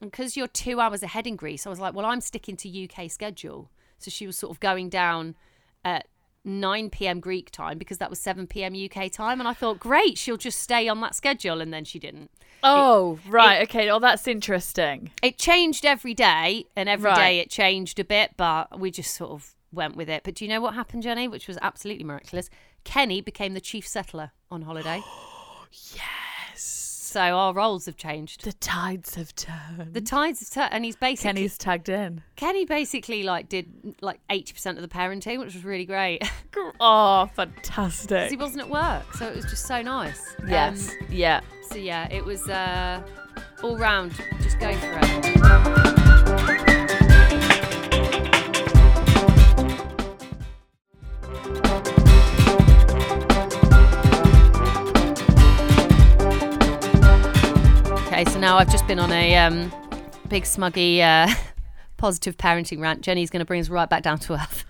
And 0.00 0.10
because 0.10 0.36
you're 0.36 0.46
two 0.48 0.80
hours 0.80 1.02
ahead 1.02 1.26
in 1.26 1.36
Greece, 1.36 1.66
I 1.66 1.70
was 1.70 1.80
like, 1.80 1.94
well, 1.94 2.06
I'm 2.06 2.20
sticking 2.20 2.56
to 2.58 2.84
UK 2.84 3.10
schedule. 3.10 3.70
So 3.98 4.10
she 4.10 4.26
was 4.26 4.36
sort 4.36 4.50
of 4.50 4.60
going 4.60 4.88
down 4.88 5.34
at 5.84 6.08
9 6.44 6.90
p.m. 6.90 7.20
Greek 7.20 7.50
time 7.50 7.78
because 7.78 7.98
that 7.98 8.08
was 8.08 8.18
7 8.18 8.46
p.m. 8.46 8.74
UK 8.74 9.10
time. 9.10 9.40
And 9.40 9.48
I 9.48 9.52
thought, 9.52 9.78
great, 9.78 10.16
she'll 10.16 10.36
just 10.38 10.58
stay 10.60 10.88
on 10.88 11.00
that 11.00 11.14
schedule. 11.14 11.60
And 11.60 11.72
then 11.72 11.84
she 11.84 11.98
didn't. 11.98 12.30
Oh, 12.62 13.18
right. 13.28 13.62
okay. 13.62 13.90
Oh, 13.90 13.98
that's 13.98 14.26
interesting. 14.28 15.10
It 15.22 15.38
changed 15.38 15.86
every 15.86 16.14
day, 16.14 16.66
and 16.76 16.88
every 16.88 17.10
day 17.12 17.16
Right. 17.16 17.38
it 17.40 17.50
changed 17.50 17.98
a 17.98 18.04
bit, 18.04 18.32
but 18.36 18.78
we 18.78 18.90
just 18.90 19.14
sort 19.14 19.32
of 19.32 19.54
went 19.72 19.96
with 19.96 20.08
it. 20.08 20.22
But 20.24 20.34
do 20.34 20.44
you 20.44 20.48
know 20.48 20.60
what 20.60 20.74
happened, 20.74 21.02
Jennie? 21.02 21.28
Which 21.28 21.46
was 21.48 21.58
absolutely 21.62 22.04
miraculous. 22.04 22.50
Kenny 22.84 23.20
became 23.20 23.54
the 23.54 23.60
chief 23.60 23.86
settler 23.86 24.32
on 24.50 24.62
holiday. 24.62 25.02
Yes. 25.94 26.64
so 26.64 27.20
our 27.20 27.54
roles 27.54 27.86
have 27.86 27.96
changed. 27.96 28.42
The 28.44 28.52
tides 28.52 29.14
have 29.14 29.32
turned. 29.36 29.94
The 29.94 30.00
tides 30.00 30.40
have 30.40 30.50
turned, 30.50 30.74
and 30.74 30.84
he's 30.84 30.96
basically 30.96 31.28
Kenny's 31.34 31.56
tagged 31.56 31.88
in. 31.88 32.22
Kenny 32.34 32.64
basically 32.64 33.22
like 33.22 33.48
did 33.48 33.94
like 34.00 34.18
eighty 34.30 34.52
percent 34.52 34.78
of 34.78 34.82
the 34.82 34.88
parenting, 34.88 35.38
which 35.38 35.54
was 35.54 35.64
really 35.64 35.84
great. 35.86 36.22
Oh, 36.80 37.28
fantastic! 37.36 38.30
he 38.30 38.36
wasn't 38.36 38.62
at 38.62 38.68
work, 38.70 39.14
so 39.14 39.26
it 39.28 39.36
was 39.36 39.44
just 39.44 39.66
so 39.66 39.80
nice. 39.80 40.20
Yes. 40.48 40.90
Um, 41.00 41.06
yeah. 41.10 41.40
so 41.70 41.76
yeah, 41.76 42.08
it 42.10 42.24
was 42.24 42.48
uh, 42.48 43.00
all 43.62 43.78
round. 43.78 44.12
Just 44.42 44.58
go 44.58 44.74
for 44.74 44.98
it. 45.00 45.99
Okay, 58.20 58.32
so 58.32 58.38
now 58.38 58.58
I've 58.58 58.70
just 58.70 58.86
been 58.86 58.98
on 58.98 59.10
a 59.12 59.34
um, 59.38 59.72
big 60.28 60.42
smuggy 60.42 61.00
uh, 61.00 61.34
positive 61.96 62.36
parenting 62.36 62.78
rant. 62.78 63.00
Jennie's 63.00 63.30
going 63.30 63.40
to 63.40 63.46
bring 63.46 63.62
us 63.62 63.70
right 63.70 63.88
back 63.88 64.02
down 64.02 64.18
to 64.18 64.34
earth. 64.34 64.66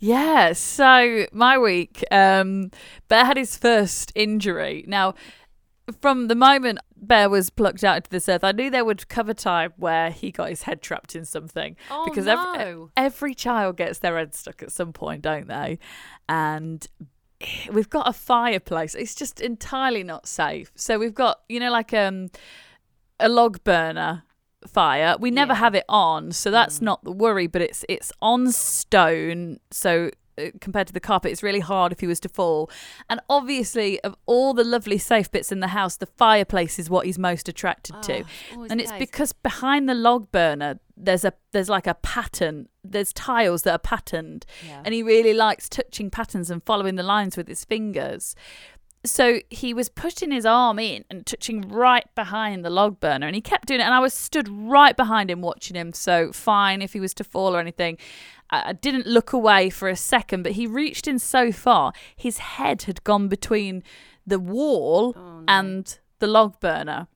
Yeah, 0.00 0.54
so 0.54 1.26
my 1.30 1.58
week, 1.58 2.02
um, 2.10 2.70
Bear 3.08 3.26
had 3.26 3.36
his 3.36 3.54
first 3.54 4.12
injury. 4.14 4.82
Now, 4.88 5.12
from 6.00 6.28
the 6.28 6.34
moment 6.34 6.78
Bear 6.96 7.28
was 7.28 7.50
plucked 7.50 7.84
out 7.84 7.96
into 7.96 8.08
this 8.08 8.30
earth, 8.30 8.42
I 8.42 8.52
knew 8.52 8.70
there 8.70 8.86
would 8.86 9.06
come 9.08 9.28
a 9.28 9.34
time 9.34 9.74
where 9.76 10.08
he 10.08 10.30
got 10.30 10.48
his 10.48 10.62
head 10.62 10.80
trapped 10.80 11.14
in 11.14 11.26
something. 11.26 11.76
Oh, 11.90 12.06
because 12.06 12.26
every, 12.26 12.58
no. 12.64 12.90
every 12.96 13.34
child 13.34 13.76
gets 13.76 13.98
their 13.98 14.16
head 14.16 14.34
stuck 14.34 14.62
at 14.62 14.72
some 14.72 14.94
point, 14.94 15.20
don't 15.20 15.48
they? 15.48 15.78
And 16.30 16.86
we've 17.70 17.90
got 17.90 18.08
a 18.08 18.14
fireplace. 18.14 18.94
It's 18.94 19.14
just 19.14 19.38
entirely 19.38 20.02
not 20.02 20.26
safe. 20.26 20.72
So 20.76 20.98
we've 20.98 21.14
got, 21.14 21.42
you 21.50 21.60
know, 21.60 21.70
like 21.70 21.92
um, 21.92 22.30
a 23.20 23.28
log 23.28 23.62
burner 23.64 24.22
fire. 24.66 25.16
We 25.18 25.30
never 25.30 25.52
Yeah. 25.52 25.58
have 25.58 25.74
it 25.74 25.84
on, 25.88 26.32
so 26.32 26.50
that's 26.50 26.80
not 26.82 27.04
the 27.04 27.12
worry. 27.12 27.46
But 27.46 27.62
it's 27.62 27.84
it's 27.88 28.12
on 28.20 28.50
stone, 28.52 29.58
so 29.70 30.10
uh, 30.38 30.50
compared 30.60 30.86
to 30.86 30.92
the 30.92 31.00
carpet, 31.00 31.32
it's 31.32 31.42
really 31.42 31.60
hard 31.60 31.92
if 31.92 32.00
he 32.00 32.06
was 32.06 32.20
to 32.20 32.28
fall. 32.28 32.70
And 33.08 33.20
obviously, 33.30 33.98
of 34.00 34.14
all 34.26 34.52
the 34.52 34.64
lovely 34.64 34.98
safe 34.98 35.30
bits 35.30 35.50
in 35.50 35.60
the 35.60 35.68
house, 35.68 35.96
the 35.96 36.04
fireplace 36.06 36.78
is 36.78 36.90
what 36.90 37.06
he's 37.06 37.18
most 37.18 37.48
attracted 37.48 38.02
to. 38.02 38.20
Oh, 38.20 38.26
always 38.54 38.70
And 38.70 38.78
it's 38.80 38.90
case. 38.90 38.98
because 38.98 39.32
behind 39.32 39.88
the 39.88 39.94
log 39.94 40.30
burner, 40.32 40.78
there's 40.94 41.24
a 41.24 41.32
there's 41.52 41.70
like 41.70 41.86
a 41.86 41.94
pattern. 41.94 42.68
There's 42.84 43.12
tiles 43.14 43.62
that 43.62 43.72
are 43.72 43.78
patterned, 43.78 44.44
Yeah. 44.66 44.82
and 44.84 44.92
he 44.94 45.02
really 45.02 45.32
likes 45.32 45.68
touching 45.70 46.10
patterns 46.10 46.50
and 46.50 46.62
following 46.64 46.96
the 46.96 47.02
lines 47.02 47.36
with 47.36 47.48
his 47.48 47.64
fingers. 47.64 48.34
So 49.06 49.40
he 49.50 49.72
was 49.72 49.88
putting 49.88 50.30
his 50.30 50.44
arm 50.44 50.78
in 50.78 51.04
and 51.10 51.24
touching 51.24 51.62
right 51.62 52.06
behind 52.14 52.64
the 52.64 52.70
log 52.70 53.00
burner, 53.00 53.26
and 53.26 53.34
he 53.34 53.40
kept 53.40 53.68
doing 53.68 53.80
it. 53.80 53.84
And 53.84 53.94
I 53.94 54.00
was 54.00 54.14
stood 54.14 54.48
right 54.48 54.96
behind 54.96 55.30
him 55.30 55.40
watching 55.40 55.76
him. 55.76 55.92
So 55.92 56.32
fine 56.32 56.82
if 56.82 56.92
he 56.92 57.00
was 57.00 57.14
to 57.14 57.24
fall 57.24 57.56
or 57.56 57.60
anything. 57.60 57.98
I 58.50 58.74
didn't 58.74 59.06
look 59.06 59.32
away 59.32 59.70
for 59.70 59.88
a 59.88 59.96
second, 59.96 60.44
but 60.44 60.52
he 60.52 60.68
reached 60.68 61.08
in 61.08 61.18
so 61.18 61.50
far, 61.50 61.92
his 62.14 62.38
head 62.38 62.82
had 62.82 63.02
gone 63.02 63.26
between 63.26 63.82
the 64.24 64.38
wall 64.38 65.14
Oh, 65.16 65.42
and 65.48 65.98
the 66.20 66.28
log 66.28 66.60
burner. 66.60 67.08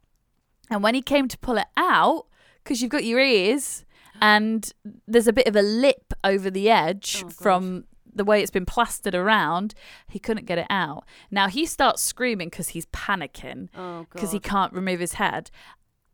And 0.71 0.83
when 0.83 0.95
he 0.95 1.03
came 1.03 1.29
to 1.29 1.39
pull 1.39 1.57
it 1.57 1.69
out, 1.77 2.27
because 2.63 2.83
you've 2.83 2.91
got 2.91 3.05
your 3.05 3.21
ears 3.21 3.85
and 4.21 4.73
there's 5.07 5.29
a 5.29 5.33
bit 5.33 5.47
of 5.47 5.57
a 5.57 5.63
lip 5.63 6.13
over 6.25 6.51
the 6.51 6.69
edge 6.69 7.23
Oh, 7.25 7.29
from 7.31 7.85
the 8.15 8.25
way 8.25 8.41
it's 8.43 8.51
been 8.51 8.67
plastered 8.67 9.15
around, 9.15 9.75
he 10.09 10.19
couldn't 10.19 10.47
get 10.47 10.59
it 10.59 10.67
out. 10.71 11.05
Now 11.31 11.49
he 11.49 11.67
starts 11.67 12.03
screaming 12.03 12.49
because 12.49 12.71
he's 12.71 12.87
panicking 12.87 13.69
Oh, 13.77 14.07
because 14.13 14.33
he 14.33 14.41
can't 14.41 14.73
remove 14.73 15.01
his 15.01 15.15
head. 15.15 15.51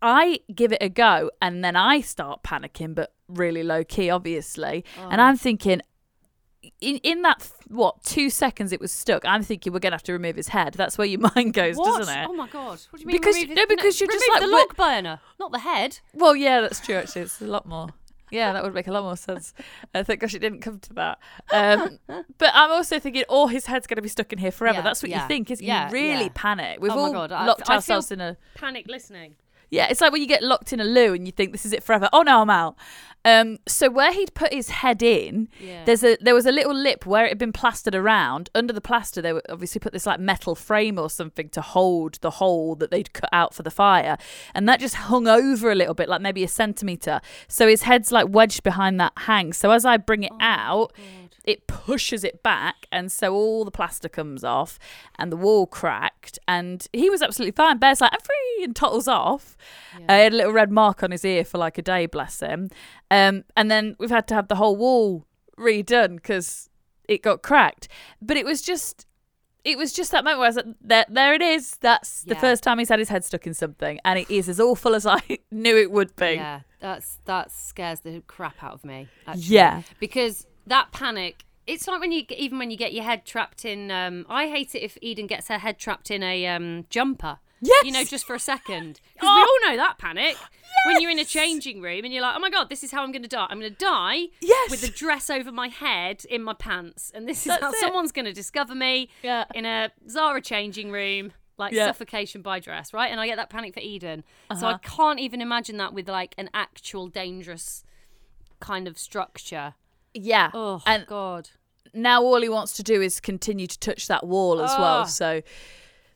I 0.02 0.40
give 0.54 0.72
it 0.72 0.78
a 0.82 0.88
go 0.88 1.30
and 1.40 1.64
then 1.64 1.74
I 1.76 2.00
start 2.02 2.42
panicking, 2.42 2.94
but 2.94 3.14
really 3.28 3.62
low 3.62 3.82
key, 3.82 4.11
obviously. 4.11 4.85
And 4.98 5.20
Oh. 5.20 5.24
I'm 5.24 5.37
thinking, 5.37 5.80
in 6.80 6.96
in 6.98 7.22
that 7.22 7.48
what 7.68 8.02
two 8.02 8.28
seconds 8.28 8.72
it 8.72 8.80
was 8.80 8.90
stuck. 8.92 9.24
I'm 9.24 9.42
thinking 9.42 9.72
we're 9.72 9.78
gonna 9.78 9.94
have 9.94 10.02
to 10.04 10.12
remove 10.12 10.35
his 10.37 10.48
head. 10.48 10.74
That's 10.74 10.98
where 10.98 11.06
your 11.06 11.20
mind 11.35 11.54
goes, 11.54 11.76
What? 11.76 11.98
doesn't 11.98 12.14
it? 12.14 12.26
Oh 12.28 12.32
my 12.35 12.48
god! 12.48 12.80
What 12.90 12.96
do 12.96 13.00
you 13.00 13.06
mean? 13.06 13.16
Because- 13.16 13.37
no, 13.48 13.66
because 13.66 14.00
you're 14.00 14.11
just 14.11 14.24
like, 14.30 14.40
the 14.40 14.48
log 14.48 14.76
burner, 14.76 15.20
not 15.38 15.52
the 15.52 15.61
head. 15.61 16.00
Well, 16.12 16.35
yeah, 16.35 16.61
that's 16.61 16.80
true. 16.80 16.96
Actually, 16.96 17.22
it's 17.22 17.40
a 17.40 17.46
lot 17.46 17.66
more. 17.66 17.88
Yeah, 18.31 18.53
that 18.53 18.62
would 18.65 18.75
make 18.75 18.87
a 18.89 18.93
lot 18.93 19.05
more 19.05 19.17
sense. 19.17 19.55
Uh, 19.95 20.03
thank 20.03 20.21
gosh 20.21 20.35
it 20.35 20.41
didn't 20.41 20.61
come 20.61 20.79
to 20.81 20.93
that. 20.95 21.19
Um, 21.53 21.99
but 22.39 22.51
I'm 22.55 22.71
also 22.73 22.99
thinking, 22.99 23.25
oh, 23.29 23.47
his 23.47 23.67
head's 23.67 23.87
going 23.87 23.97
to 23.97 24.03
be 24.03 24.09
stuck 24.09 24.33
in 24.33 24.39
here 24.39 24.51
forever. 24.51 24.79
Yeah, 24.79 24.83
that's 24.83 25.03
what 25.03 25.11
yeah, 25.11 25.23
you 25.23 25.29
think, 25.29 25.51
isn't 25.51 25.65
it? 25.65 25.69
yeah, 25.69 25.87
You 25.89 25.93
really 25.93 26.29
panic. 26.31 26.81
We've 26.81 26.91
Oh 26.93 26.97
my 26.97 27.03
all 27.03 27.12
God, 27.12 27.33
I- 27.33 27.47
locked 27.47 27.71
I 27.71 27.75
ourselves 27.77 28.11
in 28.11 28.21
a. 28.21 28.37
Panic 28.55 28.87
listening. 28.89 29.37
Yeah, 29.70 29.88
it's 29.90 30.00
like 30.00 30.12
when 30.12 30.22
you 30.22 30.29
get 30.29 30.42
locked 30.42 30.72
in 30.72 30.81
a 30.81 30.85
loo 30.85 31.12
and 31.14 31.26
you 31.26 31.33
think 31.33 31.52
this 31.52 31.66
is 31.66 31.72
it 31.72 31.83
forever. 31.83 32.09
Oh 32.12 32.22
no, 32.22 32.40
I'm 32.42 32.50
out. 32.50 32.76
Um, 33.24 33.59
so 33.66 33.90
where 33.90 34.12
he'd 34.12 34.33
put 34.35 34.52
his 34.52 34.68
head 34.70 35.02
in, 35.02 35.48
Yeah. 35.61 35.85
there's 35.85 36.05
a 36.05 36.16
there 36.20 36.35
was 36.35 36.46
a 36.46 36.52
little 36.52 36.72
lip 36.74 37.05
where 37.07 37.24
it 37.24 37.31
had 37.31 37.38
been 37.38 37.52
plastered 37.52 37.96
around. 37.96 38.50
Under 38.55 38.72
the 38.72 38.81
plaster, 38.81 39.20
they 39.20 39.33
obviously 39.48 39.81
put 39.81 39.92
this 39.92 40.07
like 40.07 40.20
metal 40.20 40.55
frame 40.55 40.96
or 40.96 41.11
something 41.11 41.48
to 41.48 41.61
hold 41.61 42.20
the 42.20 42.31
hole 42.31 42.76
that 42.76 42.92
they'd 42.92 43.12
cut 43.12 43.29
out 43.33 43.52
for 43.52 43.64
the 43.64 43.70
fire, 43.72 44.16
and 44.55 44.68
that 44.68 44.79
just 44.79 44.94
hung 44.94 45.26
over 45.26 45.72
a 45.72 45.74
little 45.74 45.94
bit, 45.94 46.09
like 46.09 46.20
maybe 46.20 46.44
a 46.44 46.48
centimeter. 46.48 47.20
So 47.48 47.66
his 47.66 47.83
head's 47.83 48.12
like 48.12 48.29
wedged 48.29 48.62
behind 48.62 49.00
that 49.00 49.12
hang. 49.16 49.52
So 49.52 49.72
as 49.72 49.85
I 49.85 49.96
bring 49.96 50.22
it 50.22 50.33
out, 50.38 50.92
it 51.46 51.66
pushes 51.68 52.24
it 52.24 52.42
back, 52.42 52.87
and 52.90 53.11
so 53.11 53.32
all 53.32 53.64
the 53.64 53.70
plaster 53.70 54.09
comes 54.09 54.42
off, 54.42 54.78
and 55.18 55.30
the 55.30 55.37
wall 55.37 55.66
cracked, 55.66 56.38
and 56.48 56.87
he 56.92 57.09
was 57.09 57.22
absolutely 57.22 57.52
fine. 57.52 57.78
Bear's 57.78 58.00
like, 58.00 58.12
I'm 58.12 58.20
free, 58.20 58.64
and 58.64 58.74
tottles 58.74 59.06
off. 59.06 59.56
Uh, 59.94 60.16
he 60.16 60.22
had 60.24 60.32
a 60.32 60.37
little 60.37 60.52
red 60.52 60.72
mark 60.72 61.02
on 61.02 61.12
his 61.12 61.24
ear 61.24 61.44
for 61.44 61.59
like 61.59 61.78
a 61.78 61.82
day, 61.82 62.06
bless 62.06 62.40
him. 62.40 62.68
Um, 63.11 63.44
and 63.56 63.70
then 63.70 63.94
we've 63.98 64.11
had 64.11 64.26
to 64.28 64.35
have 64.35 64.48
the 64.48 64.56
whole 64.56 64.76
wall 64.76 65.24
redone 65.56 66.16
because 66.16 66.68
it 67.09 67.22
got 67.22 67.42
cracked. 67.42 67.88
But 68.20 68.37
it 68.37 68.44
was 68.44 68.61
just. 68.62 69.06
It 69.64 69.76
was 69.76 69.92
just 69.92 70.12
that 70.12 70.22
moment 70.22 70.38
where 70.38 70.46
I 70.46 70.48
was 70.50 70.56
like, 70.56 70.66
there, 70.80 71.04
there 71.09 71.35
it 71.35 71.42
is. 71.42 71.76
That's 71.80 72.22
the 72.22 72.37
first 72.37 72.62
time 72.62 72.78
he's 72.78 72.88
had 72.88 73.00
his 73.00 73.09
head 73.09 73.24
stuck 73.24 73.48
in 73.48 73.54
something, 73.54 73.98
and 74.04 74.16
it 74.16 74.30
is 74.30 74.48
as 74.48 74.61
awful 74.61 74.94
as 74.94 75.04
I 75.06 75.20
knew 75.50 75.76
it 75.76 75.90
would 75.90 76.14
be. 76.14 76.35
Yeah, 76.35 76.61
that's 76.78 77.18
that 77.24 77.50
scares 77.50 77.98
the 77.98 78.22
crap 78.28 78.62
out 78.62 78.74
of 78.74 78.85
me. 78.85 79.09
Actually. 79.26 79.42
Yeah. 79.42 79.82
because 79.98 80.46
that 80.66 80.92
panic. 80.92 81.44
It's 81.66 81.88
like 81.88 82.00
when 82.00 82.12
you 82.12 82.24
even 82.31 82.59
when 82.59 82.70
you 82.70 82.76
get 82.76 82.92
your 82.92 83.05
head 83.05 83.24
trapped 83.24 83.64
in. 83.64 83.90
Um, 83.90 84.24
I 84.29 84.46
hate 84.48 84.74
it 84.74 84.81
if 84.83 84.96
Eden 85.00 85.26
gets 85.26 85.48
her 85.48 85.59
head 85.59 85.79
trapped 85.79 86.11
in 86.11 86.22
a 86.22 86.46
um, 86.46 86.87
jumper. 86.90 87.38
Yes. 87.61 87.85
You 87.87 87.92
know, 87.92 88.05
just 88.05 88.26
for 88.26 88.35
a 88.35 88.38
second. 88.40 89.00
Because 89.14 89.29
we 89.35 89.40
all 89.40 89.70
know 89.70 89.76
that 89.79 89.96
panic. 89.98 90.37
when 90.87 91.00
you're 91.00 91.11
in 91.11 91.18
a 91.18 91.24
changing 91.24 91.81
room 91.81 92.05
and 92.05 92.12
you're 92.12 92.22
like, 92.22 92.37
oh 92.37 92.38
my 92.38 92.50
god, 92.50 92.68
this 92.68 92.85
is 92.85 92.92
how 92.92 93.02
I'm 93.02 93.11
going 93.12 93.22
to 93.22 93.29
die. 93.29 93.46
I'm 93.48 93.59
going 93.59 93.72
to 93.72 93.79
die 93.79 94.26
Yes. 94.40 94.70
with 94.70 94.85
a 94.85 94.90
dress 94.92 95.31
over 95.31 95.50
my 95.50 95.68
head 95.68 96.24
in 96.29 96.42
my 96.42 96.52
pants, 96.52 97.11
and 97.14 97.26
this 97.26 97.38
is 97.38 97.44
That's 97.46 97.62
how 97.62 97.70
it. 97.70 97.76
someone's 97.81 98.12
going 98.12 98.26
to 98.26 98.33
discover 98.35 98.74
me 98.74 99.09
Yeah. 99.22 99.44
in 99.55 99.64
a 99.64 99.90
Zara 100.09 100.40
changing 100.42 100.90
room. 100.92 101.33
Like 101.59 101.72
Yeah. 101.72 101.87
suffocation 101.87 102.42
by 102.42 102.61
dress, 102.61 102.92
right? 102.92 103.11
And 103.11 103.18
I 103.18 103.26
get 103.26 103.37
that 103.37 103.48
panic 103.48 103.72
for 103.72 103.81
Eden. 103.81 104.22
So 104.50 104.66
Uh-huh. 104.66 104.74
I 104.74 104.87
can't 104.87 105.18
even 105.18 105.40
imagine 105.40 105.79
that 105.79 105.94
with 105.94 106.07
like 106.07 106.35
an 106.37 106.50
actual 106.52 107.09
dangerous 107.09 107.83
kind 108.61 108.87
of 108.87 108.98
structure. 108.98 109.74
Yeah. 110.16 110.50
Oh, 110.55 110.83
and 110.87 111.07
God. 111.07 111.50
now 111.94 112.22
all 112.22 112.40
he 112.40 112.48
wants 112.48 112.72
to 112.74 112.83
do 112.83 113.00
is 113.02 113.20
continue 113.20 113.66
to 113.66 113.79
touch 113.79 114.09
that 114.09 114.26
wall 114.26 114.61
as 114.61 114.70
well. 114.79 115.00
Ah. 115.00 115.05
So 115.05 115.42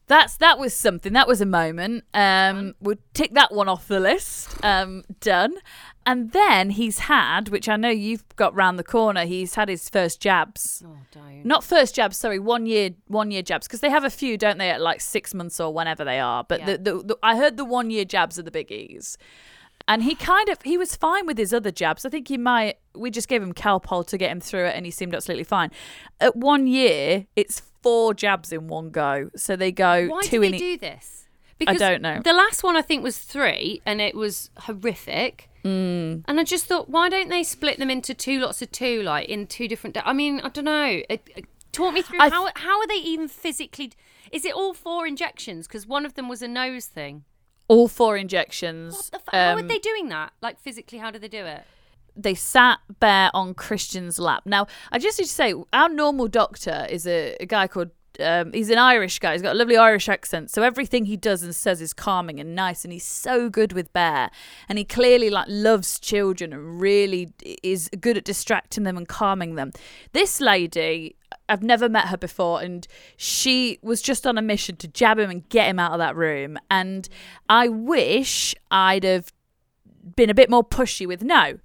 that's 0.06 0.36
that 0.38 0.58
was 0.58 0.74
something. 0.74 1.12
That 1.12 1.28
was 1.28 1.40
a 1.40 1.46
moment. 1.46 2.04
Um, 2.12 2.74
we'll 2.80 2.96
tick 3.14 3.34
that 3.34 3.52
one 3.52 3.68
off 3.68 3.86
the 3.86 4.00
list. 4.00 4.62
Um, 4.64 5.04
done. 5.20 5.54
And 6.06 6.32
then 6.32 6.70
he's 6.70 7.00
had, 7.00 7.50
which 7.50 7.68
I 7.68 7.76
know 7.76 7.90
you've 7.90 8.24
got 8.36 8.54
round 8.54 8.78
the 8.78 8.82
corner. 8.84 9.26
He's 9.26 9.54
had 9.54 9.68
his 9.68 9.88
first 9.90 10.18
jabs. 10.20 10.82
Oh, 10.84 10.96
don't. 11.12 11.44
Not 11.44 11.62
first 11.62 11.94
jabs, 11.94 12.16
sorry, 12.16 12.38
one 12.38 12.64
year, 12.66 12.90
one 13.06 13.30
year 13.30 13.42
jabs, 13.42 13.66
because 13.68 13.80
they 13.80 13.90
have 13.90 14.02
a 14.02 14.10
few, 14.10 14.38
don't 14.38 14.56
they, 14.58 14.70
at 14.70 14.80
like 14.80 15.02
six 15.02 15.34
months 15.34 15.60
or 15.60 15.72
whenever 15.72 16.02
they 16.04 16.18
are. 16.18 16.42
But 16.42 16.60
Yeah. 16.60 16.66
the, 16.66 16.78
the, 16.78 17.02
the 17.04 17.18
I 17.22 17.36
heard 17.36 17.58
the 17.58 17.66
one 17.66 17.90
year 17.90 18.06
jabs 18.06 18.38
are 18.38 18.42
the 18.42 18.50
biggies, 18.50 19.18
and 19.90 20.03
he 20.05 20.14
kind 20.14 20.48
of 20.48 20.59
he 20.62 20.79
was 20.79 20.96
fine 20.96 21.26
with 21.26 21.37
his 21.37 21.53
other 21.53 21.70
jabs. 21.70 22.07
I 22.07 22.09
think 22.09 22.29
he 22.29 22.38
might. 22.38 22.79
We 22.94 23.11
just 23.11 23.29
gave 23.29 23.42
him 23.42 23.53
Calpol 23.53 24.07
to 24.07 24.16
get 24.16 24.31
him 24.31 24.40
through 24.40 24.66
it, 24.66 24.74
and 24.76 24.87
he 24.87 24.90
seemed 24.90 25.14
absolutely 25.14 25.44
fine. 25.44 25.70
At 26.20 26.37
one 26.37 26.66
year, 26.66 27.26
it's 27.37 27.61
four 27.83 28.14
jabs 28.14 28.53
in 28.53 28.68
one 28.68 28.90
go, 28.90 29.31
so 29.37 29.57
they 29.57 29.72
go 29.72 30.07
Why 30.09 30.22
two 30.22 30.38
do 30.38 30.42
in 30.42 30.53
they 30.53 30.57
e- 30.57 30.61
do 30.61 30.79
this? 30.79 31.29
Because 31.59 31.79
don't 31.79 32.00
know. 32.00 32.20
The 32.24 32.33
last 32.33 32.62
one 32.62 32.76
I 32.76 32.83
think 32.83 33.03
was 33.03 33.18
three, 33.18 33.83
and 33.85 34.00
it 34.00 34.14
was 34.14 34.48
horrific. 34.61 35.50
Mm. 35.64 36.24
And 36.26 36.40
I 36.40 36.44
just 36.44 36.64
thought, 36.64 36.88
why 36.88 37.11
don't 37.11 37.29
they 37.29 37.42
split 37.42 37.79
them 37.79 37.90
into 37.90 38.14
two 38.14 38.40
lots 38.40 38.62
of 38.62 38.72
two, 38.72 39.03
like 39.03 39.29
in 39.29 39.46
two 39.46 39.68
different? 39.68 39.94
Da- 39.94 40.03
I 40.07 40.14
mean, 40.14 40.40
I 40.40 40.48
don't 40.48 40.64
know. 40.64 41.03
It, 41.09 41.29
it- 41.37 41.44
talk 41.72 41.92
me 41.94 42.03
through 42.03 42.18
I 42.20 42.29
th- 42.29 42.33
how 42.33 42.48
how 42.57 42.81
are 42.81 42.87
they 42.87 42.94
even 42.96 43.29
physically? 43.29 43.92
Is 44.33 44.44
it 44.44 44.55
all 44.55 44.72
four 44.74 45.07
injections? 45.07 45.66
Because 45.66 45.87
one 45.87 46.07
of 46.07 46.14
them 46.14 46.29
was 46.29 46.40
a 46.40 46.48
nose 46.48 46.87
thing. 46.87 47.24
All 47.70 47.87
four 47.87 48.16
injections. 48.16 48.94
What 48.94 49.11
the 49.12 49.16
f- 49.18 49.24
how 49.33 49.54
are 49.54 49.61
um, 49.61 49.68
they 49.68 49.78
doing 49.78 50.09
that? 50.09 50.33
Like 50.42 50.59
physically, 50.59 50.98
how 50.98 51.11
do 51.11 51.18
they 51.18 51.28
do 51.28 51.44
it? 51.44 51.62
they 52.16 52.35
sat 52.35 52.78
Bear 52.98 53.30
on 53.35 53.54
Christian's 53.54 54.18
lap. 54.18 54.42
Now, 54.44 54.66
I 54.92 54.98
just 54.98 55.18
need 55.18 55.26
to 55.26 55.30
say, 55.30 55.54
our 55.72 55.88
normal 55.88 56.28
doctor 56.28 56.87
is 56.90 57.06
a, 57.06 57.37
a 57.40 57.46
guy 57.46 57.66
called. 57.66 57.90
Um, 58.18 58.53
he's 58.53 58.70
an 58.70 58.79
Irish 58.79 59.18
guy. 59.18 59.33
He's 59.33 59.42
got 59.42 59.55
a 59.55 59.59
lovely 59.59 59.77
Irish 59.77 60.09
accent, 60.09 60.51
so 60.51 60.62
everything 60.62 61.05
he 61.05 61.16
does 61.16 61.42
and 61.42 61.55
says 61.55 61.81
is 61.81 61.92
calming 61.92 62.40
and 62.40 62.55
nice. 62.55 62.85
And 62.85 62.92
he's 62.92 63.05
so 63.05 63.49
good 63.49 63.73
with 63.73 63.92
Bear, 63.92 64.31
and 64.68 64.79
he 64.79 64.85
clearly 64.85 65.31
like 65.31 65.46
loves 65.49 65.99
children 66.01 66.53
and 66.53 66.81
really 66.81 67.33
is 67.62 67.88
good 68.01 68.16
at 68.16 68.25
distracting 68.25 68.85
them 68.85 68.96
and 68.96 69.07
calming 69.07 69.55
them. 69.55 69.73
This 70.12 70.40
lady, 70.40 71.16
I've 71.49 71.62
never 71.62 71.88
met 71.88 72.09
her 72.09 72.16
before, 72.16 72.61
and 72.61 72.87
she 73.16 73.79
was 73.83 74.03
just 74.03 74.27
on 74.27 74.38
a 74.38 74.42
mission 74.42 74.77
to 74.77 74.88
jab 74.88 75.18
him 75.18 75.31
and 75.31 75.49
get 75.49 75.68
him 75.68 75.79
out 75.79 75.92
of 75.92 75.99
that 75.99 76.16
room. 76.16 76.59
And 76.70 77.09
I 77.49 77.68
wish 77.68 78.55
I'd 78.70 79.05
have 79.05 79.33
been 80.16 80.31
a 80.31 80.35
bit 80.35 80.51
more 80.51 80.64
pushy 80.64 81.07
with 81.07 81.23
no 81.23 81.59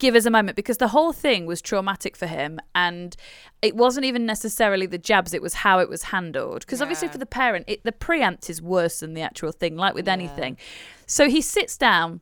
give 0.00 0.16
us 0.16 0.26
a 0.26 0.30
moment 0.30 0.56
because 0.56 0.78
the 0.78 0.88
whole 0.88 1.12
thing 1.12 1.46
was 1.46 1.62
traumatic 1.62 2.16
for 2.16 2.26
him 2.26 2.58
and 2.74 3.16
it 3.62 3.76
wasn't 3.76 4.04
even 4.04 4.26
necessarily 4.26 4.86
the 4.86 4.98
jabs 4.98 5.32
it 5.32 5.42
was 5.42 5.54
how 5.54 5.78
it 5.78 5.88
was 5.88 6.04
handled 6.04 6.60
because 6.60 6.82
obviously 6.82 7.06
for 7.06 7.18
the 7.18 7.26
parent 7.26 7.64
it, 7.68 7.84
the 7.84 7.92
preempt 7.92 8.50
is 8.50 8.60
worse 8.60 9.00
than 9.00 9.14
the 9.14 9.20
actual 9.20 9.52
thing 9.52 9.76
like 9.76 9.94
with 9.94 10.08
anything 10.08 10.56
so 11.06 11.28
he 11.28 11.40
sits 11.40 11.76
down 11.76 12.20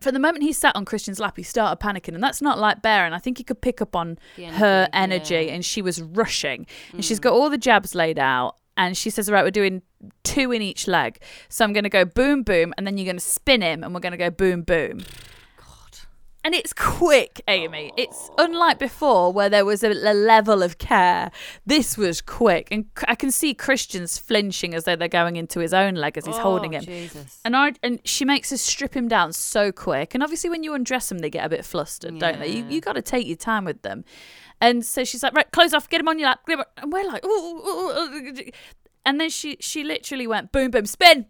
from 0.00 0.12
the 0.12 0.20
moment 0.20 0.42
he 0.42 0.52
sat 0.52 0.76
on 0.76 0.84
Christian's 0.84 1.18
lap, 1.18 1.38
he 1.38 1.42
started 1.42 1.82
panicking, 1.82 2.14
and 2.14 2.22
that's 2.22 2.42
not 2.42 2.58
like 2.58 2.82
Bear. 2.82 3.06
And 3.06 3.14
I 3.14 3.18
think 3.18 3.38
he 3.38 3.44
could 3.44 3.62
pick 3.62 3.80
up 3.80 3.96
on 3.96 4.18
The 4.36 4.46
her 4.48 4.88
energy, 4.92 5.34
energy, 5.34 5.46
yeah. 5.46 5.54
and 5.54 5.64
she 5.64 5.80
was 5.80 6.02
rushing. 6.02 6.66
And 6.92 7.02
she's 7.02 7.18
got 7.18 7.32
mm. 7.32 7.36
all 7.36 7.48
the 7.48 7.56
jabs 7.56 7.94
laid 7.94 8.18
out, 8.18 8.56
and 8.76 8.98
she 8.98 9.08
says, 9.08 9.30
"All 9.30 9.34
right, 9.34 9.44
we're 9.44 9.50
doing 9.50 9.80
two 10.22 10.52
in 10.52 10.60
each 10.60 10.86
leg. 10.86 11.22
So 11.48 11.64
I'm 11.64 11.72
going 11.72 11.84
to 11.84 11.90
go 11.90 12.04
boom, 12.04 12.42
boom, 12.42 12.74
and 12.76 12.86
then 12.86 12.98
you're 12.98 13.06
going 13.06 13.16
to 13.16 13.24
spin 13.24 13.62
him, 13.62 13.82
and 13.82 13.94
we're 13.94 14.00
going 14.00 14.12
to 14.12 14.18
go 14.18 14.28
boom, 14.28 14.60
boom." 14.60 15.00
And 16.44 16.54
it's 16.54 16.74
quick, 16.74 17.40
Amy. 17.48 17.90
It's 17.96 18.30
unlike 18.36 18.78
before 18.78 19.32
where 19.32 19.48
there 19.48 19.64
was 19.64 19.82
a, 19.82 19.90
a 19.92 20.12
level 20.12 20.62
of 20.62 20.76
care. 20.76 21.30
This 21.64 21.96
was 21.96 22.20
quick. 22.20 22.68
And 22.70 22.84
I 23.08 23.14
can 23.14 23.30
see 23.30 23.54
Christians 23.54 24.18
flinching 24.18 24.74
as 24.74 24.84
though 24.84 24.94
they're 24.94 25.08
going 25.08 25.36
into 25.36 25.60
his 25.60 25.72
own 25.72 25.94
leg 25.94 26.18
as 26.18 26.26
he's 26.26 26.36
holding 26.36 26.74
Oh, 26.74 26.78
him. 26.80 26.84
Jesus. 26.84 27.40
And 27.46 27.56
I 27.56 27.72
and 27.82 27.98
she 28.04 28.26
makes 28.26 28.52
us 28.52 28.60
strip 28.60 28.94
him 28.94 29.08
down 29.08 29.32
so 29.32 29.72
quick. 29.72 30.14
And 30.14 30.22
obviously, 30.22 30.50
when 30.50 30.62
you 30.62 30.74
undress 30.74 31.08
them, 31.08 31.18
they 31.20 31.30
get 31.30 31.46
a 31.46 31.48
bit 31.48 31.64
flustered, 31.64 32.18
don't 32.18 32.38
they? 32.38 32.48
You 32.48 32.64
Yeah. 32.64 32.68
you 32.68 32.80
got 32.82 32.92
to 32.92 33.02
take 33.02 33.26
your 33.26 33.36
time 33.38 33.64
with 33.64 33.80
them. 33.80 34.04
And 34.60 34.84
so 34.84 35.02
she's 35.02 35.22
like, 35.22 35.32
right, 35.34 35.50
close 35.50 35.72
off, 35.72 35.88
get 35.88 36.00
him 36.00 36.08
on 36.08 36.18
your 36.18 36.28
lap. 36.28 36.40
get 36.46 36.54
him 36.54 36.60
on-" 36.60 36.66
And 36.76 36.92
we're 36.92 37.06
like, 37.06 37.24
ooh, 37.24 37.28
ooh, 37.28 37.90
ooh. 37.90 38.50
and 39.06 39.18
then 39.18 39.30
she 39.30 39.56
she 39.60 39.82
literally 39.82 40.26
went 40.26 40.52
boom, 40.52 40.70
boom, 40.70 40.84
spin. 40.84 41.26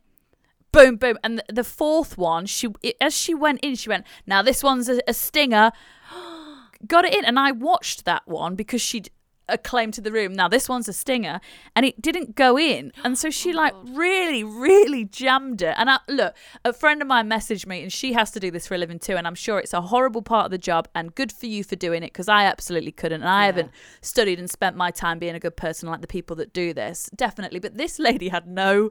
Boom, 0.75 0.97
boom, 0.97 1.19
and 1.23 1.39
the, 1.39 1.45
the 1.53 1.65
fourth 1.65 2.19
one, 2.19 2.47
she 2.47 2.69
it, 2.83 2.97
as 3.01 3.17
she 3.17 3.33
went 3.35 3.61
in, 3.61 3.77
she 3.77 3.89
went. 3.89 4.05
Now 4.27 4.43
this 4.43 4.63
one's 4.63 4.89
a, 4.89 5.01
a 5.07 5.15
stinger. 5.15 5.71
Got 6.87 7.05
it 7.05 7.15
in, 7.15 7.25
and 7.25 7.39
I 7.39 7.53
watched 7.53 8.05
that 8.05 8.27
one 8.27 8.57
because 8.57 8.83
she'd 8.83 9.11
acclaimed 9.49 9.95
to 9.95 10.01
the 10.01 10.11
room. 10.11 10.33
Now 10.33 10.49
this 10.49 10.69
one's 10.69 10.89
a 10.89 10.93
stinger, 10.93 11.41
and 11.77 11.87
it 11.87 12.03
didn't 12.03 12.35
go 12.35 12.59
in, 12.59 12.93
and 13.05 13.17
so 13.17 13.31
she 13.31 13.53
oh, 13.53 13.57
like 13.57 13.73
really, 13.85 14.43
really 14.43 15.05
jammed 15.05 15.63
it. 15.63 15.75
And 15.79 15.89
I 15.89 15.99
look, 16.09 16.35
a 16.65 16.73
friend 16.73 17.01
of 17.01 17.09
mine 17.09 17.31
messaged 17.31 17.67
me, 17.67 17.83
and 17.83 17.93
she 17.93 18.13
has 18.15 18.33
to 18.33 18.41
do 18.41 18.51
this 18.51 18.67
for 18.67 18.75
a 18.75 18.79
living 18.79 18.99
too. 18.99 19.17
And 19.17 19.27
I'm 19.27 19.35
sure 19.37 19.59
it's 19.61 19.73
a 19.73 19.81
horrible 19.81 20.23
part 20.23 20.47
of 20.47 20.51
the 20.51 20.59
job, 20.59 20.89
and 20.95 21.15
good 21.15 21.31
for 21.31 21.47
you 21.47 21.63
for 21.63 21.77
doing 21.77 22.03
it 22.03 22.13
because 22.13 22.29
I 22.29 22.45
absolutely 22.45 22.93
couldn't. 22.93 23.21
And 23.23 23.31
I 23.31 23.43
Yeah. 23.43 23.47
haven't 23.47 23.71
studied 24.03 24.39
and 24.41 24.51
spent 24.51 24.77
my 24.77 24.91
time 24.91 25.19
being 25.21 25.37
a 25.37 25.41
good 25.41 25.57
person 25.57 25.89
like 25.89 26.01
the 26.01 26.09
people 26.09 26.35
that 26.37 26.53
do 26.53 26.75
this, 26.75 27.09
definitely. 27.15 27.61
But 27.61 27.77
this 27.77 27.99
lady 27.99 28.29
had 28.29 28.47
no, 28.49 28.91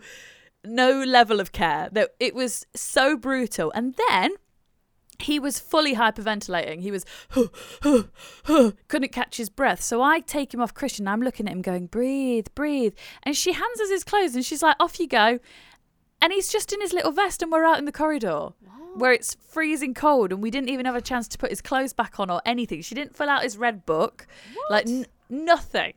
no 0.65 1.01
level 1.03 1.39
of 1.39 1.51
care. 1.51 1.89
That 1.91 2.11
it 2.19 2.35
was 2.35 2.65
so 2.75 3.17
brutal, 3.17 3.71
and 3.75 3.95
then 4.09 4.35
he 5.19 5.39
was 5.39 5.59
fully 5.59 5.95
hyperventilating. 5.95 6.81
He 6.81 6.91
was 6.91 7.05
couldn't 8.87 9.11
catch 9.11 9.37
his 9.37 9.49
breath. 9.49 9.81
So 9.81 10.01
I 10.01 10.19
take 10.19 10.53
him 10.53 10.61
off 10.61 10.73
Christian. 10.73 11.07
I'm 11.07 11.21
looking 11.21 11.47
at 11.47 11.53
him 11.53 11.61
going, 11.61 11.87
breathe, 11.87 12.47
breathe. 12.55 12.93
And 13.23 13.35
she 13.35 13.53
hands 13.53 13.79
us 13.81 13.89
his 13.89 14.03
clothes 14.03 14.35
and 14.35 14.45
she's 14.45 14.63
like, 14.63 14.75
off 14.79 14.99
you 14.99 15.07
go. 15.07 15.39
And 16.21 16.31
he's 16.31 16.51
just 16.51 16.71
in 16.71 16.81
his 16.81 16.93
little 16.93 17.11
vest 17.11 17.41
and 17.41 17.51
we're 17.51 17.65
out 17.65 17.79
in 17.79 17.85
the 17.85 17.91
corridor 17.91 18.49
where 18.95 19.11
it's 19.11 19.35
freezing 19.47 19.93
cold 19.93 20.31
and 20.31 20.41
we 20.41 20.51
didn't 20.51 20.69
even 20.69 20.85
have 20.85 20.95
a 20.95 21.01
chance 21.01 21.27
to 21.27 21.37
put 21.37 21.49
his 21.49 21.61
clothes 21.61 21.93
back 21.93 22.19
on 22.19 22.29
or 22.29 22.41
anything. 22.45 22.81
She 22.81 22.95
didn't 22.95 23.15
fill 23.15 23.29
out 23.29 23.43
his 23.43 23.57
red 23.57 23.85
book. 23.85 24.27
Like 24.69 24.87
n- 24.87 25.07
nothing. 25.29 25.93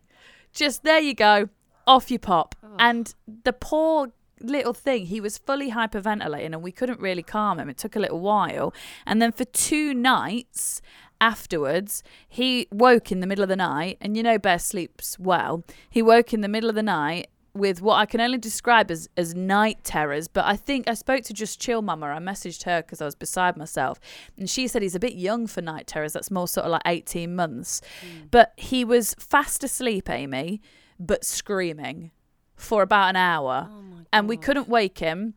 Just 0.53 0.83
there 0.83 1.01
you 1.01 1.15
go. 1.15 1.49
Off 1.87 2.11
you 2.11 2.19
pop. 2.19 2.55
And 2.79 3.15
the 3.45 3.53
poor 3.53 4.09
little 4.41 4.75
thing, 4.75 5.07
he 5.07 5.21
was 5.21 5.39
fully 5.39 5.71
hyperventilating 5.73 6.47
and 6.47 6.63
we 6.63 6.73
couldn't 6.73 7.01
really 7.01 7.23
calm 7.23 7.59
him. 7.59 7.69
It 7.69 7.79
took 7.79 7.97
a 7.97 8.01
little 8.01 8.21
while. 8.21 8.75
And 9.07 9.21
then 9.21 9.33
for 9.33 9.45
two 9.45 9.95
nights 9.95 10.83
afterwards, 11.21 12.03
he 12.29 12.69
woke 12.71 13.11
in 13.11 13.21
the 13.21 13.27
middle 13.27 13.43
of 13.43 13.49
the 13.49 13.57
night. 13.57 13.99
And 14.01 14.17
you 14.17 14.23
know, 14.23 14.39
Bear 14.39 14.59
sleeps 14.59 15.19
well. 15.19 15.65
He 15.89 16.03
woke 16.03 16.33
in 16.33 16.41
the 16.41 16.49
middle 16.49 16.69
of 16.69 16.77
the 16.77 16.83
night 16.83 17.29
with 17.55 17.81
what 17.81 17.95
I 17.95 18.05
can 18.05 18.21
only 18.21 18.37
describe 18.37 18.91
as, 18.91 19.09
as 19.17 19.35
night 19.35 19.83
terrors. 19.83 20.29
But 20.29 20.45
I 20.45 20.57
think 20.57 20.89
I 20.89 20.95
spoke 20.95 21.25
to 21.25 21.33
Just 21.33 21.59
Chill 21.59 21.81
Mama. 21.81 22.07
I 22.07 22.19
messaged 22.19 22.65
her 22.65 22.83
because 22.83 23.01
I 23.01 23.07
was 23.07 23.15
beside 23.15 23.57
myself. 23.57 23.99
And 24.37 24.49
she 24.49 24.69
said 24.69 24.83
he's 24.83 24.95
a 24.95 25.01
bit 25.01 25.15
young 25.15 25.47
for 25.47 25.63
night 25.63 25.87
terrors. 25.87 26.13
That's 26.13 26.31
more 26.31 26.49
sort 26.49 26.67
of 26.67 26.73
like 26.73 26.83
18 26.85 27.35
months. 27.35 27.81
Mm. 28.03 28.31
But 28.31 28.53
he 28.57 28.85
was 28.85 29.15
fast 29.15 29.65
asleep, 29.65 30.11
Amy, 30.11 30.61
but 31.01 31.25
screaming 31.25 32.11
for 32.57 32.83
about 32.83 33.11
an 33.11 33.17
hour. 33.17 33.69
Oh 33.71 33.83
and 34.13 34.29
we 34.29 34.37
couldn't 34.37 34.69
wake 34.69 34.99
him. 34.99 35.35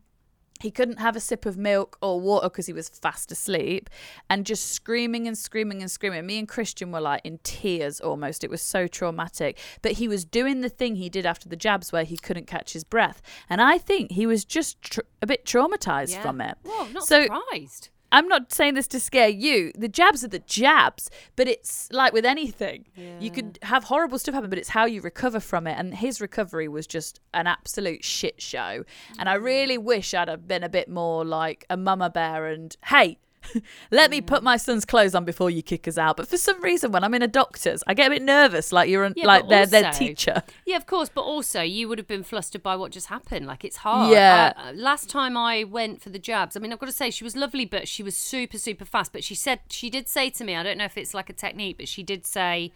He 0.60 0.70
couldn't 0.70 0.98
have 0.98 1.16
a 1.16 1.20
sip 1.20 1.46
of 1.46 1.56
milk 1.56 1.96
or 2.02 2.20
water 2.20 2.50
because 2.50 2.66
he 2.66 2.74
was 2.74 2.90
fast 2.90 3.32
asleep 3.32 3.88
and 4.28 4.44
just 4.44 4.72
screaming 4.72 5.26
and 5.26 5.36
screaming 5.36 5.80
and 5.80 5.90
screaming. 5.90 6.26
Me 6.26 6.38
and 6.38 6.46
Christian 6.46 6.92
were 6.92 7.00
like 7.00 7.22
in 7.24 7.38
tears 7.42 7.98
almost. 7.98 8.44
It 8.44 8.50
was 8.50 8.60
so 8.60 8.86
traumatic. 8.86 9.58
But 9.80 9.92
he 9.92 10.06
was 10.06 10.26
doing 10.26 10.60
the 10.60 10.68
thing 10.68 10.96
he 10.96 11.08
did 11.08 11.24
after 11.24 11.48
the 11.48 11.56
jabs 11.56 11.92
where 11.92 12.04
he 12.04 12.18
couldn't 12.18 12.46
catch 12.46 12.74
his 12.74 12.84
breath. 12.84 13.22
And 13.48 13.62
I 13.62 13.78
think 13.78 14.12
he 14.12 14.26
was 14.26 14.44
just 14.44 14.82
tr- 14.82 15.00
a 15.22 15.26
bit 15.26 15.46
traumatized 15.46 16.12
Yeah. 16.12 16.22
from 16.22 16.42
it. 16.42 16.58
Whoa, 16.62 16.88
not 16.88 17.06
So- 17.06 17.22
surprised. 17.22 17.88
I'm 18.12 18.28
not 18.28 18.52
saying 18.52 18.74
this 18.74 18.86
to 18.88 19.00
scare 19.00 19.28
you. 19.28 19.72
The 19.76 19.88
jabs 19.88 20.24
are 20.24 20.28
the 20.28 20.40
jabs, 20.40 21.10
but 21.36 21.48
it's 21.48 21.88
like 21.92 22.12
with 22.12 22.24
anything. 22.24 22.86
You 23.20 23.30
could 23.30 23.58
have 23.62 23.84
horrible 23.84 24.18
stuff 24.18 24.34
happen, 24.34 24.50
but 24.50 24.58
it's 24.58 24.70
how 24.70 24.84
you 24.84 25.00
recover 25.00 25.40
from 25.40 25.66
it. 25.66 25.78
And 25.78 25.94
his 25.94 26.20
recovery 26.20 26.68
was 26.68 26.86
just 26.86 27.20
an 27.34 27.46
absolute 27.46 28.04
shit 28.04 28.40
show. 28.42 28.84
And 29.18 29.28
I 29.28 29.36
mm. 29.36 29.44
really 29.44 29.78
wish 29.78 30.14
I'd 30.14 30.28
have 30.28 30.48
been 30.48 30.62
a 30.64 30.68
bit 30.68 30.88
more 30.88 31.24
like 31.24 31.64
a 31.70 31.76
mama 31.76 32.10
bear 32.10 32.46
and, 32.46 32.76
hey, 32.86 33.18
Let 33.90 34.10
me 34.10 34.20
put 34.20 34.42
my 34.42 34.56
son's 34.56 34.84
clothes 34.84 35.14
on 35.14 35.24
before 35.24 35.50
you 35.50 35.62
kick 35.62 35.88
us 35.88 35.96
out. 35.98 36.16
But 36.16 36.28
for 36.28 36.36
some 36.36 36.60
reason, 36.62 36.92
when 36.92 37.02
I'm 37.02 37.14
in 37.14 37.22
a 37.22 37.26
doctor's, 37.28 37.82
I 37.86 37.94
get 37.94 38.06
a 38.08 38.10
bit 38.10 38.22
nervous, 38.22 38.72
like 38.72 38.88
you're 38.88 39.04
an, 39.04 39.14
Yeah, 39.16 39.26
like 39.26 39.48
their 39.48 39.66
their 39.66 39.92
teacher. 39.92 40.42
Yeah, 40.66 40.76
of 40.76 40.86
course, 40.86 41.08
but 41.08 41.22
also 41.22 41.62
you 41.62 41.88
would 41.88 41.98
have 41.98 42.06
been 42.06 42.22
flustered 42.22 42.62
by 42.62 42.76
what 42.76 42.92
just 42.92 43.06
happened. 43.06 43.46
Like 43.46 43.64
it's 43.64 43.78
hard. 43.78 44.12
Yeah. 44.12 44.52
Uh, 44.56 44.72
last 44.74 45.08
time 45.08 45.36
I 45.36 45.64
went 45.64 46.00
for 46.02 46.10
the 46.10 46.18
jabs, 46.18 46.56
I 46.56 46.60
mean, 46.60 46.72
I've 46.72 46.78
got 46.78 46.86
to 46.86 46.92
say 46.92 47.10
she 47.10 47.24
was 47.24 47.34
lovely, 47.36 47.64
but 47.64 47.88
she 47.88 48.02
was 48.02 48.16
super, 48.16 48.58
super 48.58 48.84
fast. 48.84 49.12
But 49.12 49.24
she 49.24 49.34
said 49.34 49.60
she 49.70 49.90
did 49.90 50.08
say 50.08 50.30
to 50.30 50.44
me, 50.44 50.54
I 50.54 50.62
don't 50.62 50.78
know 50.78 50.84
if 50.84 50.96
it's 50.98 51.14
like 51.14 51.30
a 51.30 51.34
technique, 51.34 51.76
but 51.78 51.88
she 51.88 52.02
did 52.02 52.26
say, 52.26 52.72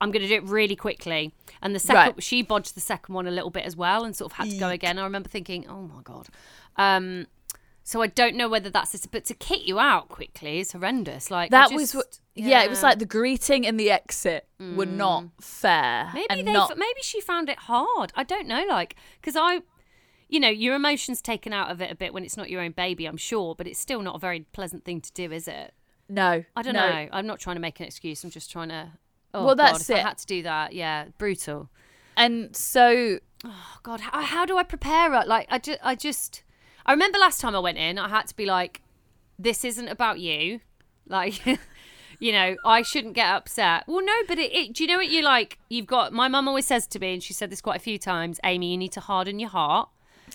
"I'm 0.00 0.10
going 0.10 0.22
to 0.22 0.28
do 0.28 0.34
it 0.34 0.44
really 0.44 0.76
quickly." 0.76 1.32
And 1.62 1.74
the 1.74 1.78
second, 1.80 2.14
Right. 2.14 2.22
she 2.22 2.42
bodged 2.42 2.74
the 2.74 2.80
second 2.80 3.14
one 3.14 3.26
a 3.26 3.30
little 3.30 3.50
bit 3.50 3.64
as 3.64 3.76
well, 3.76 4.04
and 4.04 4.14
sort 4.14 4.32
of 4.32 4.36
had 4.38 4.50
to 4.50 4.58
go 4.58 4.68
again. 4.68 4.98
I 4.98 5.04
remember 5.04 5.28
thinking, 5.28 5.66
"Oh 5.68 5.82
my 5.82 6.02
god." 6.02 6.28
Um, 6.76 7.26
so 7.88 8.02
I 8.02 8.06
don't 8.06 8.36
know 8.36 8.50
whether 8.50 8.68
that's 8.68 8.92
this, 8.92 9.06
but 9.06 9.24
to 9.24 9.34
kick 9.34 9.66
you 9.66 9.78
out 9.80 10.10
quickly 10.10 10.60
is 10.60 10.72
horrendous. 10.72 11.30
Like 11.30 11.46
I 11.54 11.68
That 11.68 11.72
was 11.72 11.94
what. 11.94 12.20
Yeah. 12.34 12.62
it 12.62 12.68
was 12.68 12.82
like 12.82 12.98
the 12.98 13.06
greeting 13.06 13.66
and 13.66 13.80
the 13.80 13.90
exit 13.90 14.46
were 14.76 14.84
not 14.84 15.24
fair. 15.40 16.10
Mm. 16.10 16.14
Maybe 16.14 16.42
they, 16.42 16.52
not. 16.52 16.76
maybe 16.76 17.00
she 17.00 17.22
found 17.22 17.48
it 17.48 17.60
hard. 17.60 18.12
I 18.14 18.24
don't 18.24 18.46
know, 18.46 18.62
like 18.68 18.94
because 19.22 19.36
I, 19.36 19.62
you 20.28 20.38
know, 20.38 20.50
your 20.50 20.74
emotions 20.74 21.22
taken 21.22 21.54
out 21.54 21.70
of 21.70 21.80
it 21.80 21.90
a 21.90 21.94
bit 21.94 22.12
when 22.12 22.24
it's 22.24 22.36
not 22.36 22.50
your 22.50 22.60
own 22.60 22.72
baby. 22.72 23.06
I'm 23.06 23.16
sure, 23.16 23.54
but 23.54 23.66
it's 23.66 23.80
still 23.80 24.02
not 24.02 24.16
a 24.16 24.18
very 24.18 24.40
pleasant 24.52 24.84
thing 24.84 25.00
to 25.00 25.10
do, 25.14 25.32
is 25.32 25.48
it? 25.48 25.72
no, 26.10 26.44
I 26.54 26.60
don't 26.60 26.74
no. 26.74 26.90
know. 26.90 27.08
I'm 27.10 27.26
not 27.26 27.40
trying 27.40 27.56
to 27.56 27.60
make 27.60 27.80
an 27.80 27.86
excuse. 27.86 28.22
I'm 28.22 28.28
just 28.28 28.50
trying 28.50 28.68
to. 28.68 28.92
Oh, 29.32 29.46
Well, 29.46 29.54
God, 29.54 29.76
that's 29.76 29.88
I 29.88 29.94
it. 29.94 30.02
had 30.02 30.18
to 30.18 30.26
do 30.26 30.42
that, 30.42 30.74
yeah, 30.74 31.06
brutal. 31.16 31.70
And 32.18 32.54
so 32.54 33.20
Oh 33.44 33.76
God, 33.82 34.00
how, 34.00 34.20
how 34.20 34.44
do 34.44 34.58
I 34.58 34.62
prepare? 34.62 35.08
Like, 35.24 35.46
I 35.48 35.58
just, 35.58 35.78
I 35.82 35.94
just, 35.94 36.42
I 36.88 36.92
remember 36.92 37.18
last 37.18 37.40
time 37.40 37.54
I 37.54 37.60
went 37.60 37.78
in, 37.78 37.98
I 37.98 38.08
had 38.08 38.26
to 38.26 38.34
be 38.34 38.46
like, 38.46 38.82
this 39.38 39.64
isn't 39.64 39.88
about 39.88 40.18
you, 40.18 40.60
like. 41.06 41.40
You 42.20 42.32
know, 42.32 42.56
I 42.64 42.82
shouldn't 42.82 43.14
get 43.14 43.28
upset. 43.28 43.84
Well, 43.86 44.04
no, 44.04 44.12
but 44.26 44.40
it, 44.40 44.52
it. 44.52 44.72
Do 44.72 44.82
you 44.82 44.88
know 44.88 44.96
what 44.96 45.08
you 45.08 45.22
like? 45.22 45.56
You've 45.68 45.86
got. 45.86 46.12
My 46.12 46.26
mum 46.26 46.48
always 46.48 46.66
says 46.66 46.84
to 46.88 46.98
me, 46.98 47.12
and 47.12 47.22
she 47.22 47.32
said 47.32 47.48
this 47.48 47.60
quite 47.60 47.76
a 47.76 47.78
few 47.78 47.96
times. 47.96 48.40
Amy, 48.42 48.72
you 48.72 48.76
need 48.76 48.90
to 48.90 49.00
harden 49.00 49.38
your 49.38 49.50
heart 49.50 49.88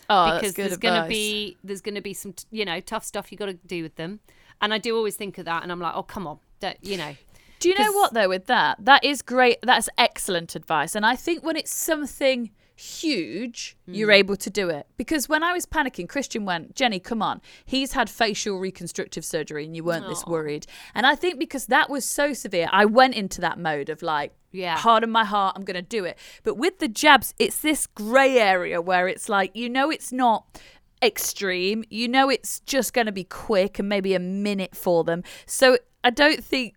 oh, 0.09 0.35
because 0.35 0.53
there's 0.53 0.77
going 0.77 1.01
to 1.01 1.07
be 1.07 1.57
there's 1.63 1.81
going 1.81 1.95
to 1.95 2.01
be 2.01 2.13
some 2.13 2.33
you 2.51 2.65
know 2.65 2.79
tough 2.79 3.03
stuff 3.03 3.31
you 3.31 3.37
got 3.37 3.47
to 3.47 3.53
do 3.53 3.83
with 3.83 3.95
them 3.95 4.19
and 4.61 4.73
i 4.73 4.77
do 4.77 4.95
always 4.95 5.15
think 5.15 5.37
of 5.37 5.45
that 5.45 5.63
and 5.63 5.71
i'm 5.71 5.79
like 5.79 5.93
oh 5.95 6.03
come 6.03 6.27
on 6.27 6.39
don't, 6.59 6.77
you 6.81 6.97
know 6.97 7.15
Do 7.59 7.69
you 7.69 7.75
know 7.79 7.91
what 7.93 8.13
though? 8.13 8.27
With 8.27 8.47
that, 8.47 8.77
that 8.83 9.05
is 9.05 9.21
great. 9.21 9.59
That's 9.63 9.87
excellent 9.97 10.53
advice. 10.53 10.95
And 10.95 11.05
I 11.05 11.15
think 11.15 11.45
when 11.45 11.55
it's 11.55 11.71
something 11.73 12.51
huge, 12.75 13.77
you're 13.85 14.09
Mm. 14.09 14.15
able 14.15 14.35
to 14.37 14.49
do 14.49 14.69
it. 14.69 14.87
Because 14.97 15.29
when 15.29 15.43
I 15.43 15.53
was 15.53 15.65
panicking, 15.65 16.07
Christian 16.09 16.45
went, 16.45 16.75
Jennie, 16.75 16.99
come 16.99 17.21
on. 17.21 17.41
He's 17.65 17.93
had 17.93 18.09
facial 18.09 18.59
reconstructive 18.59 19.23
surgery, 19.25 19.65
and 19.65 19.75
you 19.75 19.83
weren't 19.83 20.07
this 20.07 20.25
worried. 20.25 20.65
And 20.95 21.05
I 21.05 21.15
think 21.15 21.39
because 21.39 21.67
that 21.67 21.89
was 21.89 22.05
so 22.05 22.33
severe, 22.33 22.67
I 22.71 22.85
went 22.85 23.15
into 23.15 23.41
that 23.41 23.57
mode 23.59 23.89
of 23.89 24.01
like, 24.01 24.33
Yeah. 24.51 24.77
harden 24.77 25.09
my 25.09 25.25
heart. 25.25 25.55
I'm 25.55 25.63
going 25.63 25.75
to 25.75 25.81
do 25.81 26.05
it. 26.05 26.17
But 26.43 26.55
with 26.55 26.79
the 26.79 26.87
jabs, 26.87 27.33
it's 27.39 27.57
this 27.59 27.87
grey 27.87 28.37
area 28.37 28.79
where 28.81 29.07
it's 29.07 29.27
like 29.27 29.51
you 29.55 29.67
know 29.69 29.89
it's 29.89 30.11
not 30.11 30.45
extreme. 31.01 31.83
You 31.89 32.07
know 32.07 32.29
it's 32.29 32.59
just 32.61 32.93
going 32.93 33.07
to 33.07 33.11
be 33.11 33.23
quick 33.23 33.79
and 33.79 33.89
maybe 33.89 34.13
a 34.13 34.19
minute 34.19 34.75
for 34.75 35.03
them. 35.03 35.23
So 35.45 35.77
I 36.03 36.09
don't 36.11 36.43
think 36.43 36.75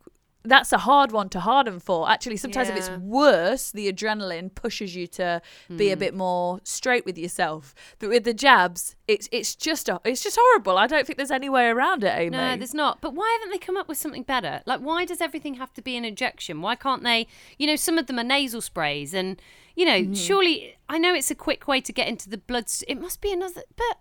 that's 0.49 0.73
a 0.73 0.79
hard 0.79 1.13
one 1.13 1.29
to 1.31 1.41
harden 1.41 1.79
for. 1.81 2.09
Actually, 2.11 2.37
sometimes 2.37 2.69
if 2.69 2.77
it's 2.77 2.91
worse, 2.91 3.71
the 3.73 3.93
adrenaline 3.93 4.55
pushes 4.55 4.95
you 4.97 5.07
to 5.09 5.43
be 5.77 5.91
a 5.91 5.97
bit 5.97 6.15
more 6.15 6.61
straight 6.65 7.05
with 7.05 7.19
yourself. 7.19 7.75
But 7.99 8.09
with 8.11 8.25
the 8.25 8.35
jabs, 8.35 8.97
it's 9.09 9.29
it's 9.33 9.55
just 9.55 9.89
a, 9.89 10.01
it's 10.05 10.23
just 10.23 10.39
horrible. 10.41 10.79
I 10.79 10.87
don't 10.87 11.07
think 11.07 11.17
there's 11.17 11.31
any 11.31 11.49
way 11.49 11.67
around 11.67 12.05
it, 12.05 12.13
Amy. 12.17 12.31
no 12.31 12.57
there's 12.57 12.75
not 12.75 13.01
but 13.01 13.15
why 13.15 13.29
haven't 13.39 13.51
they 13.53 13.59
come 13.65 13.77
up 13.77 13.89
with 13.89 13.99
something 13.99 14.23
better 14.23 14.61
like 14.67 14.81
why 14.81 15.05
does 15.05 15.21
everything 15.21 15.55
have 15.55 15.73
to 15.75 15.83
be 15.83 15.97
an 15.97 16.05
injection 16.05 16.61
why 16.63 16.75
can't 16.75 17.03
they 17.03 17.27
you 17.59 17.67
know 17.67 17.77
some 17.77 17.99
of 17.99 18.07
them 18.07 18.19
are 18.19 18.25
nasal 18.25 18.61
sprays 18.61 19.13
and 19.15 19.41
you 19.75 19.85
know 19.85 19.97
Mm-hmm. 20.01 20.15
surely 20.15 20.77
i 20.89 20.99
know 20.99 21.15
it's 21.15 21.31
a 21.31 21.35
quick 21.35 21.67
way 21.69 21.81
to 21.81 21.93
get 21.93 22.09
into 22.09 22.29
the 22.29 22.39
blood 22.39 22.67
it 22.89 23.01
must 23.01 23.21
be 23.21 23.33
another 23.33 23.63
but 23.77 23.99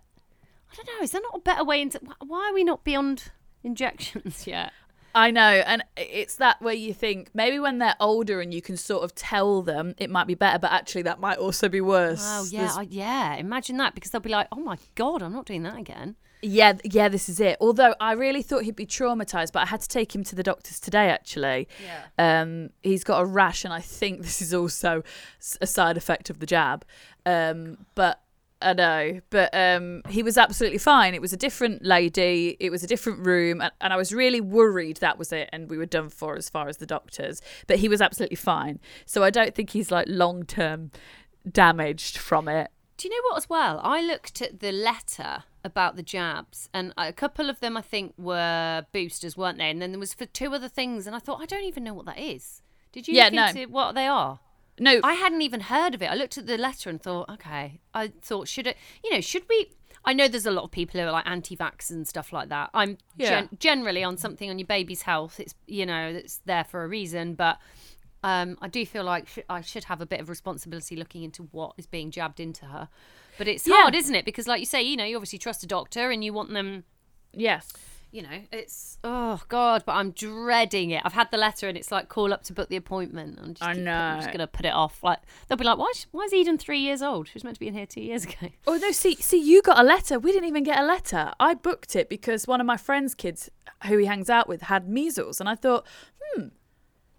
i 0.70 0.74
don't 0.76 0.86
know 0.86 1.02
is 1.02 1.10
there 1.12 1.20
not 1.22 1.36
a 1.36 1.40
better 1.40 1.64
way 1.64 1.80
into 1.82 2.00
why 2.24 2.48
are 2.50 2.54
we 2.54 2.64
not 2.64 2.84
beyond 2.84 3.24
injections 3.64 4.46
yet 4.46 4.72
I 5.16 5.30
know, 5.30 5.40
and 5.40 5.82
it's 5.96 6.36
that 6.36 6.60
where 6.60 6.74
you 6.74 6.92
think 6.92 7.30
maybe 7.32 7.58
when 7.58 7.78
they're 7.78 7.96
older 7.98 8.40
and 8.42 8.52
you 8.52 8.60
can 8.60 8.76
sort 8.76 9.02
of 9.02 9.14
tell 9.14 9.62
them 9.62 9.94
it 9.96 10.10
might 10.10 10.26
be 10.26 10.34
better, 10.34 10.58
but 10.58 10.70
actually 10.72 11.02
that 11.02 11.20
might 11.20 11.38
also 11.38 11.68
be 11.70 11.80
worse. 11.80 12.22
Oh 12.22 12.46
yeah, 12.50 12.72
I, 12.76 12.82
yeah. 12.82 13.34
Imagine 13.36 13.78
that 13.78 13.94
because 13.94 14.10
they'll 14.10 14.20
be 14.20 14.28
like, 14.30 14.46
"Oh 14.52 14.60
my 14.60 14.76
god, 14.94 15.22
I'm 15.22 15.32
not 15.32 15.46
doing 15.46 15.62
that 15.62 15.78
again." 15.78 16.16
yeah, 16.42 16.74
yeah. 16.84 17.08
This 17.08 17.30
is 17.30 17.40
it. 17.40 17.56
Although 17.62 17.94
I 17.98 18.12
really 18.12 18.42
thought 18.42 18.64
he'd 18.64 18.76
be 18.76 18.86
traumatized, 18.86 19.52
but 19.52 19.60
I 19.62 19.66
had 19.66 19.80
to 19.80 19.88
take 19.88 20.14
him 20.14 20.22
to 20.24 20.34
the 20.34 20.42
doctors 20.42 20.78
today. 20.78 21.08
Actually, 21.08 21.66
Yeah. 22.18 22.42
um, 22.42 22.70
he's 22.82 23.02
got 23.02 23.20
a 23.20 23.24
rash, 23.24 23.64
and 23.64 23.72
I 23.72 23.80
think 23.80 24.20
this 24.22 24.42
is 24.42 24.52
also 24.52 25.02
a 25.62 25.66
side 25.66 25.96
effect 25.96 26.28
of 26.28 26.40
the 26.40 26.46
jab. 26.46 26.84
Um, 27.24 27.78
but 27.94 28.20
I 28.62 28.72
know, 28.72 29.20
but 29.28 29.50
um, 29.54 30.02
he 30.08 30.22
was 30.22 30.38
absolutely 30.38 30.78
fine. 30.78 31.12
It 31.14 31.20
was 31.20 31.32
a 31.34 31.36
different 31.36 31.84
lady. 31.84 32.56
It 32.58 32.70
was 32.70 32.82
a 32.82 32.86
different 32.86 33.26
room, 33.26 33.60
and, 33.60 33.70
and 33.82 33.92
I 33.92 33.96
was 33.96 34.12
really 34.14 34.40
worried 34.40 34.96
that 34.98 35.18
was 35.18 35.30
it, 35.30 35.50
and 35.52 35.68
we 35.68 35.76
were 35.76 35.84
done 35.86 36.08
for 36.08 36.36
as 36.36 36.48
far 36.48 36.66
as 36.66 36.78
the 36.78 36.86
doctors. 36.86 37.42
But 37.66 37.80
he 37.80 37.88
was 37.88 38.00
absolutely 38.00 38.36
fine. 38.36 38.80
So 39.04 39.22
I 39.22 39.28
don't 39.30 39.54
think 39.54 39.70
he's 39.70 39.90
like 39.90 40.06
long 40.08 40.44
term 40.44 40.90
damaged 41.50 42.16
from 42.18 42.48
it. 42.48 42.70
Do 42.96 43.08
you 43.08 43.14
know 43.14 43.28
what 43.28 43.36
as 43.36 43.50
well? 43.50 43.78
I 43.84 44.00
looked 44.00 44.40
at 44.40 44.60
the 44.60 44.72
letter 44.72 45.44
about 45.62 45.96
the 45.96 46.02
jabs, 46.02 46.70
and 46.72 46.94
a 46.96 47.12
couple 47.12 47.50
of 47.50 47.60
them 47.60 47.76
I 47.76 47.82
think 47.82 48.14
were 48.16 48.86
boosters, 48.92 49.36
weren't 49.36 49.58
they? 49.58 49.68
And 49.68 49.82
then 49.82 49.92
there 49.92 50.00
was 50.00 50.14
for 50.14 50.24
two 50.24 50.54
other 50.54 50.68
things, 50.68 51.06
and 51.06 51.14
I 51.14 51.18
thought 51.18 51.42
I 51.42 51.46
don't 51.46 51.64
even 51.64 51.84
know 51.84 51.92
what 51.92 52.06
that 52.06 52.18
is. 52.18 52.62
Did 52.92 53.06
you 53.06 53.14
Yeah, 53.14 53.24
look 53.24 53.34
no. 53.34 53.46
into 53.48 53.66
what 53.70 53.94
they 53.94 54.06
are? 54.06 54.40
No, 54.78 55.00
I 55.02 55.14
hadn't 55.14 55.42
even 55.42 55.60
heard 55.60 55.94
of 55.94 56.02
it. 56.02 56.06
I 56.10 56.14
looked 56.14 56.36
at 56.38 56.46
the 56.46 56.58
letter 56.58 56.90
and 56.90 57.00
thought, 57.02 57.28
okay. 57.30 57.80
I 57.94 58.08
thought, 58.22 58.46
should 58.48 58.66
it, 58.66 58.76
you 59.02 59.10
know, 59.12 59.20
should 59.20 59.44
we? 59.48 59.70
I 60.04 60.12
know 60.12 60.28
there's 60.28 60.46
a 60.46 60.50
lot 60.50 60.64
of 60.64 60.70
people 60.70 61.00
who 61.00 61.06
are 61.06 61.12
like 61.12 61.26
anti-vax 61.26 61.90
and 61.90 62.06
stuff 62.06 62.32
like 62.32 62.48
that. 62.50 62.70
I'm 62.74 62.98
Yeah. 63.16 63.28
gen- 63.42 63.48
generally 63.58 64.04
on 64.04 64.16
something 64.16 64.48
on 64.50 64.58
your 64.58 64.66
baby's 64.66 65.02
health. 65.02 65.40
It's 65.40 65.54
you 65.66 65.84
know, 65.86 66.08
it's 66.08 66.38
there 66.44 66.62
for 66.64 66.84
a 66.84 66.88
reason, 66.88 67.34
but 67.34 67.58
um, 68.22 68.56
I 68.60 68.68
do 68.68 68.84
feel 68.86 69.04
like 69.04 69.28
sh- 69.28 69.38
I 69.48 69.60
should 69.62 69.84
have 69.84 70.00
a 70.00 70.06
bit 70.06 70.20
of 70.20 70.28
responsibility 70.28 70.94
looking 70.96 71.22
into 71.22 71.44
what 71.52 71.74
is 71.78 71.86
being 71.86 72.10
jabbed 72.10 72.38
into 72.40 72.66
her. 72.66 72.88
But 73.38 73.48
it's 73.48 73.66
Yeah. 73.66 73.82
hard, 73.82 73.94
isn't 73.94 74.14
it? 74.14 74.24
Because 74.24 74.46
like 74.46 74.60
you 74.60 74.66
say, 74.66 74.82
you 74.82 74.96
know, 74.96 75.04
you 75.04 75.16
obviously 75.16 75.38
trust 75.38 75.62
a 75.64 75.66
doctor 75.66 76.10
and 76.10 76.22
you 76.24 76.32
want 76.32 76.52
them 76.52 76.84
yes. 77.32 77.72
You 78.12 78.22
know, 78.22 78.40
it's 78.52 78.98
oh 79.04 79.40
god, 79.48 79.82
but 79.84 79.92
I'm 79.92 80.12
dreading 80.12 80.90
it. 80.90 81.02
I've 81.04 81.12
had 81.12 81.30
the 81.30 81.36
letter 81.36 81.68
and 81.68 81.76
it's 81.76 81.90
like 81.92 82.08
call 82.08 82.32
up 82.32 82.42
to 82.44 82.52
book 82.52 82.68
the 82.68 82.76
appointment. 82.76 83.38
I'm 83.42 83.54
just, 83.54 83.62
I 83.62 83.74
keep- 83.74 83.82
I'm 83.88 84.20
just 84.20 84.32
gonna 84.32 84.46
put 84.46 84.64
it 84.64 84.72
off. 84.72 85.02
Like 85.02 85.18
they'll 85.48 85.58
be 85.58 85.64
like, 85.64 85.78
why? 85.78 85.92
Why 86.12 86.22
is 86.24 86.32
Eden 86.32 86.56
three 86.58 86.78
years 86.78 87.02
old? 87.02 87.28
She 87.28 87.34
was 87.34 87.44
meant 87.44 87.56
to 87.56 87.60
be 87.60 87.68
in 87.68 87.74
here 87.74 87.86
two 87.86 88.00
years 88.00 88.24
ago. 88.24 88.48
Oh 88.66 88.76
no! 88.76 88.90
See, 88.92 89.16
see, 89.16 89.38
you 89.42 89.60
got 89.62 89.78
a 89.78 89.82
letter. 89.82 90.18
We 90.18 90.32
didn't 90.32 90.48
even 90.48 90.62
get 90.64 90.78
a 90.78 90.84
letter. 90.86 91.32
I 91.38 91.54
booked 91.54 91.94
it 91.96 92.08
because 92.08 92.46
one 92.46 92.60
of 92.60 92.66
my 92.66 92.76
friend's 92.76 93.14
kids, 93.14 93.50
who 93.86 93.98
he 93.98 94.06
hangs 94.06 94.30
out 94.30 94.48
with, 94.48 94.62
had 94.62 94.88
measles, 94.88 95.40
and 95.40 95.48
I 95.48 95.54
thought, 95.54 95.86
hmm, 96.20 96.46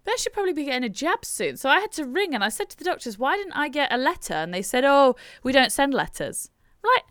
they 0.04 0.16
should 0.16 0.32
probably 0.32 0.52
be 0.54 0.64
getting 0.64 0.84
a 0.84 0.88
jab 0.88 1.24
soon. 1.24 1.56
So 1.56 1.68
I 1.68 1.80
had 1.80 1.92
to 1.92 2.04
ring, 2.04 2.34
and 2.34 2.42
I 2.42 2.48
said 2.48 2.70
to 2.70 2.76
the 2.78 2.84
doctors, 2.84 3.18
"Why 3.18 3.36
didn't 3.36 3.52
I 3.52 3.68
get 3.68 3.92
a 3.92 3.98
letter?" 3.98 4.34
And 4.34 4.52
they 4.52 4.62
said, 4.62 4.84
"Oh, 4.84 5.16
we 5.42 5.52
don't 5.52 5.70
send 5.70 5.92
letters." 5.94 6.50
Right? 6.82 7.02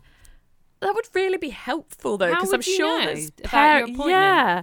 That 0.80 0.94
would 0.94 1.08
really 1.14 1.38
be 1.38 1.50
helpful 1.50 2.18
though, 2.18 2.30
because 2.30 2.52
I'm 2.52 2.60
sure 2.60 3.04
there's 3.04 3.30
par- 3.30 3.82
appointment? 3.82 4.10
Yeah. 4.10 4.62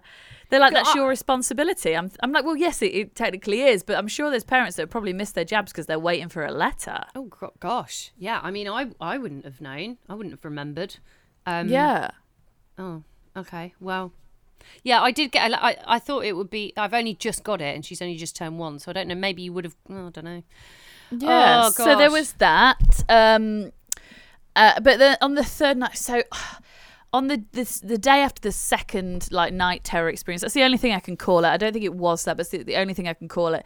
They're 0.49 0.59
like, 0.59 0.73
that's 0.73 0.93
your 0.93 1.09
responsibility. 1.09 1.95
I'm, 1.97 2.11
I'm 2.21 2.31
like, 2.31 2.45
well, 2.45 2.55
yes, 2.55 2.81
it, 2.83 2.93
it 2.93 3.15
technically 3.15 3.63
is, 3.63 3.81
but 3.83 3.97
I'm 3.97 4.07
sure 4.07 4.29
there's 4.29 4.43
parents 4.43 4.77
that 4.77 4.89
probably 4.91 5.11
missed 5.11 5.33
their 5.35 5.43
jabs 5.43 5.71
because 5.71 5.87
they're 5.87 5.99
waiting 5.99 6.29
for 6.29 6.45
a 6.45 6.51
letter. 6.51 7.03
Oh 7.15 7.23
go- 7.25 7.53
gosh, 7.59 8.11
yeah. 8.17 8.39
I 8.43 8.51
mean, 8.51 8.67
I 8.67 8.91
I 9.01 9.17
wouldn't 9.17 9.43
have 9.43 9.59
known. 9.59 9.97
I 10.07 10.13
wouldn't 10.13 10.33
have 10.33 10.45
remembered. 10.45 10.97
Um, 11.47 11.67
yeah. 11.67 12.11
Oh, 12.77 13.03
okay. 13.35 13.73
Well, 13.79 14.13
yeah, 14.83 15.01
I 15.01 15.11
did 15.11 15.31
get. 15.31 15.51
A, 15.51 15.63
I 15.65 15.77
I 15.85 15.99
thought 15.99 16.25
it 16.25 16.33
would 16.37 16.49
be. 16.51 16.73
I've 16.77 16.93
only 16.93 17.15
just 17.15 17.43
got 17.43 17.59
it, 17.59 17.75
and 17.75 17.83
she's 17.83 18.01
only 18.01 18.15
just 18.15 18.35
turned 18.35 18.59
one, 18.59 18.77
so 18.79 18.91
I 18.91 18.93
don't 18.93 19.07
know. 19.07 19.15
Maybe 19.15 19.41
you 19.41 19.51
would 19.51 19.63
have. 19.65 19.75
Oh, 19.89 20.07
I 20.07 20.09
don't 20.11 20.25
know. 20.25 20.43
Yeah. 21.11 21.63
Oh, 21.65 21.69
so 21.71 21.97
there 21.97 22.11
was 22.11 22.33
that. 22.33 23.03
Um, 23.09 23.71
uh, 24.55 24.79
but 24.79 24.99
then 24.99 25.17
on 25.21 25.35
the 25.35 25.43
third 25.43 25.77
night, 25.77 25.97
so 25.97 26.23
on 27.13 27.27
the 27.27 27.43
this 27.53 27.79
the 27.79 27.97
day 27.97 28.21
after 28.21 28.41
the 28.41 28.51
second 28.51 29.27
like 29.31 29.53
night 29.53 29.83
terror 29.83 30.09
experience, 30.09 30.41
that's 30.41 30.53
the 30.53 30.63
only 30.63 30.77
thing 30.77 30.93
I 30.93 30.99
can 30.99 31.17
call 31.17 31.45
it. 31.45 31.49
I 31.49 31.57
don't 31.57 31.73
think 31.73 31.85
it 31.85 31.95
was 31.95 32.25
that, 32.25 32.37
but 32.37 32.49
the, 32.49 32.63
the 32.63 32.75
only 32.75 32.93
thing 32.93 33.07
I 33.07 33.13
can 33.13 33.27
call 33.27 33.53
it. 33.53 33.65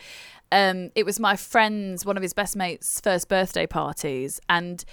Um, 0.51 0.89
it 0.95 1.05
was 1.05 1.19
my 1.19 1.35
friend's 1.35 2.05
one 2.05 2.17
of 2.17 2.23
his 2.23 2.33
best 2.33 2.55
mates' 2.55 2.99
first 3.01 3.27
birthday 3.29 3.67
parties, 3.67 4.39
and 4.49 4.83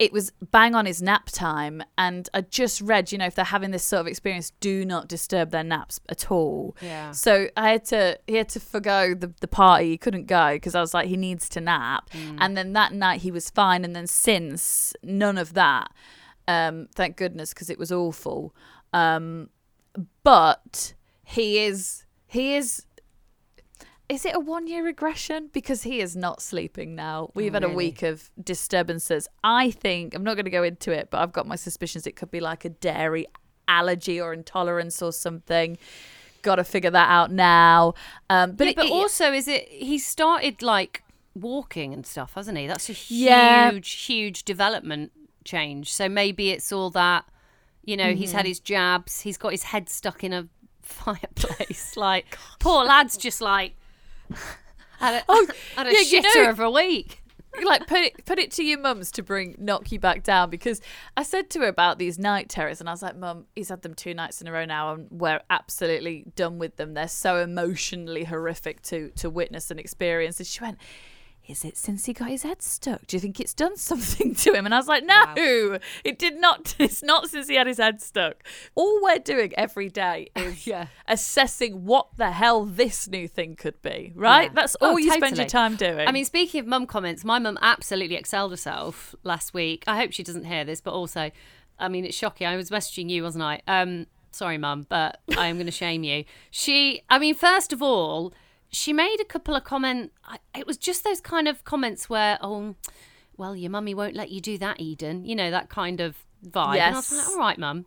it 0.00 0.14
was 0.14 0.32
bang 0.50 0.74
on 0.74 0.86
his 0.86 1.02
nap 1.02 1.26
time. 1.26 1.82
And 1.98 2.26
I 2.32 2.40
just 2.40 2.80
read, 2.80 3.12
you 3.12 3.18
know, 3.18 3.26
if 3.26 3.34
they're 3.34 3.44
having 3.44 3.70
this 3.70 3.84
sort 3.84 4.00
of 4.00 4.06
experience, 4.06 4.50
do 4.58 4.86
not 4.86 5.08
disturb 5.08 5.50
their 5.50 5.62
naps 5.62 6.00
at 6.08 6.30
all. 6.30 6.74
Yeah. 6.80 7.10
So 7.10 7.48
I 7.54 7.72
had 7.72 7.84
to 7.86 8.18
he 8.26 8.36
had 8.36 8.48
to 8.48 8.60
forgo 8.60 9.14
the, 9.14 9.32
the 9.40 9.46
party. 9.46 9.90
He 9.90 9.98
couldn't 9.98 10.26
go 10.26 10.54
because 10.54 10.74
I 10.74 10.80
was 10.80 10.94
like 10.94 11.08
he 11.08 11.18
needs 11.18 11.50
to 11.50 11.60
nap. 11.60 12.08
And 12.38 12.56
then 12.56 12.72
that 12.72 12.94
night 12.94 13.20
he 13.20 13.30
was 13.30 13.50
fine. 13.50 13.84
And 13.84 13.94
then 13.94 14.06
since 14.06 14.94
none 15.02 15.36
of 15.36 15.52
that, 15.52 15.92
um, 16.48 16.88
thank 16.94 17.18
goodness 17.18 17.52
because 17.52 17.68
it 17.68 17.78
was 17.78 17.92
awful. 17.92 18.54
Um, 18.94 19.50
but 20.24 20.94
he 21.22 21.58
is 21.58 22.06
he 22.26 22.54
is 22.54 22.86
is 24.10 24.26
it 24.26 24.34
a 24.34 24.40
one 24.40 24.66
year 24.66 24.84
regression? 24.84 25.48
Because 25.52 25.82
he 25.84 26.00
is 26.00 26.16
not 26.16 26.42
sleeping 26.42 26.94
now. 26.94 27.30
We've 27.34 27.52
Oh, 27.52 27.56
had 27.56 27.64
a 27.64 27.68
week 27.68 28.02
of 28.02 28.30
disturbances. 28.42 29.28
I 29.44 29.70
think, 29.70 30.14
I'm 30.14 30.24
not 30.24 30.34
going 30.34 30.44
to 30.44 30.50
go 30.50 30.62
into 30.62 30.92
it, 30.92 31.08
but 31.10 31.20
I've 31.20 31.32
got 31.32 31.46
my 31.46 31.56
suspicions 31.56 32.06
it 32.06 32.16
could 32.16 32.30
be 32.30 32.40
like 32.40 32.64
a 32.64 32.70
dairy 32.70 33.26
allergy 33.68 34.20
or 34.20 34.32
intolerance 34.32 35.00
or 35.00 35.12
something. 35.12 35.78
Got 36.42 36.56
to 36.56 36.64
figure 36.64 36.90
that 36.90 37.08
out 37.08 37.30
now. 37.30 37.94
Um, 38.28 38.50
but 38.52 38.58
But, 38.58 38.66
it, 38.68 38.76
but 38.76 38.86
it- 38.86 38.92
also, 38.92 39.32
is 39.32 39.46
it 39.48 39.68
he 39.68 39.98
started 39.98 40.62
like 40.62 41.02
walking 41.34 41.92
and 41.94 42.04
stuff, 42.06 42.34
hasn't 42.34 42.58
he? 42.58 42.66
That's 42.66 42.88
a 42.88 42.92
huge, 42.92 43.20
Yeah. 43.20 43.72
huge 43.72 44.44
development 44.44 45.12
change. 45.44 45.92
So 45.92 46.08
maybe 46.08 46.50
it's 46.50 46.72
all 46.72 46.90
that, 46.90 47.24
you 47.84 47.96
know, 47.96 48.12
he's 48.14 48.30
Mm-hmm. 48.30 48.36
had 48.38 48.46
his 48.46 48.58
jabs, 48.60 49.20
he's 49.20 49.36
got 49.38 49.52
his 49.52 49.62
head 49.64 49.88
stuck 49.88 50.24
in 50.24 50.32
a 50.32 50.48
fireplace. 50.82 51.96
like, 51.96 52.36
poor 52.58 52.84
lad's 52.84 53.16
just 53.16 53.40
like, 53.40 53.76
had 54.98 55.14
a, 55.16 55.24
Oh, 55.28 55.46
had 55.76 55.86
a 55.86 55.92
yeah, 55.92 56.00
you 56.00 56.22
shitter 56.22 56.44
know- 56.44 56.50
of 56.50 56.60
a 56.60 56.70
week. 56.70 57.22
like 57.64 57.86
put 57.88 57.98
it 57.98 58.24
put 58.26 58.38
it 58.38 58.52
to 58.52 58.62
your 58.64 58.78
mums 58.78 59.10
to 59.10 59.24
bring 59.24 59.56
knock 59.58 59.90
you 59.90 59.98
back 59.98 60.22
down 60.22 60.48
because 60.50 60.80
I 61.16 61.24
said 61.24 61.50
to 61.50 61.58
her 61.60 61.66
about 61.66 61.98
these 61.98 62.16
night 62.16 62.48
terrors 62.48 62.78
and 62.80 62.88
I 62.88 62.92
was 62.92 63.02
like, 63.02 63.16
Mum, 63.16 63.46
he's 63.56 63.70
had 63.70 63.82
them 63.82 63.94
two 63.94 64.14
nights 64.14 64.40
in 64.40 64.46
a 64.46 64.52
row 64.52 64.64
now 64.64 64.94
and 64.94 65.08
we're 65.10 65.40
absolutely 65.50 66.26
done 66.36 66.58
with 66.60 66.76
them. 66.76 66.94
They're 66.94 67.08
so 67.08 67.38
emotionally 67.38 68.22
horrific 68.24 68.82
to 68.82 69.10
to 69.16 69.28
witness 69.28 69.68
and 69.70 69.80
experience. 69.80 70.38
And 70.38 70.46
she 70.46 70.60
went, 70.62 70.78
Is 71.50 71.64
it 71.64 71.76
since 71.76 72.04
he 72.06 72.12
got 72.12 72.28
his 72.28 72.44
head 72.44 72.62
stuck? 72.62 73.06
Do 73.06 73.16
you 73.16 73.20
think 73.20 73.40
it's 73.40 73.52
done 73.54 73.76
something 73.90 74.34
to 74.36 74.52
him? 74.54 74.64
And 74.66 74.74
I 74.74 74.78
was 74.78 74.86
like, 74.88 75.04
No, 75.04 75.78
it 76.04 76.18
did 76.18 76.40
not. 76.40 76.74
It's 76.78 77.02
not 77.02 77.28
since 77.28 77.48
he 77.48 77.56
had 77.56 77.66
his 77.66 77.78
head 77.78 78.00
stuck. 78.00 78.42
All 78.74 79.02
we're 79.02 79.18
doing 79.18 79.52
every 79.56 79.88
day 79.88 80.28
is 80.36 80.66
Yeah. 80.66 80.86
assessing 81.08 81.84
what 81.84 82.08
the 82.16 82.30
hell 82.32 82.64
this 82.64 83.08
new 83.08 83.28
thing 83.28 83.56
could 83.56 83.80
be. 83.82 84.12
Right? 84.14 84.44
Yeah. 84.50 84.54
That's 84.54 84.76
Oh, 84.80 84.90
all 84.90 84.98
you 85.00 85.12
spend 85.12 85.36
your 85.36 85.46
time 85.46 85.76
doing. 85.76 86.06
I 86.08 86.12
mean, 86.12 86.24
speaking 86.24 86.60
of 86.60 86.66
mum 86.66 86.86
comments, 86.86 87.24
my 87.24 87.38
mum 87.38 87.58
absolutely 87.60 88.16
excelled 88.16 88.50
herself 88.52 89.14
last 89.24 89.52
week. 89.52 89.84
I 89.86 89.96
hope 89.98 90.12
she 90.12 90.22
doesn't 90.22 90.44
hear 90.44 90.64
this, 90.64 90.80
but 90.80 90.92
also, 90.94 91.30
I 91.78 91.88
mean, 91.88 92.04
it's 92.04 92.16
shocking. 92.16 92.46
I 92.46 92.56
was 92.56 92.70
messaging 92.70 93.10
you, 93.10 93.22
wasn't 93.22 93.42
I? 93.44 93.60
Um, 93.66 94.06
sorry, 94.32 94.58
mum, 94.58 94.86
but 94.88 95.20
I 95.36 95.46
am 95.48 95.56
going 95.56 95.66
to 95.66 95.72
shame 95.72 96.04
you. 96.04 96.24
She, 96.50 97.02
I 97.10 97.18
mean, 97.18 97.34
first 97.34 97.72
of 97.72 97.82
all, 97.82 98.32
she 98.70 98.92
made 98.92 99.18
a 99.20 99.24
couple 99.24 99.54
of 99.54 99.64
comments. 99.64 100.14
It 100.56 100.66
was 100.66 100.76
just 100.76 101.04
those 101.04 101.20
kind 101.20 101.48
of 101.48 101.64
comments 101.64 102.08
where, 102.08 102.38
oh, 102.40 102.76
well, 103.36 103.56
your 103.56 103.70
mummy 103.70 103.94
won't 103.94 104.14
let 104.14 104.30
you 104.30 104.40
do 104.40 104.58
that, 104.58 104.80
Eden. 104.80 105.24
You 105.24 105.34
know 105.34 105.50
that 105.50 105.68
kind 105.68 106.00
of 106.00 106.24
vibe. 106.46 106.76
And 106.78 106.94
I 106.94 106.98
was 106.98 107.12
like, 107.12 107.28
all 107.28 107.38
right, 107.38 107.58
mum. 107.58 107.86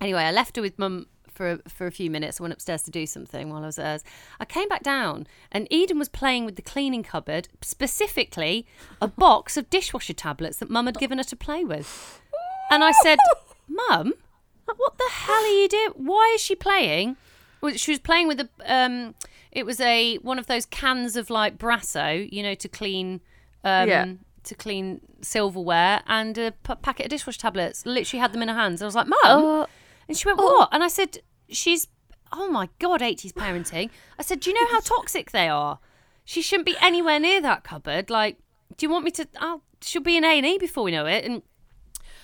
Anyway, 0.00 0.22
I 0.22 0.32
left 0.32 0.56
her 0.56 0.62
with 0.62 0.78
mum 0.78 1.06
for 1.40 1.58
for 1.68 1.86
a 1.86 1.90
few 1.90 2.10
minutes. 2.10 2.40
I 2.40 2.44
went 2.44 2.52
upstairs 2.52 2.82
to 2.82 2.90
do 2.90 3.06
something 3.06 3.50
while 3.50 3.62
I 3.62 3.66
was 3.66 3.78
at 3.78 3.84
hers. 3.86 4.04
I 4.38 4.44
came 4.44 4.68
back 4.68 4.82
down, 4.82 5.26
and 5.50 5.66
Eden 5.70 5.98
was 5.98 6.08
playing 6.08 6.44
with 6.44 6.56
the 6.56 6.62
cleaning 6.62 7.02
cupboard, 7.02 7.48
specifically 7.62 8.66
a 9.00 9.08
box 9.26 9.56
of 9.56 9.70
dishwasher 9.70 10.12
tablets 10.12 10.58
that 10.58 10.70
mum 10.70 10.86
had 10.86 10.98
given 10.98 11.18
her 11.18 11.24
to 11.24 11.36
play 11.36 11.64
with. 11.64 12.20
And 12.70 12.84
I 12.84 12.92
said, 13.02 13.18
"Mum, 13.68 14.14
what 14.64 14.98
the 14.98 15.08
hell 15.10 15.42
are 15.42 15.46
you 15.46 15.68
doing? 15.68 15.90
Why 15.96 16.32
is 16.34 16.40
she 16.40 16.54
playing?" 16.54 17.16
Well, 17.60 17.74
she 17.74 17.92
was 17.92 18.00
playing 18.00 18.28
with 18.28 18.40
a 18.40 18.48
um. 18.66 19.14
It 19.52 19.66
was 19.66 19.80
a 19.80 20.16
one 20.18 20.38
of 20.38 20.46
those 20.46 20.66
cans 20.66 21.16
of 21.16 21.30
like 21.30 21.58
Brasso, 21.58 22.28
you 22.32 22.42
know, 22.42 22.54
to 22.54 22.68
clean. 22.68 23.20
Um, 23.64 23.88
Yeah. 23.88 24.06
To 24.44 24.54
clean 24.54 25.02
silverware 25.20 26.00
and 26.06 26.38
a 26.38 26.52
p- 26.52 26.74
packet 26.76 27.04
of 27.06 27.10
dishwasher 27.10 27.38
tablets. 27.40 27.84
Literally 27.84 28.20
had 28.20 28.32
them 28.32 28.40
in 28.40 28.48
her 28.48 28.54
hands. 28.54 28.80
I 28.80 28.86
was 28.86 28.94
like, 28.94 29.06
"Mum," 29.06 29.18
Oh. 29.24 29.66
and 30.08 30.16
she 30.16 30.26
went, 30.26 30.38
"What?" 30.38 30.70
And 30.72 30.82
I 30.82 30.88
said, 30.88 31.18
"She's 31.50 31.88
oh 32.32 32.48
my 32.50 32.70
god, 32.78 33.02
80s 33.02 33.34
parenting." 33.34 33.90
I 34.18 34.22
said, 34.22 34.40
"Do 34.40 34.48
you 34.48 34.54
know 34.58 34.66
how 34.72 34.80
toxic 34.80 35.30
they 35.32 35.48
are? 35.48 35.78
She 36.24 36.40
shouldn't 36.40 36.64
be 36.64 36.76
anywhere 36.80 37.20
near 37.20 37.42
that 37.42 37.64
cupboard. 37.64 38.08
Like, 38.08 38.38
do 38.78 38.86
you 38.86 38.90
want 38.90 39.04
me 39.04 39.10
to? 39.10 39.28
I'll, 39.38 39.62
she'll 39.82 40.00
be 40.02 40.16
in 40.16 40.24
A 40.24 40.38
and 40.38 40.46
E 40.46 40.56
before 40.56 40.84
we 40.84 40.90
know 40.90 41.04
it." 41.04 41.24
And 41.26 41.42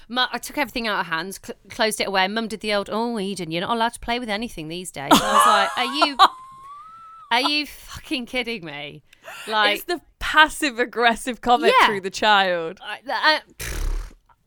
Mu- 0.09 0.23
I 0.33 0.39
took 0.39 0.57
everything 0.57 0.87
out 0.89 1.01
of 1.01 1.07
hands, 1.09 1.39
cl- 1.45 1.59
closed 1.69 2.01
it 2.01 2.07
away. 2.09 2.27
Mum 2.29 2.49
did 2.49 2.61
the 2.61 2.73
old, 2.73 2.89
"Oh, 2.91 3.19
Eden, 3.19 3.51
you're 3.51 3.61
not 3.61 3.77
allowed 3.77 3.93
to 3.93 4.01
play 4.01 4.19
with 4.19 4.31
anything 4.31 4.69
these 4.69 4.91
days." 4.91 5.11
And 5.13 5.21
I 5.23 5.33
was 5.35 5.47
like, 5.47 5.79
"Are 5.79 5.95
you?" 6.07 6.17
Are 7.31 7.41
you 7.41 7.67
fucking 7.67 8.27
kidding 8.27 8.65
me? 8.65 9.03
Like, 9.49 9.77
it's 9.77 9.85
the 9.85 10.01
passive 10.19 10.79
aggressive 10.79 11.41
comment 11.41 11.75
Yeah. 11.81 11.87
through 11.87 12.03
the 12.03 12.11
child. 12.11 12.79
I, 12.83 13.01
I, 13.09 13.41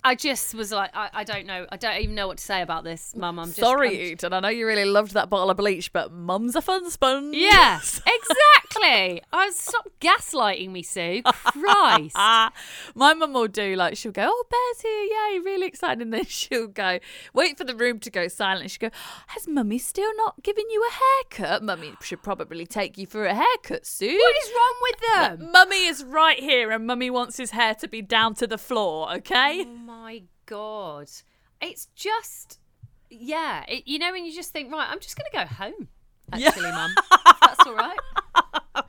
I 0.03 0.15
just 0.15 0.55
was 0.55 0.71
like, 0.71 0.91
I, 0.95 1.09
I 1.13 1.23
don't 1.25 1.45
know. 1.45 1.65
I 1.69 1.75
don't 1.75 1.97
even 2.01 2.15
know 2.15 2.27
what 2.27 2.37
to 2.37 2.43
say 2.43 2.61
about 2.61 2.83
this, 2.85 3.13
Mum. 3.15 3.37
I'm 3.37 3.47
just 3.47 3.59
Sorry, 3.59 3.89
I'm- 3.89 4.11
Eden. 4.13 4.33
I 4.33 4.39
know 4.39 4.47
you 4.49 4.65
really 4.65 4.85
loved 4.85 5.13
that 5.13 5.29
bottle 5.29 5.49
of 5.49 5.57
bleach, 5.57 5.91
but 5.91 6.11
mum's 6.11 6.55
a 6.55 6.61
fun 6.61 6.89
sponge. 6.89 7.35
Yes, 7.35 8.01
exactly. 8.07 9.21
I 9.33 9.45
was 9.47 9.57
stop 9.57 9.89
gaslighting 9.99 10.69
me, 10.69 10.83
Sue. 10.83 11.21
Christ. 11.23 12.15
My 12.95 13.13
mum 13.13 13.33
will 13.33 13.47
do 13.47 13.75
like 13.75 13.97
she'll 13.97 14.11
go, 14.13 14.27
"Oh, 14.31 14.45
Bear's 14.49 14.81
here, 14.81 15.03
yay!" 15.03 15.39
Really 15.39 15.67
excited, 15.67 16.01
and 16.01 16.13
then 16.13 16.25
she'll 16.27 16.67
go, 16.67 16.99
wait 17.33 17.57
for 17.57 17.63
the 17.65 17.75
room 17.75 17.99
to 17.99 18.09
go 18.09 18.27
silent. 18.27 18.71
She'll 18.71 18.89
go, 18.89 18.95
"Has 19.27 19.47
Mummy 19.47 19.79
still 19.79 20.15
not 20.15 20.41
given 20.43 20.63
you 20.69 20.81
a 20.89 20.93
haircut? 21.39 21.61
Mummy 21.63 21.93
should 22.01 22.23
probably 22.23 22.65
take 22.65 22.97
you 22.97 23.05
for 23.05 23.25
a 23.25 23.33
haircut 23.35 23.85
soon." 23.85 24.15
What 24.17 24.35
is 24.43 24.51
wrong 24.55 24.75
with 24.81 24.95
them? 25.39 25.51
Mummy 25.51 25.85
is 25.87 26.03
right 26.05 26.39
here, 26.39 26.71
and 26.71 26.87
Mummy 26.87 27.09
wants 27.09 27.37
his 27.37 27.51
hair 27.51 27.75
to 27.75 27.87
be 27.87 28.01
down 28.01 28.33
to 28.35 28.47
the 28.47 28.57
floor. 28.57 29.13
Okay. 29.15 29.65
Oh 29.67 29.88
my 29.89 30.21
god, 30.45 31.09
it's 31.61 31.87
just 31.95 32.59
yeah. 33.09 33.65
It, 33.67 33.87
you 33.87 33.97
know 33.99 34.11
when 34.11 34.23
you 34.25 34.31
just 34.31 34.51
think, 34.53 34.71
right, 34.71 34.87
I'm 34.89 34.99
just 34.99 35.17
gonna 35.17 35.45
go 35.47 35.53
home. 35.55 35.87
Actually, 36.31 36.69
Mum, 36.71 36.91
that's 37.41 37.65
all 37.65 37.73
right. 37.73 37.97
I 38.75 38.83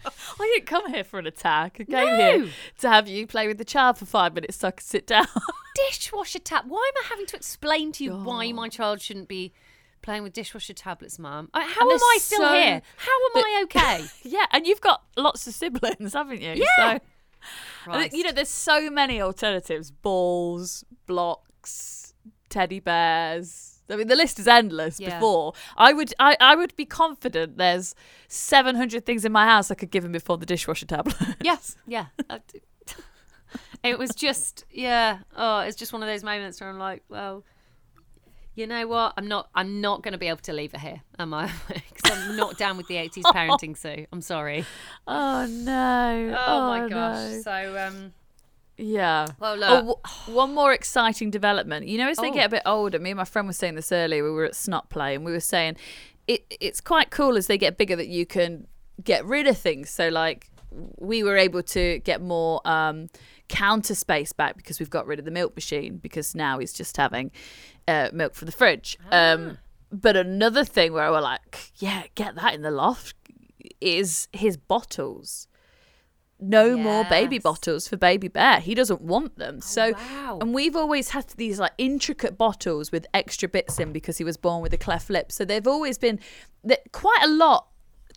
didn't 0.54 0.66
come 0.66 0.92
here 0.92 1.04
for 1.04 1.18
an 1.18 1.26
attack. 1.26 1.78
I 1.80 1.84
came 1.84 1.94
No. 2.06 2.16
here 2.16 2.48
to 2.80 2.88
have 2.90 3.08
you 3.08 3.26
play 3.26 3.46
with 3.48 3.56
the 3.56 3.64
child 3.64 3.96
for 3.96 4.04
five 4.04 4.34
minutes 4.34 4.58
so 4.58 4.68
I 4.68 4.70
could 4.72 4.86
sit 4.86 5.06
down. 5.06 5.26
Dishwasher 5.88 6.38
tab. 6.38 6.64
Why 6.68 6.90
am 6.94 7.02
I 7.04 7.08
having 7.08 7.26
to 7.26 7.36
explain 7.36 7.92
to 7.92 8.04
you 8.04 8.14
why 8.14 8.52
my 8.52 8.68
child 8.68 9.00
shouldn't 9.00 9.28
be 9.28 9.52
playing 10.02 10.22
with 10.22 10.34
dishwasher 10.34 10.74
tablets, 10.74 11.18
Mum? 11.18 11.48
How 11.54 11.60
And 11.62 11.92
am 11.92 11.98
I 11.98 12.18
still 12.20 12.40
so- 12.40 12.52
here? 12.52 12.82
How 12.96 13.12
am 13.12 13.44
I 13.44 13.60
okay? 13.64 14.04
yeah, 14.22 14.44
and 14.52 14.66
you've 14.66 14.80
got 14.82 15.02
lots 15.16 15.46
of 15.46 15.54
siblings, 15.54 16.12
haven't 16.12 16.42
you? 16.42 16.52
Yeah. 16.56 16.98
So, 16.98 17.00
Christ. 17.84 18.16
you 18.16 18.24
know, 18.24 18.32
there's 18.32 18.48
so 18.48 18.90
many 18.90 19.20
alternatives: 19.20 19.90
balls, 19.90 20.84
blocks, 21.06 22.14
teddy 22.48 22.80
bears. 22.80 23.82
I 23.88 23.96
mean, 23.96 24.06
the 24.06 24.14
list 24.16 24.38
is 24.38 24.46
endless. 24.46 25.00
Yeah. 25.00 25.16
Before 25.18 25.52
I 25.76 25.92
would, 25.92 26.14
I, 26.20 26.36
I 26.40 26.54
would 26.54 26.76
be 26.76 26.84
confident 26.84 27.58
there's 27.58 27.94
700 28.28 29.04
things 29.04 29.24
in 29.24 29.32
my 29.32 29.46
house 29.46 29.70
I 29.70 29.74
could 29.74 29.90
give 29.90 30.04
him 30.04 30.12
before 30.12 30.38
the 30.38 30.46
dishwasher 30.46 30.86
tablet. 30.86 31.16
Yes, 31.42 31.76
yeah. 31.86 32.06
It 33.82 33.98
was 33.98 34.14
just, 34.14 34.64
yeah. 34.70 35.20
Oh, 35.34 35.60
it's 35.60 35.76
just 35.76 35.92
one 35.92 36.02
of 36.02 36.08
those 36.08 36.22
moments 36.22 36.60
where 36.60 36.68
I'm 36.70 36.78
like, 36.78 37.02
well, 37.08 37.44
you 38.54 38.66
know 38.66 38.86
what? 38.86 39.14
I'm 39.16 39.28
not. 39.28 39.48
I'm 39.54 39.80
not 39.80 40.02
going 40.02 40.12
to 40.12 40.18
be 40.18 40.26
able 40.28 40.38
to 40.42 40.52
leave 40.52 40.74
it 40.74 40.80
here, 40.80 41.00
am 41.18 41.32
I? 41.34 41.50
Because 41.68 42.18
I'm 42.28 42.36
not 42.36 42.56
down 42.58 42.76
with 42.76 42.86
the 42.88 42.94
80s 42.96 43.22
parenting, 43.34 43.76
Sue. 43.76 44.06
I'm 44.12 44.22
sorry. 44.22 44.64
oh 45.06 45.46
no! 45.46 46.36
Oh, 46.46 46.66
my 46.68 46.88
gosh. 46.88 47.30
no. 47.32 47.40
So, 47.42 47.86
um, 47.86 48.12
Yeah. 48.78 49.26
well, 49.38 49.56
look. 49.56 49.98
Oh, 50.28 50.32
one 50.32 50.54
more 50.54 50.72
exciting 50.72 51.30
development. 51.30 51.86
You 51.88 51.98
know, 51.98 52.08
as 52.08 52.16
they 52.18 52.28
Oh. 52.30 52.34
get 52.34 52.46
a 52.46 52.48
bit 52.48 52.62
older, 52.66 52.98
me 52.98 53.10
and 53.10 53.18
my 53.18 53.24
friend 53.24 53.46
were 53.46 53.52
saying 53.52 53.74
this 53.74 53.92
earlier. 53.92 54.24
We 54.24 54.30
were 54.30 54.44
at 54.46 54.54
Snot 54.54 54.88
Play, 54.90 55.14
and 55.14 55.24
we 55.24 55.32
were 55.32 55.40
saying 55.40 55.76
it. 56.26 56.44
It's 56.60 56.80
quite 56.80 57.10
cool 57.10 57.36
as 57.36 57.46
they 57.46 57.58
get 57.58 57.76
bigger 57.76 57.96
that 57.96 58.08
you 58.08 58.24
can 58.26 58.66
get 59.04 59.24
rid 59.24 59.46
of 59.46 59.56
things. 59.58 59.90
So, 59.90 60.08
like, 60.08 60.50
we 60.98 61.22
were 61.22 61.36
able 61.36 61.62
to 61.64 61.98
get 62.00 62.20
more 62.22 62.60
um, 62.64 63.08
counter 63.48 63.94
space 63.94 64.32
back 64.32 64.56
because 64.56 64.78
we've 64.78 64.90
got 64.90 65.06
rid 65.06 65.18
of 65.18 65.24
the 65.24 65.30
milk 65.32 65.54
machine 65.56 65.96
because 65.96 66.34
now 66.34 66.58
he's 66.60 66.72
just 66.72 66.96
having 66.96 67.30
uh, 67.90 68.10
milk 68.12 68.34
for 68.34 68.44
the 68.44 68.52
fridge. 68.52 68.98
Um, 69.10 69.58
but 69.90 70.16
another 70.16 70.64
thing 70.64 70.92
where 70.92 71.10
we're 71.10 71.20
like, 71.20 71.72
yeah, 71.76 72.04
get 72.14 72.36
that 72.36 72.54
in 72.54 72.62
the 72.62 72.70
loft 72.70 73.16
is 73.80 74.28
his 74.32 74.56
bottles. 74.56 75.48
No 76.42 76.74
more 76.76 77.04
baby 77.04 77.38
bottles 77.38 77.86
for 77.86 77.98
baby 77.98 78.28
bear. 78.28 78.60
He 78.60 78.74
doesn't 78.74 79.02
want 79.02 79.36
them. 79.36 79.60
so, 79.60 79.92
wow. 79.92 80.38
and 80.40 80.54
we've 80.54 80.74
always 80.74 81.10
had 81.10 81.26
these 81.36 81.58
like 81.58 81.72
intricate 81.76 82.38
bottles 82.38 82.90
with 82.90 83.06
extra 83.12 83.46
bits 83.46 83.78
in 83.78 83.92
because 83.92 84.16
he 84.16 84.24
was 84.24 84.38
born 84.38 84.62
with 84.62 84.72
a 84.72 84.78
cleft 84.78 85.10
lip. 85.10 85.30
So 85.32 85.44
they've 85.44 85.66
always 85.66 85.98
been 85.98 86.18
quite 86.92 87.20
a 87.22 87.28
lot 87.28 87.66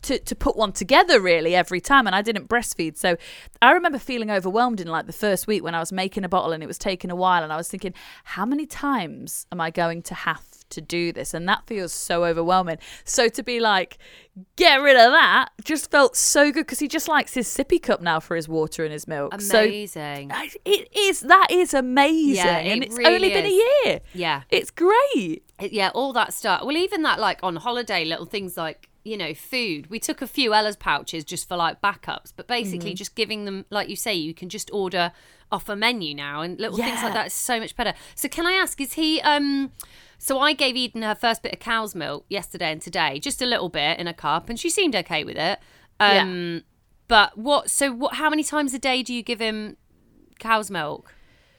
to, 0.03 0.19
to 0.19 0.35
put 0.35 0.55
one 0.55 0.71
together 0.71 1.19
really 1.19 1.55
every 1.55 1.81
time 1.81 2.07
and 2.07 2.15
I 2.15 2.21
didn't 2.21 2.47
breastfeed 2.47 2.97
so 2.97 3.17
I 3.61 3.71
remember 3.71 3.97
feeling 3.99 4.29
overwhelmed 4.31 4.79
in 4.79 4.87
like 4.87 5.07
the 5.07 5.13
first 5.13 5.47
week 5.47 5.63
when 5.63 5.75
I 5.75 5.79
was 5.79 5.91
making 5.91 6.23
a 6.23 6.29
bottle 6.29 6.51
and 6.51 6.61
it 6.63 6.67
was 6.67 6.77
taking 6.77 7.09
a 7.11 7.15
while 7.15 7.43
and 7.43 7.51
I 7.51 7.57
was 7.57 7.67
thinking 7.69 7.93
how 8.23 8.45
many 8.45 8.65
times 8.65 9.47
am 9.51 9.59
I 9.61 9.71
going 9.71 10.01
to 10.03 10.13
have 10.13 10.41
to 10.69 10.81
do 10.81 11.11
this, 11.13 11.35
and 11.35 11.47
that 11.47 11.67
feels 11.67 11.93
so 11.93 12.25
overwhelming. 12.25 12.77
So 13.03 13.27
to 13.29 13.43
be 13.43 13.59
like, 13.59 13.99
get 14.55 14.77
rid 14.77 14.95
of 14.97 15.11
that, 15.11 15.49
just 15.63 15.91
felt 15.91 16.15
so 16.15 16.51
good 16.51 16.65
because 16.65 16.79
he 16.79 16.87
just 16.87 17.07
likes 17.07 17.35
his 17.35 17.47
sippy 17.47 17.79
cup 17.79 18.01
now 18.01 18.19
for 18.19 18.35
his 18.35 18.49
water 18.49 18.83
and 18.83 18.91
his 18.91 19.07
milk. 19.07 19.35
Amazing. 19.35 20.31
So 20.31 20.57
it 20.65 20.87
is 20.97 21.19
that 21.19 21.47
is 21.51 21.75
amazing, 21.75 22.35
Yeah, 22.45 22.57
and 22.57 22.83
it's 22.83 22.97
really 22.97 23.13
only 23.15 23.29
been 23.29 23.45
a 23.45 23.49
year. 23.85 23.99
yeah. 24.15 24.43
It's 24.49 24.71
great. 24.71 25.43
It- 25.61 25.73
yeah, 25.73 25.91
all 25.93 26.11
that 26.13 26.33
stuff. 26.33 26.63
Well, 26.65 26.75
even 26.77 27.03
that, 27.03 27.19
like 27.19 27.39
on 27.43 27.55
holiday, 27.57 28.03
little 28.03 28.25
things 28.25 28.57
like 28.57 28.89
you 29.03 29.17
know, 29.17 29.33
food. 29.33 29.89
We 29.89 29.99
took 29.99 30.21
a 30.21 30.27
few 30.27 30.53
Ella's 30.53 30.75
pouches 30.77 31.23
just 31.23 31.47
for 31.47 31.57
like 31.57 31.81
backups, 31.81 32.31
but 32.35 32.47
basically 32.47 32.91
Mm-hmm. 32.91 32.95
just 32.95 33.15
giving 33.15 33.45
them, 33.45 33.65
like 33.69 33.89
you 33.89 33.95
say, 33.95 34.13
you 34.13 34.33
can 34.33 34.49
just 34.49 34.69
order 34.71 35.11
off 35.51 35.67
a 35.69 35.75
menu 35.75 36.15
now, 36.15 36.41
and 36.41 36.59
little 36.59 36.77
things 36.77 37.03
like 37.03 37.13
that 37.13 37.27
is 37.27 37.33
so 37.33 37.59
much 37.59 37.75
better. 37.75 37.93
So, 38.15 38.27
can 38.29 38.45
I 38.45 38.53
ask, 38.53 38.79
is 38.81 38.93
he? 38.93 39.19
um 39.21 39.71
So 40.17 40.39
I 40.39 40.53
gave 40.53 40.75
Eden 40.77 41.01
her 41.01 41.15
first 41.15 41.43
bit 41.43 41.53
of 41.53 41.59
cow's 41.59 41.93
milk 41.93 42.25
yesterday 42.29 42.71
and 42.71 42.81
today, 42.81 43.19
just 43.19 43.41
a 43.41 43.45
little 43.45 43.69
bit 43.69 43.99
in 43.99 44.07
a 44.07 44.13
cup, 44.13 44.49
and 44.49 44.57
she 44.59 44.69
seemed 44.69 44.95
okay 44.95 45.23
with 45.23 45.37
it. 45.37 45.59
Um 45.99 46.63
But 47.07 47.37
what? 47.37 47.69
So 47.69 47.91
what? 47.91 48.15
How 48.15 48.29
many 48.29 48.43
times 48.43 48.73
a 48.73 48.79
day 48.79 49.03
do 49.03 49.13
you 49.13 49.21
give 49.21 49.39
him 49.41 49.75
cow's 50.39 50.71
milk? 50.71 51.13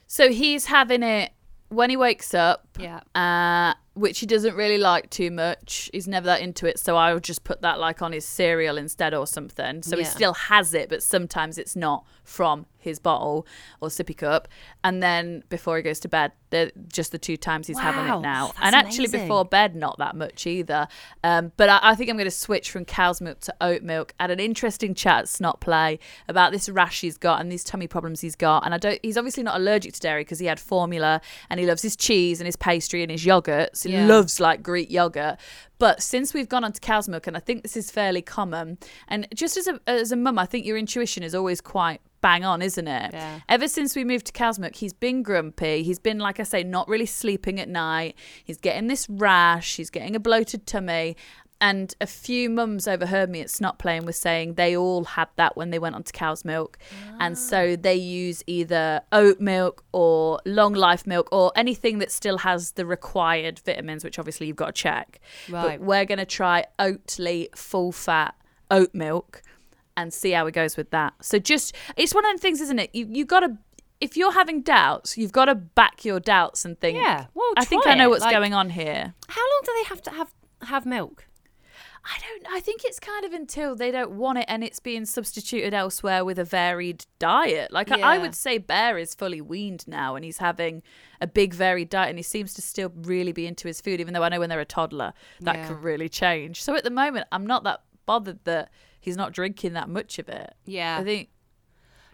So 0.07 0.31
he's 0.33 0.67
having 0.67 1.03
it 1.03 1.33
when 1.69 1.91
he 1.91 1.97
wakes 1.97 2.33
up. 2.35 2.64
Yeah. 2.79 3.01
uh, 3.15 3.75
which 3.95 4.19
he 4.19 4.27
doesn't 4.27 4.57
really 4.57 4.79
like 4.79 5.11
too 5.11 5.31
much. 5.31 5.89
He's 5.93 6.09
never 6.09 6.27
that 6.27 6.41
into 6.41 6.67
it, 6.67 6.79
so 6.79 6.97
I 6.97 7.15
would 7.15 7.23
just 7.23 7.45
put 7.45 7.63
that 7.63 7.79
like 7.79 8.03
on 8.03 8.13
his 8.13 8.25
cereal 8.25 8.77
instead 8.77 9.15
or 9.15 9.27
something. 9.27 9.83
So 9.83 9.97
he 9.97 10.05
still 10.05 10.35
has 10.35 10.75
it, 10.75 10.89
but 10.89 11.03
sometimes 11.03 11.59
it's 11.59 11.77
not 11.77 12.05
from 12.25 12.67
his 12.79 12.99
bottle 12.99 13.47
or 13.81 13.89
sippy 13.89 14.17
cup. 14.17 14.49
And 14.83 15.03
then 15.03 15.43
before 15.49 15.77
he 15.77 15.83
goes 15.83 16.01
to 16.01 16.09
bed, 16.09 16.33
they're 16.51 16.71
just 16.89 17.13
the 17.13 17.19
two 17.19 17.37
times 17.37 17.67
he's 17.67 17.79
having 17.79 18.13
it 18.13 18.21
now. 18.21 18.53
and 18.61 18.75
actually 18.75 19.07
amazing. 19.07 19.23
before 19.23 19.45
bed, 19.45 19.75
not 19.75 19.99
that 19.99 20.15
much 20.15 20.47
either. 20.47 20.87
Um, 21.23 21.53
but 21.57 21.69
I, 21.69 21.81
I 21.83 21.95
think 21.95 22.11
I'm 22.11 22.17
going 22.17 22.27
to 22.27 22.31
switch 22.31 22.71
from 22.71 22.85
cow's 22.85 23.21
milk 23.21 23.41
to 23.41 23.55
oat 23.61 23.83
milk. 23.83 24.13
I 24.19 24.25
had 24.25 24.31
an 24.31 24.41
interesting 24.41 24.95
chat 24.95 25.21
at 25.21 25.29
Snot 25.29 25.61
Play 25.61 25.99
about 26.29 26.53
this 26.53 26.69
rash 26.69 27.01
he's 27.01 27.17
got 27.17 27.41
and 27.41 27.51
these 27.51 27.65
tummy 27.65 27.87
problems 27.87 28.21
he's 28.21 28.37
got. 28.37 28.65
And 28.65 28.75
I 28.75 28.79
don't. 28.79 28.99
He's 29.03 29.17
obviously 29.17 29.43
not 29.43 29.57
allergic 29.57 29.95
to 29.95 30.01
dairy 30.01 30.23
because 30.23 30.39
he 30.39 30.47
had 30.47 30.61
formula 30.61 31.21
and 31.49 31.59
he 31.61 31.67
loves 31.67 31.83
his 31.83 31.97
cheese 31.97 32.41
and 32.41 32.47
his 32.47 32.57
pastry 32.65 33.03
and 33.03 33.11
his 33.11 33.25
yogurts. 33.27 33.85
He 33.85 33.93
Yeah. 33.93 34.07
loves 34.07 34.41
like 34.41 34.63
Greek 34.63 34.91
yogurt. 34.91 35.37
But 35.79 36.03
since 36.03 36.33
we've 36.33 36.49
gone 36.49 36.65
on 36.65 36.73
to 36.73 36.81
cow's 36.81 37.09
milk, 37.09 37.27
and 37.27 37.37
I 37.37 37.41
think 37.41 37.63
this 37.63 37.77
is 37.77 37.91
fairly 37.91 38.23
common, 38.23 38.79
and 39.07 39.29
just 39.35 39.57
as 39.59 39.67
a 39.67 39.79
as 39.87 40.13
a 40.13 40.17
mum, 40.17 40.39
I 40.39 40.47
think 40.47 40.65
your 40.65 40.79
intuition 40.79 41.23
is 41.23 41.35
always 41.35 41.61
quite 41.61 42.01
bang 42.23 42.43
on, 42.43 42.63
isn't 42.63 42.89
it? 42.89 43.11
Yeah. 43.13 43.41
Ever 43.51 43.69
since 43.69 43.95
we 43.95 44.03
moved 44.03 44.25
to 44.27 44.33
cow's 44.33 44.59
milk, 44.59 44.77
he's 44.77 44.95
been 44.95 45.23
grumpy. 45.23 45.83
He's 45.83 45.99
been, 45.99 46.19
like 46.19 46.41
I 46.41 46.45
say, 46.45 46.63
not 46.65 46.89
really 46.89 47.05
sleeping 47.05 47.61
at 47.61 47.69
night. 47.69 48.17
He's 48.43 48.57
getting 48.57 48.87
this 48.87 49.07
rash. 49.11 49.77
He's 49.77 49.91
getting 49.91 50.17
a 50.17 50.21
bloated 50.21 50.67
tummy. 50.67 51.19
And 51.61 51.95
a 52.01 52.07
few 52.07 52.51
mums 52.51 52.87
overheard 52.87 53.31
me 53.31 53.41
at 53.41 53.49
Snot 53.49 53.79
Playing 53.79 54.05
was 54.05 54.19
saying 54.19 54.55
they 54.55 54.77
all 54.77 55.05
had 55.05 55.29
that 55.37 55.57
when 55.57 55.71
they 55.71 55.79
went 55.79 55.95
onto 55.95 56.13
cow's 56.13 56.45
milk. 56.45 56.79
And 57.19 57.39
so 57.39 57.73
ah. 57.73 57.77
they 57.81 57.95
use 57.95 58.43
either 58.47 59.01
oat 59.13 59.41
milk 59.41 59.85
or 59.93 60.41
long 60.45 60.75
life 60.75 61.07
milk 61.07 61.29
or 61.33 61.53
anything 61.57 61.99
that 62.01 62.13
still 62.13 62.39
has 62.39 62.73
the 62.73 62.85
required 62.85 63.61
vitamins, 63.61 64.05
which 64.05 64.19
obviously 64.19 64.47
you've 64.47 64.57
got 64.57 64.75
to 64.75 64.83
check. 64.83 65.21
Right. 65.49 65.79
But 65.79 65.87
we're 65.87 66.05
going 66.05 66.19
to 66.19 66.27
try 66.27 66.65
Oatly 66.79 67.57
full 67.57 67.93
fat 67.93 68.35
oat 68.71 68.95
milk 68.95 69.43
and 69.97 70.13
see 70.13 70.33
how 70.33 70.47
it 70.47 70.53
goes 70.53 70.77
with 70.77 70.91
that. 70.91 71.15
So 71.23 71.39
just 71.39 71.75
it's 71.97 72.15
one 72.15 72.25
of 72.25 72.31
them 72.31 72.39
things, 72.39 72.61
isn't 72.61 72.79
it? 72.79 72.91
You 72.93 73.07
you 73.11 73.25
got 73.25 73.41
to 73.41 73.57
if 74.01 74.17
you're 74.17 74.33
having 74.33 74.63
doubts, 74.63 75.17
you've 75.17 75.33
got 75.33 75.47
to 75.47 75.55
back 75.55 76.05
your 76.05 76.21
doubts 76.21 76.65
and 76.65 76.79
think. 76.79 76.99
Yeah, 76.99 77.27
well, 77.35 77.53
I 77.57 77.65
think 77.65 77.87
I 77.87 77.95
know 77.95 78.11
what's 78.11 78.23
like- 78.23 78.33
going 78.33 78.55
on 78.55 78.71
here. 78.71 79.15
How 79.29 79.41
long 79.41 79.61
do 79.65 79.73
they 79.77 79.89
have 79.89 80.03
to 80.03 80.11
have 80.11 80.35
have 80.63 80.87
milk? 80.87 81.27
I 82.07 82.19
don't. 82.21 82.55
I 82.55 82.61
think 82.61 82.83
it's 82.85 83.01
kind 83.01 83.25
of 83.25 83.33
until 83.33 83.75
they 83.75 83.91
don't 83.91 84.11
want 84.13 84.37
it 84.39 84.45
and 84.47 84.63
it's 84.63 84.79
being 84.79 85.07
substituted 85.07 85.73
elsewhere 85.73 86.23
with 86.23 86.39
a 86.39 86.45
varied 86.45 87.07
diet. 87.19 87.73
Like 87.73 87.91
I, 87.91 88.01
I 88.17 88.19
would 88.19 88.35
say, 88.35 88.59
Bear 88.59 88.99
is 88.99 89.15
fully 89.15 89.41
weaned 89.41 89.89
now 89.89 90.15
and 90.15 90.23
he's 90.25 90.37
having 90.37 90.83
a 91.23 91.27
big 91.27 91.55
varied 91.55 91.89
diet 91.89 92.11
and 92.11 92.19
he 92.19 92.23
seems 92.23 92.53
to 92.55 92.63
still 92.63 92.93
really 92.95 93.33
be 93.33 93.47
into 93.47 93.69
his 93.69 93.81
food. 93.81 94.01
Even 94.01 94.13
though 94.13 94.23
I 94.23 94.29
know 94.29 94.39
when 94.41 94.51
they're 94.51 94.61
a 94.61 94.67
toddler 94.67 95.15
that 95.41 95.57
Yeah. 95.57 95.69
could 95.69 95.83
really 95.83 96.11
change. 96.11 96.63
So 96.63 96.77
at 96.77 96.85
the 96.85 96.91
moment, 96.91 97.27
I'm 97.33 97.47
not 97.47 97.65
that 97.65 97.81
bothered 98.05 98.45
that 98.45 98.71
he's 99.01 99.17
not 99.17 99.33
drinking 99.33 99.73
that 99.73 99.89
much 99.89 100.19
of 100.19 100.29
it. 100.29 100.55
Yeah. 100.67 100.99
I 101.01 101.05
think. 101.05 101.31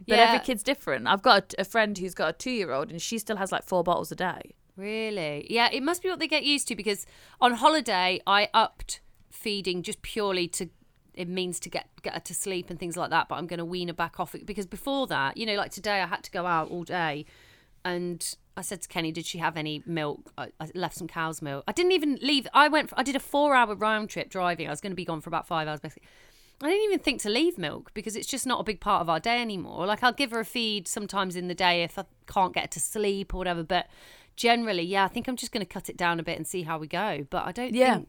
But 0.07 0.19
Yeah. 0.19 0.25
every 0.29 0.39
kid's 0.47 0.63
different. 0.63 1.09
I've 1.09 1.23
got 1.23 1.53
a, 1.59 1.63
a 1.63 1.65
friend 1.65 1.99
who's 1.99 2.15
got 2.15 2.31
a 2.31 2.33
two-year-old 2.33 2.91
and 2.91 3.03
she 3.03 3.19
still 3.19 3.39
has 3.39 3.51
like 3.51 3.65
four 3.65 3.83
bottles 3.83 4.13
a 4.13 4.17
day. 4.17 4.55
Really? 4.77 5.47
Yeah, 5.51 5.69
it 5.73 5.83
must 5.83 6.01
be 6.01 6.09
what 6.09 6.21
they 6.21 6.29
get 6.29 6.45
used 6.45 6.69
to 6.69 6.77
because 6.77 7.07
on 7.41 7.55
holiday 7.55 8.21
I 8.27 8.49
upped 8.55 9.01
feeding 9.31 9.83
just 9.83 10.03
purely 10.03 10.49
to 10.49 10.69
it 11.15 11.29
means 11.29 11.59
to 11.61 11.69
get 11.69 11.89
get 12.03 12.15
her 12.15 12.21
to 12.21 12.35
sleep 12.35 12.71
and 12.71 12.79
things 12.79 12.97
like 12.97 13.11
that, 13.11 13.29
but 13.29 13.35
I'm 13.37 13.47
going 13.47 13.59
to 13.59 13.65
wean 13.65 13.89
her 13.89 13.95
back 13.95 14.21
off 14.21 14.35
it 14.35 14.47
because 14.47 14.67
before 14.67 15.07
that, 15.09 15.37
you 15.37 15.45
know, 15.45 15.55
like 15.57 15.71
today 15.73 16.01
I 16.01 16.07
had 16.07 16.23
to 16.25 16.31
go 16.31 16.47
out 16.47 16.71
all 16.71 16.85
day 16.85 17.27
and 17.85 18.37
I 18.57 18.63
said 18.63 18.83
to 18.83 18.89
Kenny, 18.89 19.11
"Did 19.11 19.27
she 19.27 19.39
have 19.39 19.57
any 19.57 19.83
milk?" 19.87 20.33
I, 20.37 20.49
I 20.61 20.71
left 20.75 20.97
some 20.97 21.09
cow's 21.09 21.41
milk. 21.43 21.65
I 21.67 21.73
didn't 21.73 21.93
even 21.93 22.19
leave. 22.23 22.47
I 22.53 22.69
went. 22.69 22.91
For, 22.91 22.99
I 22.99 23.03
did 23.03 23.17
a 23.17 23.21
four-hour 23.21 23.75
round 23.75 24.11
trip 24.11 24.29
driving. 24.31 24.67
I 24.67 24.71
was 24.71 24.81
going 24.81 24.93
to 24.93 24.97
be 24.97 25.05
gone 25.05 25.21
for 25.21 25.31
about 25.31 25.47
five 25.47 25.67
hours, 25.67 25.81
basically. 25.81 26.07
I 26.63 26.69
didn't 26.69 26.85
even 26.85 26.99
think 26.99 27.23
to 27.23 27.31
leave 27.31 27.57
milk 27.57 27.91
because 27.95 28.15
it's 28.17 28.27
just 28.27 28.47
not 28.47 28.61
a 28.61 28.65
big 28.65 28.81
part 28.81 29.01
of 29.01 29.09
our 29.09 29.19
day 29.19 29.41
anymore. 29.41 29.87
Like 29.87 30.03
I'll 30.03 30.13
give 30.13 30.31
her 30.31 30.41
a 30.41 30.45
feed 30.45 30.87
sometimes 30.87 31.35
in 31.35 31.49
the 31.49 31.55
day 31.55 31.83
if 31.83 31.99
I 31.99 32.05
can't 32.27 32.53
get 32.53 32.65
her 32.65 32.69
to 32.69 32.81
sleep 32.81 33.33
or 33.33 33.39
whatever, 33.39 33.63
but 33.63 33.87
generally, 34.37 34.83
yeah, 34.83 35.05
I 35.05 35.09
think 35.09 35.27
I'm 35.27 35.37
just 35.37 35.53
going 35.53 35.65
to 35.65 35.73
cut 35.73 35.89
it 35.89 35.97
down 35.97 36.21
a 36.21 36.23
bit 36.23 36.37
and 36.37 36.47
see 36.47 36.63
how 36.63 36.79
we 36.79 36.87
go. 36.87 37.27
But 37.31 37.47
I 37.47 37.53
don't 37.53 37.75
Yeah. 37.75 37.95
think, 37.95 38.09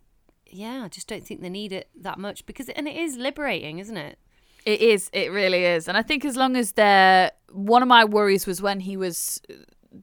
yeah, 0.53 0.83
I 0.83 0.87
just 0.87 1.07
don't 1.07 1.25
think 1.25 1.41
they 1.41 1.49
need 1.49 1.71
it 1.71 1.89
that 1.95 2.19
much 2.19 2.45
because, 2.45 2.69
and 2.69 2.87
it 2.87 2.95
is 2.95 3.17
liberating, 3.17 3.79
isn't 3.79 3.97
it? 3.97 4.17
It 4.65 4.81
is. 4.81 5.09
It 5.13 5.31
really 5.31 5.65
is. 5.65 5.87
And 5.87 5.97
I 5.97 6.01
think 6.01 6.23
as 6.25 6.35
long 6.35 6.55
as 6.55 6.73
they're. 6.73 7.31
One 7.51 7.81
of 7.81 7.87
my 7.87 8.05
worries 8.05 8.47
was 8.47 8.61
when 8.61 8.79
he 8.79 8.95
was 8.95 9.41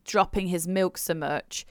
dropping 0.05 0.47
his 0.47 0.67
milk 0.67 0.97
so 0.97 1.13
much. 1.13 1.65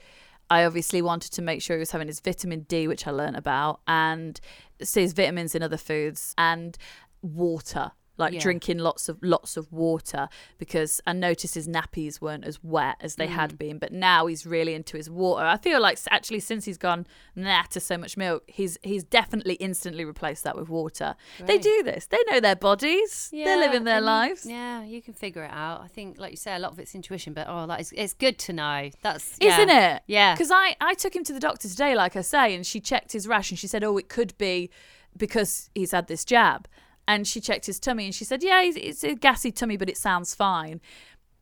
I 0.49 0.65
obviously 0.65 1.01
wanted 1.01 1.31
to 1.33 1.41
make 1.41 1.61
sure 1.61 1.75
he 1.75 1.79
was 1.79 1.91
having 1.91 2.07
his 2.07 2.19
vitamin 2.19 2.61
D, 2.61 2.87
which 2.87 3.05
I 3.07 3.11
learnt 3.11 3.37
about, 3.37 3.81
and 3.87 4.39
so 4.81 4.99
his 5.01 5.13
vitamins 5.13 5.53
in 5.53 5.61
other 5.61 5.77
foods 5.77 6.33
and 6.37 6.77
water. 7.21 7.91
Like 8.19 8.33
Yeah. 8.33 8.41
drinking 8.41 8.77
lots 8.79 9.09
of 9.09 9.17
lots 9.23 9.57
of 9.57 9.71
water 9.71 10.27
because 10.57 11.01
I 11.07 11.13
noticed 11.13 11.55
his 11.55 11.67
nappies 11.67 12.19
weren't 12.21 12.43
as 12.43 12.61
wet 12.63 12.97
as 12.99 13.15
they 13.15 13.27
Mm. 13.27 13.31
had 13.41 13.57
been, 13.57 13.77
but 13.79 13.91
now 13.91 14.27
he's 14.27 14.45
really 14.45 14.73
into 14.75 14.97
his 14.97 15.09
water. 15.09 15.45
I 15.45 15.57
feel 15.57 15.79
like 15.81 15.97
actually 16.11 16.41
since 16.41 16.65
he's 16.65 16.77
gone 16.77 17.07
nah 17.35 17.63
to 17.71 17.79
so 17.79 17.97
much 17.97 18.17
milk, 18.17 18.43
he's 18.47 18.77
he's 18.83 19.03
definitely 19.05 19.53
instantly 19.55 20.03
replaced 20.05 20.43
that 20.43 20.55
with 20.57 20.69
water. 20.69 21.15
They 21.39 21.57
do 21.57 21.81
this. 21.83 22.05
They 22.07 22.19
know 22.29 22.39
their 22.39 22.57
bodies. 22.57 23.29
They're 23.31 23.57
living 23.57 23.85
their 23.85 24.01
lives. 24.01 24.45
Yeah, 24.45 24.83
you 24.83 25.01
can 25.01 25.13
figure 25.13 25.43
it 25.45 25.51
out. 25.51 25.81
I 25.81 25.87
think, 25.87 26.19
like 26.19 26.31
you 26.31 26.37
say, 26.37 26.53
a 26.55 26.59
lot 26.59 26.73
of 26.73 26.79
it's 26.79 26.93
intuition, 26.93 27.33
but 27.33 27.47
oh, 27.49 27.65
that 27.67 27.79
is 27.79 27.93
it's 27.95 28.13
good 28.13 28.37
to 28.39 28.53
know. 28.53 28.89
That's 29.01 29.37
yeah. 29.39 29.55
Isn't 29.57 29.69
it? 29.69 30.03
Yeah. 30.07 30.33
Because 30.33 30.51
I, 30.51 30.75
I 30.81 30.93
took 30.93 31.15
him 31.15 31.23
to 31.23 31.31
the 31.33 31.39
doctor 31.39 31.69
today, 31.69 31.95
like 31.95 32.17
I 32.17 32.21
say, 32.21 32.53
and 32.53 32.65
she 32.67 32.81
checked 32.81 33.13
his 33.13 33.27
rash 33.29 33.49
and 33.51 33.57
she 33.57 33.67
said, 33.67 33.81
oh, 33.83 33.95
it 33.97 34.09
could 34.09 34.37
be 34.37 34.69
because 35.17 35.69
he's 35.73 35.91
had 35.91 36.07
this 36.07 36.25
jab. 36.25 36.67
And 37.09 37.27
she 37.27 37.41
checked 37.41 37.65
his 37.65 37.79
tummy 37.79 38.05
and 38.05 38.13
she 38.13 38.23
said, 38.23 38.43
yeah, 38.43 38.61
it's- 38.61 39.03
a 39.03 39.15
gassy 39.15 39.51
tummy, 39.51 39.77
but 39.77 39.89
it 39.89 39.97
sounds 39.97 40.35
fine. 40.35 40.79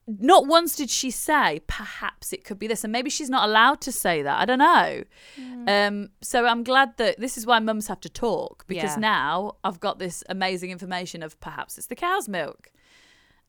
Not 0.08 0.48
once 0.48 0.78
did 0.78 0.90
she 0.90 1.12
say, 1.12 1.60
perhaps 1.68 2.32
it 2.32 2.46
could 2.46 2.58
be 2.58 2.68
this. 2.68 2.86
And 2.86 2.94
maybe 2.94 3.10
she's 3.10 3.30
not 3.30 3.44
allowed 3.50 3.82
to 3.82 3.92
say 3.92 4.22
that. 4.22 4.40
I 4.40 4.46
don't 4.46 4.60
know. 4.60 5.04
Hmm. 5.36 5.68
Um, 5.68 6.10
so 6.22 6.46
I'm 6.46 6.64
glad 6.64 6.96
that 6.96 7.20
this 7.20 7.38
is 7.38 7.46
why 7.46 7.60
mums 7.60 7.88
have 7.88 8.00
to 8.00 8.10
talk 8.10 8.64
because 8.68 8.96
Yeah. 8.96 9.00
now 9.02 9.58
I've 9.66 9.82
got 9.82 10.00
this 10.00 10.24
amazing 10.30 10.72
information 10.72 11.22
of 11.22 11.38
perhaps 11.42 11.78
it's 11.78 11.88
the 11.88 11.96
cow's 11.96 12.30
milk. 12.30 12.72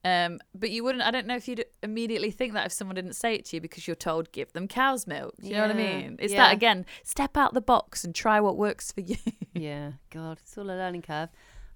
Um, 0.05 0.41
but 0.55 0.71
you 0.71 0.83
wouldn't. 0.85 1.05
I 1.05 1.11
don't 1.13 1.27
know 1.29 1.37
if 1.37 1.47
you'd 1.49 1.65
immediately 1.83 2.31
think 2.33 2.53
that 2.55 2.67
if 2.67 2.73
someone 2.73 2.95
didn't 2.97 3.15
say 3.15 3.35
it 3.35 3.45
to 3.47 3.57
you 3.57 3.61
because 3.61 3.87
you're 3.87 3.97
told 3.97 4.33
give 4.33 4.53
them 4.53 4.67
cow's 4.67 5.07
milk. 5.07 5.35
You 5.43 5.55
know 5.55 5.63
what 5.63 5.71
I 5.71 5.75
mean? 5.75 6.17
It's 6.21 6.33
yeah. 6.33 6.45
that 6.45 6.53
again. 6.55 6.87
Step 7.05 7.37
out 7.37 7.53
the 7.55 7.61
box 7.61 8.05
and 8.05 8.15
try 8.15 8.41
what 8.41 8.57
works 8.57 8.91
for 8.91 9.01
you. 9.01 9.17
Yeah, 9.55 9.93
God, 10.11 10.39
it's 10.41 10.57
all 10.57 10.67
a 10.67 10.75
learning 10.75 11.03
curve. 11.03 11.29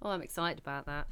Oh, 0.03 0.11
I'm 0.11 0.23
excited 0.23 0.59
about 0.59 0.87
that. 0.87 1.07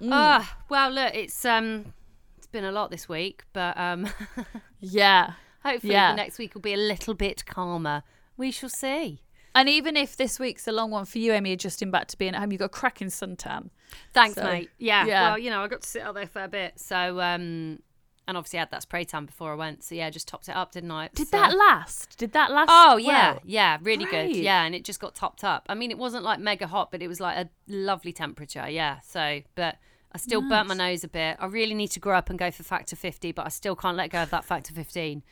Mm. 0.00 0.08
Ah, 0.10 0.58
well, 0.68 0.90
look, 0.90 1.14
it's 1.14 1.44
um, 1.44 1.92
it's 2.38 2.46
been 2.46 2.64
a 2.64 2.72
lot 2.72 2.90
this 2.90 3.08
week, 3.08 3.44
but 3.52 3.76
um, 3.78 4.08
yeah. 4.80 5.32
hopefully 5.62 5.92
Yeah. 5.92 6.12
the 6.12 6.16
next 6.16 6.38
week 6.38 6.54
will 6.54 6.60
be 6.62 6.74
a 6.74 6.78
little 6.78 7.14
bit 7.14 7.44
calmer. 7.46 8.02
We 8.36 8.50
shall 8.50 8.68
see. 8.70 9.20
And 9.54 9.68
even 9.68 9.96
if 9.96 10.16
this 10.16 10.40
week's 10.40 10.66
a 10.66 10.72
long 10.72 10.90
one 10.90 11.04
for 11.04 11.18
you, 11.18 11.32
Amy, 11.32 11.52
adjusting 11.52 11.92
back 11.92 12.08
to 12.08 12.18
being 12.18 12.34
at 12.34 12.40
home, 12.40 12.50
you've 12.50 12.58
got 12.58 12.64
a 12.64 12.68
cracking 12.70 13.06
suntan. 13.06 13.70
Thanks, 14.12 14.34
So, 14.34 14.42
mate. 14.42 14.70
Yeah, 14.78 15.06
yeah. 15.06 15.22
Well, 15.28 15.38
you 15.38 15.48
know, 15.50 15.62
I 15.62 15.68
got 15.68 15.82
to 15.82 15.88
sit 15.88 16.02
out 16.02 16.14
there 16.14 16.26
for 16.26 16.42
a 16.42 16.48
bit, 16.48 16.80
so 16.80 17.20
um, 17.20 17.78
and 18.26 18.36
obviously 18.36 18.58
I 18.58 18.62
had 18.62 18.70
that 18.70 18.82
spray 18.82 19.04
tan 19.04 19.26
before 19.26 19.52
I 19.52 19.54
went, 19.54 19.82
so 19.84 19.94
yeah, 19.94 20.08
just 20.10 20.28
topped 20.28 20.48
it 20.48 20.56
up, 20.56 20.72
didn't 20.72 20.90
I? 20.90 21.08
Did 21.14 21.28
So- 21.28 21.36
that 21.38 21.56
last? 21.56 22.16
Did 22.18 22.32
that 22.32 22.50
last? 22.50 22.68
Oh 22.72 22.96
yeah, 22.96 23.32
well? 23.32 23.42
yeah, 23.44 23.78
really 23.82 24.04
good. 24.04 24.34
Yeah, 24.34 24.64
and 24.64 24.74
it 24.74 24.84
just 24.84 25.00
got 25.00 25.14
topped 25.14 25.44
up. 25.44 25.66
I 25.68 25.74
mean, 25.74 25.90
it 25.90 25.98
wasn't 25.98 26.24
like 26.24 26.40
mega 26.40 26.66
hot, 26.66 26.90
but 26.90 27.02
it 27.02 27.08
was 27.08 27.20
like 27.20 27.36
a 27.36 27.48
lovely 27.68 28.12
temperature. 28.12 28.68
Yeah. 28.68 29.00
So, 29.02 29.40
but 29.54 29.76
I 30.12 30.18
still 30.18 30.40
burnt 30.48 30.68
my 30.68 30.74
nose 30.74 31.02
a 31.04 31.08
bit. 31.08 31.36
I 31.40 31.46
really 31.46 31.74
need 31.74 31.88
to 31.88 32.00
grow 32.00 32.16
up 32.16 32.30
and 32.30 32.38
go 32.38 32.50
for 32.50 32.62
factor 32.62 32.96
fifty, 32.96 33.32
but 33.32 33.44
I 33.46 33.48
still 33.48 33.74
can't 33.76 33.96
let 33.96 34.10
go 34.10 34.22
of 34.22 34.30
that 34.30 34.44
factor 34.44 34.72
fifteen. 34.72 35.22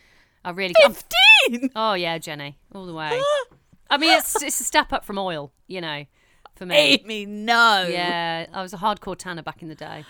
I 0.44 0.50
really 0.50 0.74
mean? 1.48 1.70
Oh 1.76 1.94
yeah, 1.94 2.18
Jennie, 2.18 2.58
all 2.74 2.86
the 2.86 2.92
way. 2.94 3.20
I 3.90 3.96
mean, 3.96 4.16
it's 4.18 4.42
it's 4.42 4.60
a 4.60 4.64
step 4.64 4.92
up 4.92 5.04
from 5.04 5.18
oil, 5.18 5.52
you 5.68 5.80
know, 5.80 6.04
for 6.56 6.66
me. 6.66 6.76
Amy, 7.04 7.26
no. 7.26 7.86
Yeah, 7.88 8.46
I 8.52 8.62
was 8.62 8.72
a 8.72 8.78
hardcore 8.78 9.16
tanner 9.16 9.42
back 9.42 9.62
in 9.62 9.68
the 9.68 9.74
day. 9.74 10.04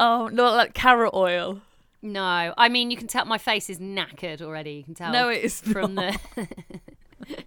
Oh, 0.00 0.28
not 0.28 0.54
like 0.54 0.74
carrot 0.74 1.12
oil. 1.14 1.60
No, 2.02 2.54
I 2.56 2.68
mean 2.68 2.90
you 2.90 2.96
can 2.96 3.08
tell 3.08 3.24
my 3.24 3.38
face 3.38 3.68
is 3.68 3.78
knackered 3.78 4.40
already. 4.42 4.72
You 4.72 4.84
can 4.84 4.94
tell. 4.94 5.12
No, 5.12 5.28
it 5.28 5.42
is 5.44 5.60
from 5.60 5.94
not. 5.94 6.16
the 6.36 6.46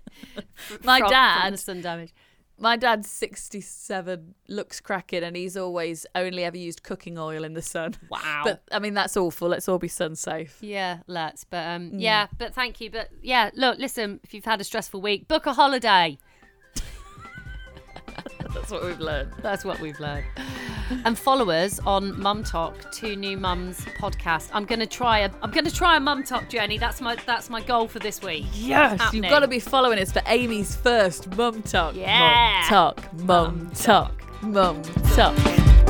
My 0.83 0.99
from- 0.99 1.07
from 1.07 1.09
dad, 1.09 1.53
the 1.53 1.57
sun 1.57 1.81
damage. 1.81 2.13
my 2.59 2.75
dad's 2.77 3.09
67, 3.09 4.35
looks 4.47 4.79
cracking, 4.79 5.23
and 5.23 5.35
he's 5.35 5.57
always 5.57 6.05
only 6.13 6.43
ever 6.43 6.57
used 6.57 6.83
cooking 6.83 7.17
oil 7.17 7.43
in 7.43 7.53
the 7.53 7.61
sun. 7.61 7.95
Wow. 8.09 8.41
But 8.43 8.61
I 8.71 8.79
mean, 8.79 8.93
that's 8.93 9.15
awful. 9.17 9.47
Let's 9.47 9.67
all 9.69 9.79
be 9.79 9.87
sun 9.87 10.15
safe. 10.15 10.57
yeah, 10.61 10.99
let's. 11.07 11.43
But 11.45 11.65
um, 11.67 11.91
Mm. 11.91 12.01
yeah, 12.01 12.27
but 12.37 12.53
thank 12.53 12.79
you. 12.81 12.91
But 12.91 13.09
yeah, 13.21 13.49
look, 13.55 13.79
listen. 13.79 14.19
If 14.23 14.33
you've 14.33 14.45
had 14.45 14.61
a 14.61 14.63
stressful 14.63 15.01
week, 15.01 15.27
book 15.27 15.45
a 15.45 15.53
holiday. 15.53 16.17
That's 18.53 18.71
what 18.71 18.83
we've 18.83 18.99
learned. 18.99 19.31
That's 19.41 19.63
what 19.65 19.79
we've 19.79 19.99
learned. 19.99 20.25
and 21.05 21.17
follow 21.17 21.49
us 21.49 21.79
on 21.79 22.19
Mum 22.19 22.43
Talk, 22.43 22.91
Two 22.91 23.15
New 23.15 23.37
Mums 23.37 23.79
podcast. 23.99 24.49
I'm 24.53 24.65
gonna 24.65 24.85
try 24.85 25.19
a 25.19 25.31
I'm 25.41 25.51
gonna 25.51 25.71
try 25.71 25.97
a 25.97 25.99
Mum 25.99 26.23
Talk 26.23 26.49
journey. 26.49 26.77
That's 26.77 27.01
my 27.01 27.15
that's 27.25 27.49
my 27.49 27.61
goal 27.61 27.87
for 27.87 27.99
this 27.99 28.21
week. 28.21 28.45
Yes, 28.53 29.13
you've 29.13 29.23
got 29.25 29.39
to 29.39 29.47
be 29.47 29.59
following 29.59 29.99
us 29.99 30.11
for 30.11 30.21
Amy's 30.27 30.75
first 30.75 31.35
mum 31.37 31.61
talk. 31.63 31.95
Yeah. 31.95 32.61
Mum 32.61 32.69
talk. 32.69 33.13
Mum 33.23 33.71
talk. 33.73 34.41
Mum 34.43 34.81
talk. 35.15 35.80